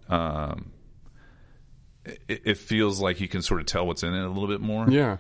um, 0.09 0.73
it, 2.05 2.43
it 2.45 2.59
feels 2.59 3.01
like 3.01 3.21
you 3.21 3.29
can 3.29 3.43
sort 3.43 3.61
of 3.61 3.67
tell 3.67 3.87
what's 3.87 4.03
in 4.03 4.13
it 4.13 4.23
a 4.25 4.29
little 4.29 4.49
bit 4.49 4.61
more. 4.61 4.91
Yeah, 4.91 5.19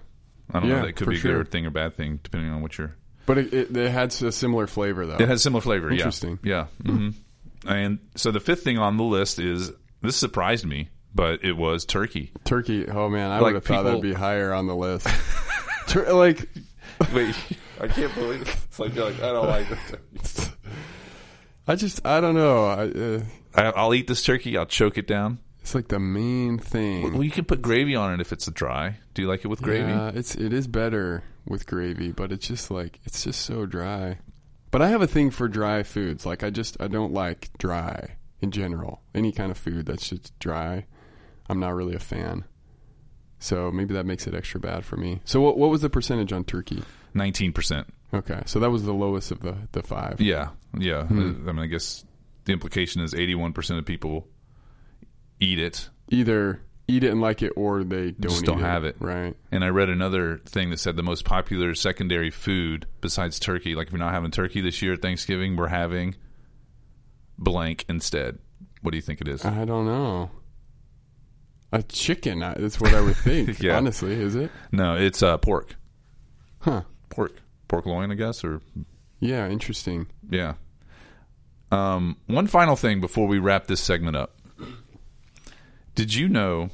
I 0.54 0.60
don't 0.60 0.68
Yeah, 0.68 0.80
know. 0.80 0.86
That 0.86 0.96
could 0.96 1.08
be 1.08 1.16
a 1.16 1.18
sure. 1.18 1.38
good 1.38 1.50
thing 1.50 1.66
or 1.66 1.70
bad 1.70 1.96
thing 1.96 2.20
depending 2.22 2.50
on 2.52 2.62
what 2.62 2.76
you're. 2.78 2.94
but 3.26 3.38
it, 3.38 3.52
it, 3.54 3.76
it 3.76 3.90
had 3.90 4.12
a 4.22 4.32
similar 4.32 4.66
flavor 4.66 5.06
though. 5.06 5.16
It 5.16 5.28
has 5.28 5.42
similar 5.42 5.60
flavor. 5.62 5.90
Interesting. 5.90 6.38
Yeah. 6.42 6.66
Yeah. 6.84 6.92
hmm 6.92 7.08
And 7.66 7.98
so 8.16 8.30
the 8.30 8.40
fifth 8.40 8.62
thing 8.64 8.78
on 8.78 8.96
the 8.96 9.04
list 9.04 9.38
is 9.38 9.70
this 10.02 10.16
surprised 10.16 10.64
me, 10.66 10.88
but 11.14 11.44
it 11.44 11.52
was 11.56 11.84
turkey. 11.84 12.32
Turkey. 12.44 12.88
Oh 12.88 13.08
man, 13.08 13.30
I 13.30 13.34
Like 13.40 13.42
would 13.42 13.54
have 13.54 13.64
thought 13.64 13.82
that'd 13.84 14.02
be 14.02 14.12
higher 14.12 14.52
on 14.52 14.66
the 14.66 14.74
list. 14.76 15.06
Tur- 15.86 16.12
like 16.12 16.48
Wait, 17.14 17.34
I 17.80 17.88
can't 17.88 18.14
believe 18.14 18.42
it. 18.42 18.48
It's 18.64 18.78
like, 18.78 18.94
like 18.96 19.16
I 19.22 19.32
don't 19.32 19.46
like 19.48 19.66
this. 20.12 20.50
I 21.68 21.76
just 21.76 22.04
I 22.06 22.20
don't 22.20 22.34
know. 22.34 22.64
I, 22.66 22.82
uh, 22.88 23.20
I, 23.54 23.62
I'll 23.78 23.94
eat 23.94 24.06
this 24.06 24.22
turkey. 24.22 24.56
I'll 24.56 24.66
choke 24.66 24.98
it 24.98 25.06
down. 25.06 25.38
It's 25.61 25.75
like 25.75 25.88
the 25.88 25.99
main 25.99 26.59
thing. 26.59 27.12
Well, 27.12 27.23
you 27.23 27.31
can 27.31 27.44
put 27.44 27.62
gravy 27.62 27.94
on 27.94 28.14
it 28.14 28.20
if 28.20 28.33
it's 28.33 28.51
dry. 28.51 28.99
Do 29.14 29.23
you 29.23 29.29
like 29.29 29.44
it 29.44 29.49
with 29.49 29.62
gravy? 29.62 29.90
Yeah, 29.90 30.11
it's 30.14 30.35
it 30.35 30.53
is 30.53 30.66
better 30.66 31.23
with 31.46 31.66
gravy, 31.66 32.12
but 32.12 32.33
it's 32.33 32.46
just 32.46 32.70
like 32.70 33.01
it's 33.05 33.25
just 33.25 33.42
so 33.42 33.66
dry. 33.66 34.18
But 34.70 34.83
I 34.83 34.88
have 34.88 35.03
a 35.03 35.07
thing 35.07 35.31
for 35.31 35.49
dry 35.49 35.83
foods. 35.83 36.25
Like 36.25 36.42
I 36.42 36.51
just 36.51 36.77
I 36.81 36.88
don't 36.88 37.12
like 37.12 37.51
dry 37.59 38.16
in 38.40 38.51
general. 38.51 39.03
Any 39.14 39.33
kind 39.33 39.51
of 39.51 39.59
food 39.59 39.87
that's 39.87 40.09
just 40.09 40.38
dry, 40.38 40.87
I'm 41.49 41.61
not 41.61 41.75
really 41.75 41.94
a 41.94 42.01
fan. 42.01 42.44
So 43.38 43.70
maybe 43.70 43.94
that 43.94 44.07
makes 44.07 44.27
it 44.27 44.35
extra 44.35 44.61
bad 44.61 44.85
for 44.85 44.96
me. 44.96 45.20
So 45.25 45.40
what 45.40 45.59
what 45.59 45.70
was 45.70 45.83
the 45.83 45.90
percentage 45.90 46.33
on 46.33 46.44
turkey? 46.44 46.83
Nineteen 47.14 47.53
percent. 47.53 47.88
Okay, 48.12 48.42
so 48.46 48.61
that 48.61 48.70
was 48.70 48.85
the 48.85 48.94
lowest 48.94 49.31
of 49.31 49.40
the 49.40 49.57
the 49.73 49.83
five. 49.83 50.20
Yeah, 50.20 50.51
yeah. 50.79 51.05
Hmm. 51.05 51.49
I 51.49 51.53
mean, 51.53 51.59
I 51.59 51.66
guess 51.66 52.05
the 52.44 52.53
implication 52.53 53.03
is 53.03 53.14
eighty-one 53.14 53.53
percent 53.53 53.79
of 53.79 53.87
people 53.87 54.27
eat 55.40 55.59
it. 55.59 55.88
Either 56.11 56.61
eat 56.88 57.05
it 57.05 57.11
and 57.11 57.20
like 57.20 57.40
it, 57.42 57.53
or 57.57 57.85
they 57.85 58.11
don't 58.12 58.31
Just 58.33 58.44
don't 58.44 58.61
have 58.61 58.85
it. 58.85 58.96
Right. 58.98 59.37
And 59.53 59.64
I 59.64 59.68
read 59.68 59.88
another 59.88 60.38
thing 60.44 60.70
that 60.70 60.79
said 60.81 60.96
the 60.96 61.03
most 61.03 61.24
popular 61.24 61.74
secondary 61.74 62.31
food 62.31 62.87
besides 63.00 63.38
turkey, 63.38 63.74
like 63.74 63.87
if 63.88 63.92
you're 63.92 64.00
not 64.00 64.12
having 64.12 64.31
turkey 64.33 64.61
this 64.61 64.83
year 64.83 64.94
at 64.94 65.03
Thanksgiving, 65.03 65.57
we're 65.57 65.68
having 65.68 66.16
blank 67.38 67.85
instead. 67.88 68.38
What 68.83 68.90
do 68.90 68.96
you 68.96 69.03
think 69.03 69.20
it 69.20 69.29
is? 69.29 69.44
I 69.44 69.64
don't 69.64 69.87
know. 69.87 70.31
A 71.72 71.83
chicken. 71.85 72.40
That's 72.40 72.81
what 72.81 72.92
I 72.92 73.00
would 73.00 73.16
think. 73.16 73.62
Yeah. 73.62 73.76
Honestly, 73.76 74.12
is 74.12 74.35
it? 74.35 74.50
No, 74.72 74.96
it's 74.96 75.22
uh, 75.22 75.38
pork. 75.38 75.76
Huh. 76.59 76.83
Pork. 77.11 77.33
Pork 77.68 77.87
loin, 77.87 78.11
I 78.11 78.14
guess, 78.16 78.42
or 78.42 78.61
Yeah. 79.20 79.48
Interesting. 79.48 80.09
yeah. 80.29 80.55
Um, 81.70 82.16
one 82.26 82.48
final 82.48 82.74
thing 82.74 83.00
before 83.00 83.29
we 83.29 83.38
wrap 83.38 83.68
this 83.68 83.81
segment 83.81 84.16
up. 84.16 84.35
Did 86.00 86.14
you 86.14 86.30
know 86.30 86.70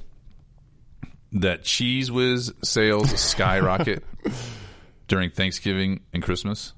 that 1.32 1.64
Cheez 1.64 2.10
Whiz 2.10 2.54
sales 2.62 3.10
skyrocket 3.18 4.04
during 5.08 5.30
Thanksgiving 5.30 5.98
and 6.12 6.22
Christmas? 6.22 6.74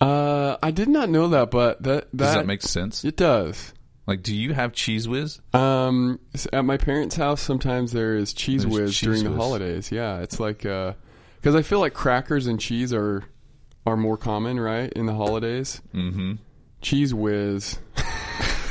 Uh, 0.00 0.56
I 0.62 0.70
did 0.70 0.88
not 0.88 1.08
know 1.08 1.26
that, 1.30 1.50
but 1.50 1.82
that 1.82 2.12
that, 2.12 2.16
Does 2.16 2.34
that 2.34 2.46
make 2.46 2.62
sense? 2.62 3.04
it 3.04 3.16
does. 3.16 3.74
Like, 4.06 4.22
do 4.22 4.32
you 4.32 4.54
have 4.54 4.70
Cheez 4.70 5.08
Whiz? 5.08 5.40
Um, 5.52 6.20
at 6.52 6.64
my 6.64 6.76
parents' 6.76 7.16
house, 7.16 7.42
sometimes 7.42 7.90
there 7.90 8.14
is 8.14 8.32
cheese 8.32 8.62
There's 8.62 8.72
whiz 8.72 8.92
Cheez 8.92 9.02
during 9.02 9.24
the 9.24 9.32
holidays. 9.32 9.90
Yeah, 9.90 10.20
it's 10.20 10.38
like 10.38 10.64
uh, 10.64 10.92
because 11.40 11.56
I 11.56 11.62
feel 11.62 11.80
like 11.80 11.92
crackers 11.92 12.46
and 12.46 12.60
cheese 12.60 12.92
are 12.92 13.24
are 13.84 13.96
more 13.96 14.16
common, 14.16 14.60
right, 14.60 14.92
in 14.92 15.06
the 15.06 15.14
holidays. 15.14 15.82
Mm-hmm. 15.92 16.34
Cheez 16.82 17.12
Whiz. 17.12 17.80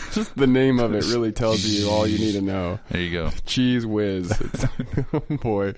Just 0.14 0.36
the 0.36 0.48
name 0.48 0.80
of 0.80 0.94
it 0.94 1.06
really 1.06 1.32
tells 1.32 1.64
you 1.66 1.90
all 1.90 2.08
you 2.08 2.18
need 2.18 2.34
to 2.34 2.42
know. 2.42 2.80
There 2.90 3.02
you 3.02 3.12
go. 3.12 3.28
Cheez 3.46 3.86
Whiz. 3.86 4.32
It's- 4.32 4.66
oh 5.14 5.38
boy, 5.38 5.74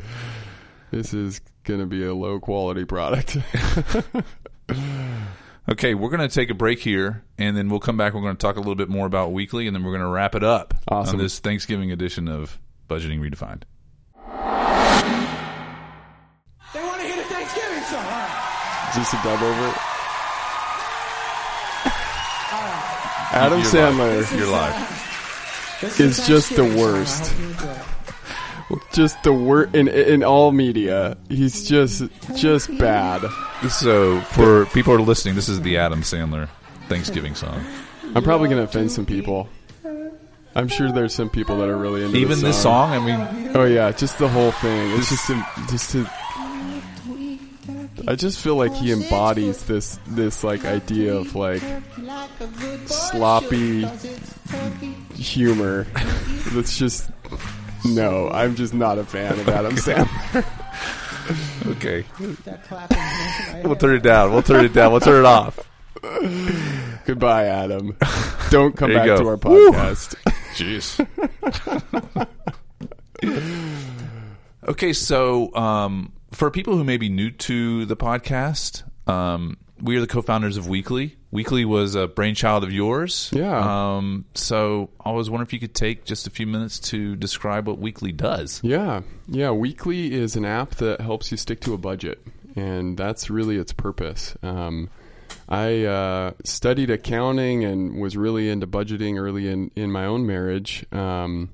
this 0.92 1.14
is 1.14 1.42
gonna 1.64 1.86
be 1.86 2.04
a 2.06 2.14
low 2.14 2.40
quality 2.40 2.86
product. 2.86 3.38
Okay, 5.70 5.94
we're 5.94 6.10
going 6.10 6.28
to 6.28 6.34
take 6.34 6.50
a 6.50 6.56
break 6.56 6.80
here, 6.80 7.24
and 7.38 7.56
then 7.56 7.70
we'll 7.70 7.80
come 7.80 7.96
back. 7.96 8.16
We're 8.16 8.22
going 8.22 8.36
to 8.36 8.42
talk 8.42 8.56
a 8.56 8.60
little 8.60 8.74
bit 8.76 8.90
more 8.90 9.06
about 9.06 9.32
weekly, 9.32 9.68
and 9.68 9.76
then 9.76 9.84
we're 9.84 9.92
going 9.92 10.02
to 10.02 10.08
wrap 10.08 10.34
it 10.34 10.44
up 10.44 10.74
Awesome. 10.88 11.18
on 11.18 11.22
this 11.22 11.38
Thanksgiving 11.40 11.92
edition 11.92 12.28
of 12.28 12.60
Budgeting 12.90 13.20
Redefined. 13.20 13.62
They 16.74 16.82
want 16.84 17.00
to 17.00 17.08
hear 17.08 17.16
the 17.16 17.24
Thanksgiving 17.24 17.84
song. 17.84 18.04
All 18.04 18.10
right. 18.10 18.88
Is 18.90 18.96
this 18.98 19.14
a 19.14 19.24
dub 19.24 19.42
over? 19.42 19.74
Adam 23.32 23.60
You're 23.60 23.68
Sandler. 23.68 24.18
live. 24.20 24.34
You're 24.40 24.48
live. 24.52 25.78
This 25.82 26.00
Is 26.00 26.28
just 26.28 26.50
the 26.56 26.64
Thanksgiving 26.64 26.78
song. 26.78 26.80
I 26.80 26.98
worst. 27.00 27.28
hope 27.32 27.40
you 27.40 27.48
enjoy 27.50 27.72
it. 27.72 28.82
just 28.94 29.24
the 29.24 29.34
worst 29.34 29.76
in 29.76 29.88
in 29.88 30.24
all 30.24 30.52
media. 30.52 31.18
He's 31.30 31.68
just 31.68 32.04
just 32.36 32.78
bad. 32.78 33.22
So, 33.70 34.22
for 34.22 34.66
people 34.68 34.96
who 34.96 35.02
are 35.02 35.06
listening, 35.06 35.36
this 35.36 35.50
is 35.50 35.62
the 35.62 35.78
Adam 35.78 36.02
Sandler 36.02 36.48
Thanksgiving 36.88 37.36
song. 37.36 37.64
I'm 38.16 38.24
probably 38.24 38.50
gonna 38.50 38.64
offend 38.64 38.92
some 38.92 39.06
people. 39.06 39.50
I'm 40.54 40.68
sure 40.68 40.92
there's 40.92 41.14
some 41.16 41.30
people 41.30 41.58
that 41.60 41.70
are 41.70 41.78
really 41.78 42.04
into 42.04 42.18
Even 42.18 42.42
this 42.42 42.62
song, 42.62 42.92
I 42.92 43.00
mean, 43.00 43.52
Oh 43.56 43.64
yeah, 43.64 43.92
just 43.92 44.18
the 44.18 44.28
whole 44.28 44.52
thing. 44.52 44.92
It's 44.98 45.10
just 45.10 45.30
a, 45.30 45.46
just 45.70 45.96
a, 45.96 46.12
I 48.08 48.16
just 48.16 48.40
feel 48.42 48.56
like 48.56 48.74
he 48.74 48.92
embodies 48.92 49.64
this 49.64 50.00
this 50.08 50.44
like 50.44 50.66
idea 50.66 51.16
of 51.16 51.36
like 51.36 51.62
sloppy 52.86 53.86
humor. 55.16 55.86
That's 56.54 56.78
just 56.78 57.10
no. 57.86 58.30
I'm 58.30 58.56
just 58.56 58.74
not 58.74 58.98
a 58.98 59.04
fan 59.04 59.40
of 59.40 59.48
Adam 59.50 59.76
Sandler. 59.76 60.46
okay. 61.68 62.06
That 62.46 62.64
clapping 62.64 62.98
right 62.98 63.64
We'll 63.64 63.76
turn 63.76 63.96
it 63.96 64.04
down. 64.04 64.32
We'll 64.32 64.44
turn 64.44 64.66
it 64.66 64.74
down. 64.74 64.92
We'll 64.92 65.02
turn 65.02 65.20
it 65.20 65.28
off. 65.28 65.60
Goodbye, 67.06 67.46
Adam. 67.46 67.96
Don't 68.50 68.76
come 68.76 68.94
back 68.94 69.06
go. 69.06 69.18
to 69.18 69.28
our 69.28 69.36
Woo. 69.38 69.72
podcast. 69.72 70.16
Jeez. 70.56 70.98
okay, 74.68 74.94
so 74.94 75.56
um, 75.56 76.12
for 76.32 76.52
people 76.52 76.78
who 76.78 76.84
may 76.84 76.98
be 76.98 77.10
new 77.10 77.32
to 77.32 77.86
the 77.86 77.98
podcast, 77.98 78.84
um, 79.10 79.58
we 79.82 79.98
are 79.98 80.02
the 80.02 80.08
co-founders 80.08 80.58
of 80.58 80.68
Weekly. 80.68 81.18
Weekly 81.32 81.66
was 81.66 81.96
a 81.96 82.08
brainchild 82.08 82.64
of 82.64 82.72
yours. 82.72 83.30
Yeah. 83.34 83.96
Um, 83.96 84.26
so 84.34 84.90
I 85.04 85.12
was 85.12 85.30
wondering 85.30 85.48
if 85.48 85.54
you 85.54 85.60
could 85.60 85.74
take 85.74 86.06
just 86.06 86.28
a 86.28 86.30
few 86.30 86.46
minutes 86.46 86.80
to 86.92 87.16
describe 87.16 87.68
what 87.68 87.80
Weekly 87.80 88.12
does. 88.12 88.60
Yeah, 88.64 89.02
yeah. 89.28 89.52
Weekly 89.52 90.14
is 90.14 90.36
an 90.36 90.46
app 90.46 90.72
that 90.76 91.02
helps 91.02 91.32
you 91.32 91.38
stick 91.38 91.62
to 91.62 91.74
a 91.74 91.78
budget, 91.78 92.22
and 92.56 92.98
that's 92.98 93.30
really 93.30 93.58
its 93.58 93.74
purpose. 93.74 94.36
Um, 94.44 94.90
I 95.48 95.86
uh, 95.86 96.32
studied 96.44 96.90
accounting 96.90 97.64
and 97.64 98.00
was 98.00 98.16
really 98.16 98.50
into 98.50 98.68
budgeting 98.68 99.20
early 99.20 99.48
in, 99.48 99.72
in 99.76 99.92
my 99.92 100.06
own 100.06 100.26
marriage 100.26 100.86
um, 100.92 101.50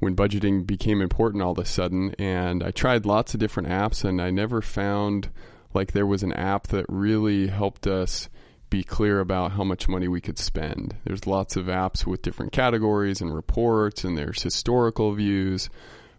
when 0.00 0.16
budgeting 0.16 0.66
became 0.66 1.00
important 1.00 1.42
all 1.42 1.52
of 1.52 1.58
a 1.58 1.64
sudden. 1.64 2.14
And 2.18 2.62
I 2.62 2.72
tried 2.72 3.06
lots 3.06 3.32
of 3.32 3.40
different 3.40 3.68
apps, 3.68 4.04
and 4.04 4.20
I 4.20 4.30
never 4.30 4.60
found 4.60 5.30
like 5.72 5.92
there 5.92 6.06
was 6.06 6.22
an 6.22 6.32
app 6.32 6.66
that 6.68 6.86
really 6.88 7.46
helped 7.46 7.86
us 7.86 8.28
be 8.70 8.82
clear 8.82 9.20
about 9.20 9.52
how 9.52 9.64
much 9.64 9.88
money 9.88 10.08
we 10.08 10.20
could 10.20 10.38
spend. 10.38 10.96
There's 11.04 11.26
lots 11.26 11.56
of 11.56 11.66
apps 11.66 12.06
with 12.06 12.22
different 12.22 12.52
categories 12.52 13.20
and 13.20 13.34
reports, 13.34 14.04
and 14.04 14.16
there's 14.16 14.42
historical 14.42 15.12
views, 15.12 15.68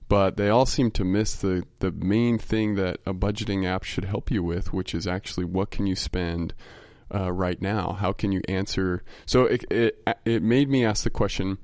but 0.10 0.36
they 0.36 0.50
all 0.50 0.66
seem 0.66 0.92
to 0.92 1.06
miss 1.06 1.36
the, 1.36 1.64
the 1.80 1.92
main 1.92 2.38
thing 2.38 2.76
that 2.76 3.00
a 3.06 3.14
budgeting 3.14 3.66
app 3.66 3.84
should 3.84 4.04
help 4.04 4.30
you 4.30 4.44
with, 4.44 4.74
which 4.74 4.94
is 4.94 5.08
actually 5.08 5.46
what 5.46 5.72
can 5.72 5.88
you 5.88 5.96
spend 5.96 6.54
uh, 7.14 7.32
right 7.32 7.62
now? 7.62 7.94
How 7.94 8.12
can 8.12 8.34
you 8.34 8.42
answer? 8.50 9.04
So 9.26 9.46
it, 9.46 9.66
it, 9.72 10.06
it 10.26 10.44
made 10.44 10.70
me 10.70 10.84
ask 10.84 11.06
the 11.06 11.10
question, 11.10 11.58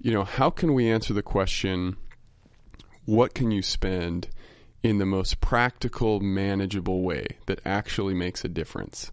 you 0.00 0.12
know, 0.12 0.24
how 0.24 0.50
can 0.50 0.74
we 0.74 0.90
answer 0.90 1.12
the 1.12 1.22
question, 1.22 1.96
what 3.04 3.34
can 3.34 3.50
you 3.50 3.62
spend 3.62 4.28
in 4.82 4.98
the 4.98 5.06
most 5.06 5.40
practical, 5.40 6.20
manageable 6.20 7.02
way 7.02 7.26
that 7.46 7.60
actually 7.64 8.14
makes 8.14 8.44
a 8.44 8.48
difference? 8.48 9.12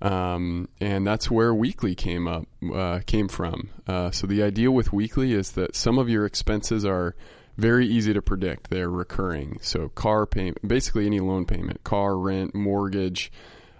Um, 0.00 0.68
and 0.80 1.06
that's 1.06 1.30
where 1.30 1.54
weekly 1.54 1.94
came 1.94 2.26
up 2.26 2.46
uh, 2.74 3.00
came 3.06 3.28
from. 3.28 3.70
Uh, 3.86 4.10
so 4.10 4.26
the 4.26 4.42
idea 4.42 4.70
with 4.70 4.92
weekly 4.92 5.32
is 5.32 5.52
that 5.52 5.76
some 5.76 5.98
of 5.98 6.08
your 6.08 6.26
expenses 6.26 6.84
are 6.84 7.14
very 7.56 7.86
easy 7.86 8.12
to 8.12 8.20
predict. 8.20 8.70
They're 8.70 8.90
recurring. 8.90 9.58
So 9.62 9.88
car 9.90 10.26
payment, 10.26 10.66
basically 10.66 11.06
any 11.06 11.20
loan 11.20 11.46
payment, 11.46 11.84
car 11.84 12.18
rent, 12.18 12.54
mortgage, 12.54 13.30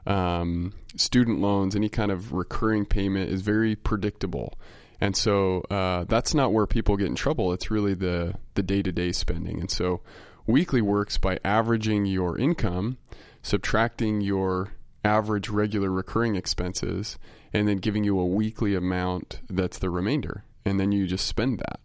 um, 0.06 0.72
student 0.96 1.40
loans, 1.40 1.74
any 1.74 1.88
kind 1.88 2.10
of 2.10 2.32
recurring 2.32 2.86
payment 2.86 3.30
is 3.30 3.42
very 3.42 3.74
predictable. 3.74 4.54
And 5.00 5.16
so 5.16 5.60
uh, 5.70 6.04
that's 6.04 6.34
not 6.34 6.52
where 6.52 6.66
people 6.66 6.96
get 6.96 7.08
in 7.08 7.14
trouble. 7.14 7.52
It's 7.52 7.70
really 7.70 7.94
the 7.94 8.34
the 8.54 8.62
day 8.62 8.82
to 8.82 8.92
day 8.92 9.12
spending. 9.12 9.60
And 9.60 9.70
so 9.70 10.00
weekly 10.46 10.80
works 10.80 11.18
by 11.18 11.38
averaging 11.44 12.06
your 12.06 12.38
income, 12.38 12.98
subtracting 13.42 14.20
your 14.20 14.72
average 15.04 15.48
regular 15.48 15.90
recurring 15.90 16.34
expenses 16.34 17.18
and 17.52 17.68
then 17.68 17.76
giving 17.76 18.04
you 18.04 18.18
a 18.18 18.26
weekly 18.26 18.74
amount 18.74 19.40
that's 19.50 19.78
the 19.78 19.90
remainder 19.90 20.44
and 20.64 20.80
then 20.80 20.92
you 20.92 21.06
just 21.06 21.26
spend 21.26 21.58
that 21.58 21.80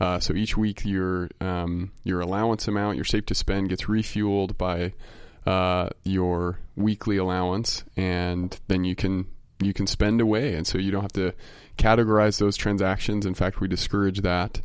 uh, 0.00 0.18
so 0.18 0.32
each 0.34 0.56
week 0.56 0.84
your 0.84 1.28
um, 1.40 1.92
your 2.02 2.20
allowance 2.20 2.66
amount 2.66 2.96
your 2.96 3.04
safe 3.04 3.26
to 3.26 3.34
spend 3.34 3.68
gets 3.68 3.84
refueled 3.84 4.56
by 4.56 4.92
uh, 5.46 5.90
your 6.04 6.58
weekly 6.74 7.18
allowance 7.18 7.84
and 7.96 8.58
then 8.68 8.82
you 8.82 8.96
can 8.96 9.26
you 9.60 9.74
can 9.74 9.86
spend 9.86 10.20
away 10.20 10.54
and 10.54 10.66
so 10.66 10.78
you 10.78 10.90
don't 10.90 11.02
have 11.02 11.12
to 11.12 11.32
categorize 11.76 12.38
those 12.38 12.56
transactions 12.56 13.26
in 13.26 13.34
fact 13.34 13.60
we 13.60 13.68
discourage 13.68 14.20
that 14.20 14.60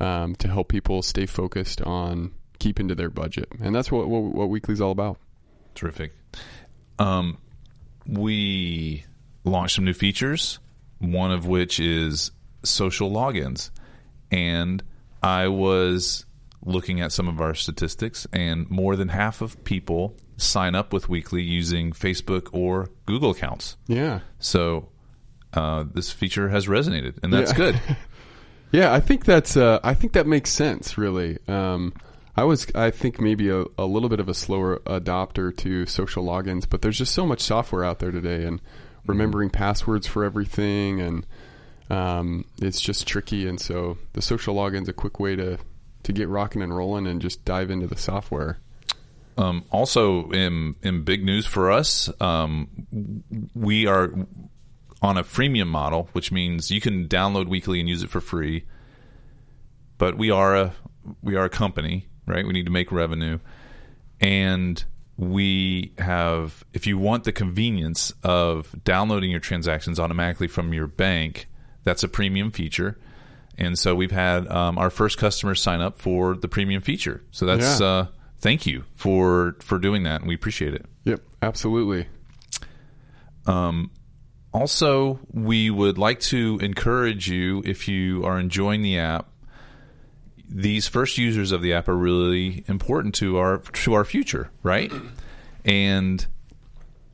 um, 0.00 0.34
to 0.36 0.48
help 0.48 0.68
people 0.68 1.02
stay 1.02 1.26
focused 1.26 1.80
on 1.82 2.32
keeping 2.58 2.88
to 2.88 2.94
their 2.94 3.10
budget 3.10 3.48
and 3.60 3.74
that's 3.74 3.90
what 3.92 4.08
what, 4.08 4.22
what 4.22 4.48
weekly 4.48 4.72
is 4.72 4.80
all 4.80 4.90
about 4.90 5.18
Terrific. 5.74 6.12
Um, 6.98 7.38
we 8.06 9.04
launched 9.44 9.76
some 9.76 9.84
new 9.84 9.94
features, 9.94 10.58
one 10.98 11.32
of 11.32 11.46
which 11.46 11.80
is 11.80 12.30
social 12.62 13.10
logins. 13.10 13.70
And 14.30 14.82
I 15.22 15.48
was 15.48 16.26
looking 16.64 17.00
at 17.00 17.12
some 17.12 17.28
of 17.28 17.40
our 17.40 17.54
statistics, 17.54 18.26
and 18.32 18.70
more 18.70 18.96
than 18.96 19.08
half 19.08 19.42
of 19.42 19.62
people 19.64 20.16
sign 20.36 20.74
up 20.74 20.92
with 20.92 21.08
Weekly 21.08 21.42
using 21.42 21.92
Facebook 21.92 22.48
or 22.52 22.88
Google 23.06 23.30
accounts. 23.30 23.76
yeah 23.86 24.20
So 24.38 24.88
uh, 25.54 25.84
this 25.92 26.10
feature 26.12 26.48
has 26.48 26.66
resonated, 26.66 27.14
and 27.22 27.32
that's 27.32 27.52
Yeah. 27.52 27.56
good. 27.56 27.80
Yeah, 28.72 28.92
I 28.92 28.98
think 28.98 29.24
that's. 29.24 29.56
Uh, 29.56 29.78
I 29.84 29.94
think 29.94 30.14
that 30.14 30.26
makes 30.26 30.50
sense. 30.50 30.98
Really, 30.98 31.38
um, 31.46 31.92
I 32.36 32.42
was. 32.42 32.66
I 32.74 32.90
think 32.90 33.20
maybe 33.20 33.48
a, 33.48 33.64
a 33.78 33.84
little 33.86 34.08
bit 34.08 34.18
of 34.18 34.28
a 34.28 34.34
slower 34.34 34.80
adopter 34.86 35.56
to 35.58 35.86
social 35.86 36.24
logins, 36.24 36.68
but 36.68 36.82
there's 36.82 36.98
just 36.98 37.14
so 37.14 37.24
much 37.24 37.40
software 37.40 37.84
out 37.84 38.00
there 38.00 38.10
today, 38.10 38.44
and 38.44 38.60
remembering 39.06 39.48
passwords 39.50 40.08
for 40.08 40.24
everything, 40.24 41.00
and 41.00 41.24
um, 41.88 42.46
it's 42.60 42.80
just 42.80 43.06
tricky. 43.06 43.46
And 43.46 43.60
so 43.60 43.96
the 44.14 44.22
social 44.22 44.54
login's 44.56 44.88
a 44.88 44.92
quick 44.92 45.20
way 45.20 45.36
to 45.36 45.58
to 46.02 46.12
get 46.12 46.28
rocking 46.28 46.60
and 46.60 46.74
rolling 46.76 47.06
and 47.06 47.22
just 47.22 47.44
dive 47.44 47.70
into 47.70 47.86
the 47.86 47.96
software. 47.96 48.58
Um, 49.38 49.64
also, 49.70 50.30
in 50.32 50.74
in 50.82 51.04
big 51.04 51.24
news 51.24 51.46
for 51.46 51.70
us, 51.70 52.10
um, 52.20 52.66
we 53.54 53.86
are 53.86 54.12
on 55.04 55.18
a 55.18 55.22
freemium 55.22 55.66
model, 55.68 56.08
which 56.12 56.32
means 56.32 56.70
you 56.70 56.80
can 56.80 57.06
download 57.06 57.46
weekly 57.46 57.78
and 57.78 57.86
use 57.88 58.02
it 58.02 58.08
for 58.08 58.22
free. 58.22 58.64
But 59.98 60.16
we 60.16 60.30
are 60.30 60.56
a 60.56 60.72
we 61.22 61.36
are 61.36 61.44
a 61.44 61.50
company, 61.50 62.08
right? 62.26 62.44
We 62.46 62.52
need 62.54 62.64
to 62.64 62.72
make 62.72 62.90
revenue, 62.90 63.38
and 64.20 64.82
we 65.18 65.92
have. 65.98 66.64
If 66.72 66.86
you 66.86 66.96
want 66.98 67.24
the 67.24 67.32
convenience 67.32 68.12
of 68.22 68.74
downloading 68.82 69.30
your 69.30 69.40
transactions 69.40 70.00
automatically 70.00 70.48
from 70.48 70.72
your 70.72 70.86
bank, 70.86 71.46
that's 71.84 72.02
a 72.02 72.08
premium 72.08 72.50
feature. 72.50 72.98
And 73.56 73.78
so 73.78 73.94
we've 73.94 74.10
had 74.10 74.48
um, 74.48 74.78
our 74.78 74.90
first 74.90 75.18
customers 75.18 75.60
sign 75.62 75.80
up 75.80 76.00
for 76.00 76.34
the 76.34 76.48
premium 76.48 76.80
feature. 76.82 77.22
So 77.30 77.46
that's 77.46 77.78
Yeah. 77.80 77.86
uh, 77.86 78.06
thank 78.38 78.66
you 78.66 78.84
for 78.94 79.56
for 79.60 79.78
doing 79.78 80.02
that, 80.04 80.22
and 80.22 80.28
we 80.28 80.34
appreciate 80.34 80.72
it. 80.74 80.86
Yep, 81.04 81.20
absolutely. 81.42 82.06
Also, 84.54 85.18
we 85.32 85.68
would 85.68 85.98
like 85.98 86.20
to 86.20 86.60
encourage 86.62 87.28
you 87.28 87.60
if 87.66 87.88
you 87.88 88.24
are 88.24 88.38
enjoying 88.38 88.82
the 88.82 89.00
app. 89.00 89.28
These 90.48 90.86
first 90.86 91.18
users 91.18 91.50
of 91.50 91.60
the 91.60 91.72
app 91.72 91.88
are 91.88 91.96
really 91.96 92.64
important 92.68 93.16
to 93.16 93.38
our 93.38 93.58
to 93.58 93.94
our 93.94 94.04
future, 94.04 94.50
right? 94.62 94.92
And 95.66 96.26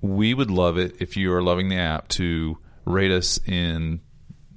we 0.00 0.34
would 0.34 0.50
love 0.50 0.76
it 0.76 0.96
if 0.98 1.16
you 1.16 1.32
are 1.32 1.40
loving 1.40 1.68
the 1.68 1.76
app 1.76 2.08
to 2.08 2.58
rate 2.84 3.12
us 3.12 3.38
in 3.46 4.00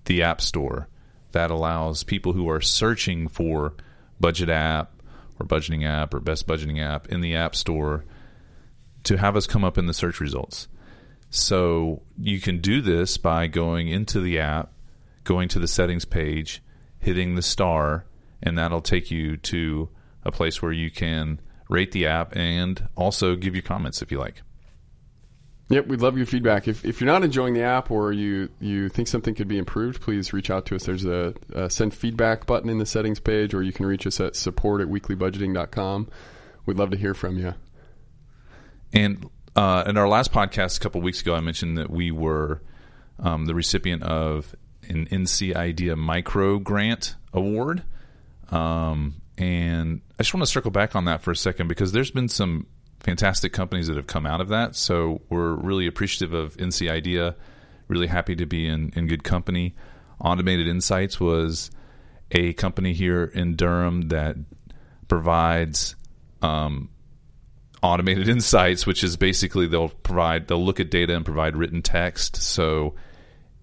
the 0.06 0.24
App 0.24 0.42
Store. 0.42 0.88
That 1.34 1.52
allows 1.52 2.02
people 2.02 2.34
who 2.34 2.50
are 2.50 2.60
searching 2.60 3.28
for 3.28 3.76
budget 4.20 4.50
app 4.50 4.94
or 5.40 5.46
budgeting 5.46 5.86
app 5.86 6.16
or 6.16 6.20
best 6.20 6.48
budgeting 6.48 6.82
app 6.82 7.10
in 7.10 7.22
the 7.22 7.36
App 7.36 7.56
Store 7.56 8.04
to 9.04 9.16
have 9.16 9.36
us 9.36 9.46
come 9.46 9.64
up 9.64 9.78
in 9.78 9.86
the 9.86 9.94
search 9.94 10.20
results. 10.20 10.68
So 11.34 12.04
you 12.16 12.40
can 12.40 12.60
do 12.60 12.80
this 12.80 13.18
by 13.18 13.48
going 13.48 13.88
into 13.88 14.22
the 14.22 14.38
app, 14.38 14.72
going 15.24 15.50
to 15.50 15.60
the 15.60 15.68
settings 15.68 16.06
page, 16.06 16.62
hitting 17.00 17.34
the 17.34 17.42
star, 17.42 18.06
and 18.44 18.56
that'll 18.56 18.82
take 18.82 19.10
you 19.10 19.38
to 19.38 19.90
a 20.24 20.32
place 20.32 20.62
where 20.62 20.72
you 20.72 20.92
can 20.92 21.42
rate 21.70 21.92
the 21.92 22.06
app 22.06 22.36
and 22.36 22.88
also 22.96 23.36
give 23.36 23.56
your 23.56 23.64
comments 23.64 24.04
if 24.04 24.12
you 24.12 24.20
like. 24.20 24.44
Yep, 25.70 25.88
we'd 25.88 26.02
love 26.02 26.18
your 26.18 26.28
feedback. 26.28 26.68
If, 26.68 26.86
if 26.86 27.02
you're 27.02 27.12
not 27.12 27.24
enjoying 27.24 27.56
the 27.56 27.64
app 27.64 27.90
or 27.90 28.12
you, 28.12 28.50
you 28.60 28.88
think 28.90 29.08
something 29.08 29.34
could 29.34 29.48
be 29.48 29.58
improved, 29.58 30.04
please 30.04 30.34
reach 30.34 30.52
out 30.52 30.68
to 30.68 30.76
us. 30.76 30.86
There's 30.86 31.04
a, 31.04 31.34
a 31.52 31.68
send 31.68 31.96
feedback 31.96 32.46
button 32.46 32.70
in 32.70 32.78
the 32.78 32.86
settings 32.86 33.20
page, 33.20 33.56
or 33.56 33.64
you 33.64 33.74
can 33.74 33.88
reach 33.88 34.06
us 34.06 34.20
at 34.20 34.36
support 34.36 34.82
at 34.82 34.88
weeklybudgeting.com. 34.88 36.10
We'd 36.68 36.78
love 36.78 36.92
to 36.92 36.98
hear 36.98 37.16
from 37.16 37.40
you. 37.40 37.56
And 38.94 39.32
uh, 39.56 39.84
in 39.88 39.98
our 39.98 40.08
last 40.08 40.32
podcast 40.32 40.78
a 40.78 40.80
couple 40.80 41.02
weeks 41.02 41.22
ago, 41.22 41.36
I 41.36 41.40
mentioned 41.40 41.78
that 41.78 41.90
we 41.90 42.12
were 42.12 42.62
um, 43.20 43.46
the 43.46 43.56
recipient 43.56 44.04
of 44.04 44.56
an 44.90 45.08
NC 45.08 45.56
Idea 45.56 45.96
Micro 45.96 46.60
Grant 46.60 47.16
Award. 47.34 47.84
Um, 48.50 49.22
and 49.38 50.02
I 50.20 50.24
just 50.24 50.34
want 50.34 50.46
to 50.46 50.52
circle 50.52 50.72
back 50.72 50.96
on 50.96 51.06
that 51.06 51.22
for 51.22 51.32
a 51.32 51.36
second 51.36 51.68
because 51.68 51.92
there's 51.92 52.12
been 52.12 52.30
some 52.30 52.68
fantastic 53.00 53.54
companies 53.54 53.88
that 53.88 53.98
have 53.98 54.08
come 54.08 54.26
out 54.26 54.42
of 54.42 54.50
that. 54.50 54.76
So 54.76 55.22
we're 55.30 55.54
really 55.54 55.88
appreciative 55.88 56.34
of 56.34 56.56
NC 56.58 56.90
Idea. 56.90 57.36
Really 57.88 58.08
happy 58.08 58.36
to 58.36 58.46
be 58.46 58.68
in, 58.68 58.92
in 58.96 59.08
good 59.08 59.24
company. 59.24 59.76
Automated 60.20 60.68
Insights 60.68 61.20
was 61.20 61.72
a 62.32 62.54
company 62.54 62.94
here 62.94 63.24
in 63.24 63.56
Durham 63.56 64.10
that 64.10 64.38
provides 65.08 65.96
um, 66.42 66.90
automated 67.84 68.30
insights, 68.30 68.88
which 68.88 69.04
is 69.04 69.18
basically 69.18 69.68
they'll 69.68 69.90
provide 69.90 70.48
they'll 70.48 70.66
look 70.66 70.80
at 70.80 70.90
data 70.90 71.16
and 71.16 71.26
provide 71.26 71.56
written 71.56 71.82
text. 71.82 72.38
So 72.38 72.96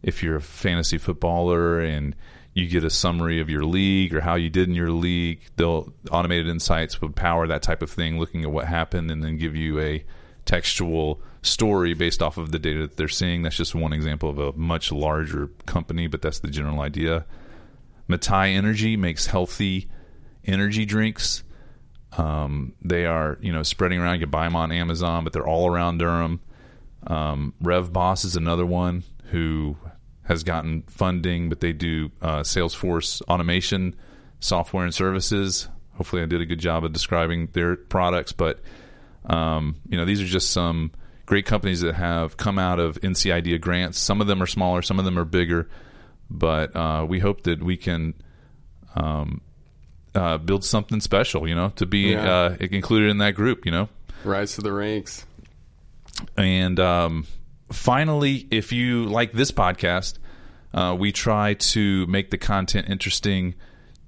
if 0.02 0.22
you're 0.22 0.36
a 0.36 0.42
fantasy 0.42 0.98
footballer 0.98 1.80
and 1.80 2.14
you 2.52 2.68
get 2.68 2.84
a 2.84 2.90
summary 2.90 3.40
of 3.40 3.48
your 3.48 3.64
league 3.64 4.14
or 4.14 4.20
how 4.20 4.34
you 4.34 4.50
did 4.50 4.68
in 4.68 4.74
your 4.74 4.90
league, 4.90 5.40
they'll 5.56 5.92
automated 6.10 6.48
insights 6.48 7.00
would 7.00 7.16
power 7.16 7.46
that 7.46 7.62
type 7.62 7.82
of 7.82 7.90
thing, 7.90 8.18
looking 8.18 8.44
at 8.44 8.50
what 8.50 8.66
happened 8.66 9.10
and 9.10 9.24
then 9.24 9.38
give 9.38 9.56
you 9.56 9.80
a 9.80 10.04
textual 10.44 11.20
story 11.42 11.94
based 11.94 12.22
off 12.22 12.36
of 12.36 12.52
the 12.52 12.58
data 12.58 12.82
that 12.82 12.96
they're 12.96 13.08
seeing. 13.08 13.42
That's 13.42 13.56
just 13.56 13.74
one 13.74 13.92
example 13.92 14.28
of 14.28 14.38
a 14.38 14.52
much 14.52 14.92
larger 14.92 15.48
company, 15.64 16.06
but 16.06 16.20
that's 16.20 16.40
the 16.40 16.48
general 16.48 16.80
idea. 16.80 17.24
MATI 18.08 18.54
Energy 18.54 18.96
makes 18.96 19.26
healthy 19.26 19.88
energy 20.44 20.84
drinks. 20.84 21.44
Um, 22.16 22.74
they 22.82 23.06
are, 23.06 23.38
you 23.40 23.52
know, 23.52 23.62
spreading 23.62 24.00
around. 24.00 24.14
You 24.14 24.20
can 24.20 24.30
buy 24.30 24.44
them 24.44 24.56
on 24.56 24.72
Amazon, 24.72 25.24
but 25.24 25.32
they're 25.32 25.46
all 25.46 25.68
around 25.68 25.98
Durham. 25.98 26.40
Um, 27.06 27.54
RevBoss 27.62 28.24
is 28.24 28.36
another 28.36 28.66
one 28.66 29.04
who 29.26 29.76
has 30.24 30.42
gotten 30.42 30.82
funding, 30.82 31.48
but 31.48 31.60
they 31.60 31.72
do 31.72 32.10
uh, 32.20 32.40
Salesforce 32.40 33.22
automation 33.22 33.96
software 34.40 34.84
and 34.84 34.94
services. 34.94 35.68
Hopefully, 35.94 36.22
I 36.22 36.26
did 36.26 36.40
a 36.40 36.46
good 36.46 36.58
job 36.58 36.84
of 36.84 36.92
describing 36.92 37.48
their 37.52 37.76
products. 37.76 38.32
But 38.32 38.60
um, 39.26 39.76
you 39.88 39.96
know, 39.96 40.04
these 40.04 40.20
are 40.20 40.26
just 40.26 40.50
some 40.50 40.92
great 41.26 41.46
companies 41.46 41.80
that 41.80 41.94
have 41.94 42.36
come 42.36 42.58
out 42.58 42.80
of 42.80 43.00
NC 43.00 43.32
Idea 43.32 43.58
grants. 43.58 43.98
Some 43.98 44.20
of 44.20 44.26
them 44.26 44.42
are 44.42 44.46
smaller, 44.46 44.82
some 44.82 44.98
of 44.98 45.04
them 45.04 45.18
are 45.18 45.24
bigger, 45.24 45.68
but 46.28 46.74
uh, 46.74 47.06
we 47.08 47.18
hope 47.20 47.42
that 47.44 47.62
we 47.62 47.76
can 47.76 48.14
um, 48.96 49.40
uh, 50.14 50.38
build 50.38 50.64
something 50.64 51.00
special. 51.00 51.48
You 51.48 51.54
know, 51.54 51.70
to 51.76 51.86
be 51.86 52.12
Yeah. 52.12 52.30
uh, 52.30 52.56
included 52.60 53.10
in 53.10 53.18
that 53.18 53.34
group. 53.34 53.64
You 53.66 53.72
know, 53.72 53.88
Rise 54.24 54.54
to 54.56 54.60
the 54.62 54.72
ranks. 54.72 55.24
and 56.36 56.78
um, 56.80 57.26
finally, 57.72 58.46
if 58.50 58.72
you 58.72 59.04
like 59.04 59.32
this 59.32 59.50
podcast, 59.50 60.18
uh, 60.74 60.96
we 60.98 61.12
try 61.12 61.54
to 61.54 62.06
make 62.06 62.30
the 62.30 62.38
content 62.38 62.88
interesting 62.88 63.54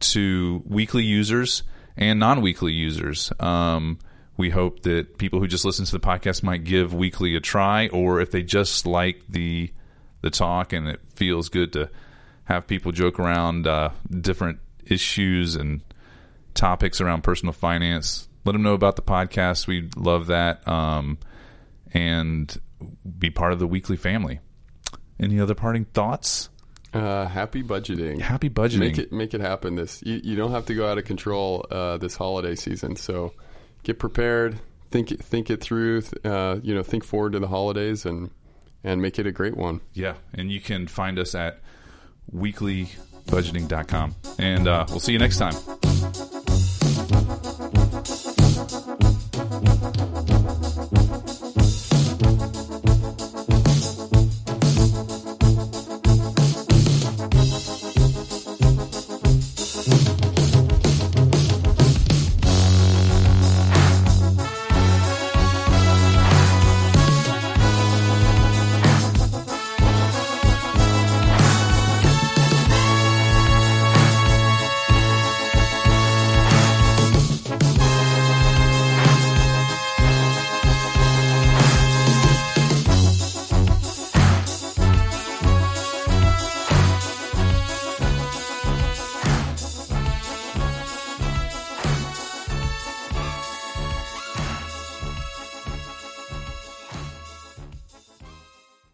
to 0.01 0.63
weekly 0.67 1.05
users 1.05 1.63
and 1.97 2.19
non-weekly 2.19 2.73
users. 2.73 3.33
Um, 3.41 3.99
we 4.37 4.51
hope 4.51 4.83
that 4.83 5.19
people 5.19 5.41
who 5.41 5.47
just 5.47 5.65
listen 5.65 5.85
to 5.85 5.93
the 5.93 6.01
podcast 6.01 6.43
might 6.43 6.65
give 6.65 6.95
weekly 6.95 7.37
a 7.37 7.41
try, 7.41 7.89
or 7.89 8.21
if 8.21 8.31
they 8.31 8.43
just 8.43 8.87
like 8.87 9.23
the 9.29 9.71
the 10.23 10.31
talk 10.31 10.73
and 10.73 10.87
it 10.87 11.01
feels 11.17 11.49
good 11.49 11.73
to 11.73 11.91
have 12.45 12.67
people 12.69 12.93
joke 12.93 13.19
around 13.19 13.67
uh, 13.67 13.91
different 14.21 14.59
issues 14.87 15.57
and 15.57 15.81
topics 16.55 17.01
around 17.01 17.23
personal 17.23 17.53
finance. 17.53 18.29
Let 18.45 18.53
them 18.53 18.63
know 18.63 18.75
about 18.75 18.97
the 18.97 19.03
podcast. 19.03 19.67
We 19.67 19.89
love 19.97 20.27
that. 20.29 20.67
Um, 20.67 21.19
and 21.93 22.55
be 23.19 23.31
part 23.31 23.53
of 23.53 23.59
the 23.59 23.67
weekly 23.67 23.97
family. 23.97 24.41
Any 25.21 25.39
other 25.39 25.55
parting 25.55 25.85
thoughts? 25.85 26.49
Uh, 26.93 27.27
happy 27.27 27.63
budgeting. 27.63 28.21
Happy 28.21 28.51
budgeting. 28.51 28.79
Make 28.79 28.99
it 28.99 29.13
make 29.13 29.35
it 29.35 29.41
happen. 29.41 29.77
This 29.77 30.03
you, 30.05 30.21
you 30.23 30.37
don't 30.37 30.51
have 30.51 30.67
to 30.67 30.75
go 30.75 30.87
out 30.91 30.99
of 30.99 31.05
control 31.05 31.65
uh, 31.71 31.97
this 31.97 32.17
holiday 32.17 32.55
season. 32.55 32.97
So 32.97 33.33
get 33.83 33.99
prepared. 33.99 34.61
Think 34.91 35.11
it, 35.11 35.23
think 35.23 35.49
it 35.49 35.63
through. 35.63 36.03
Uh, 36.23 36.59
you 36.63 36.75
know, 36.75 36.83
think 36.83 37.05
forward 37.05 37.33
to 37.33 37.39
the 37.39 37.49
holidays 37.49 38.05
and 38.05 38.31
and 38.85 39.01
make 39.01 39.19
it 39.19 39.27
a 39.27 39.33
great 39.33 39.57
one. 39.57 39.81
Yeah, 39.95 40.15
and 40.35 40.51
you 40.51 40.61
can 40.61 40.87
find 40.87 41.19
us 41.19 41.35
at 41.35 41.61
weeklybudgeting.com. 42.35 44.15
And 44.39 44.69
uh, 44.69 44.85
we'll 44.91 45.01
see 45.01 45.13
you 45.13 45.19
next 45.19 45.39
time. 45.39 45.55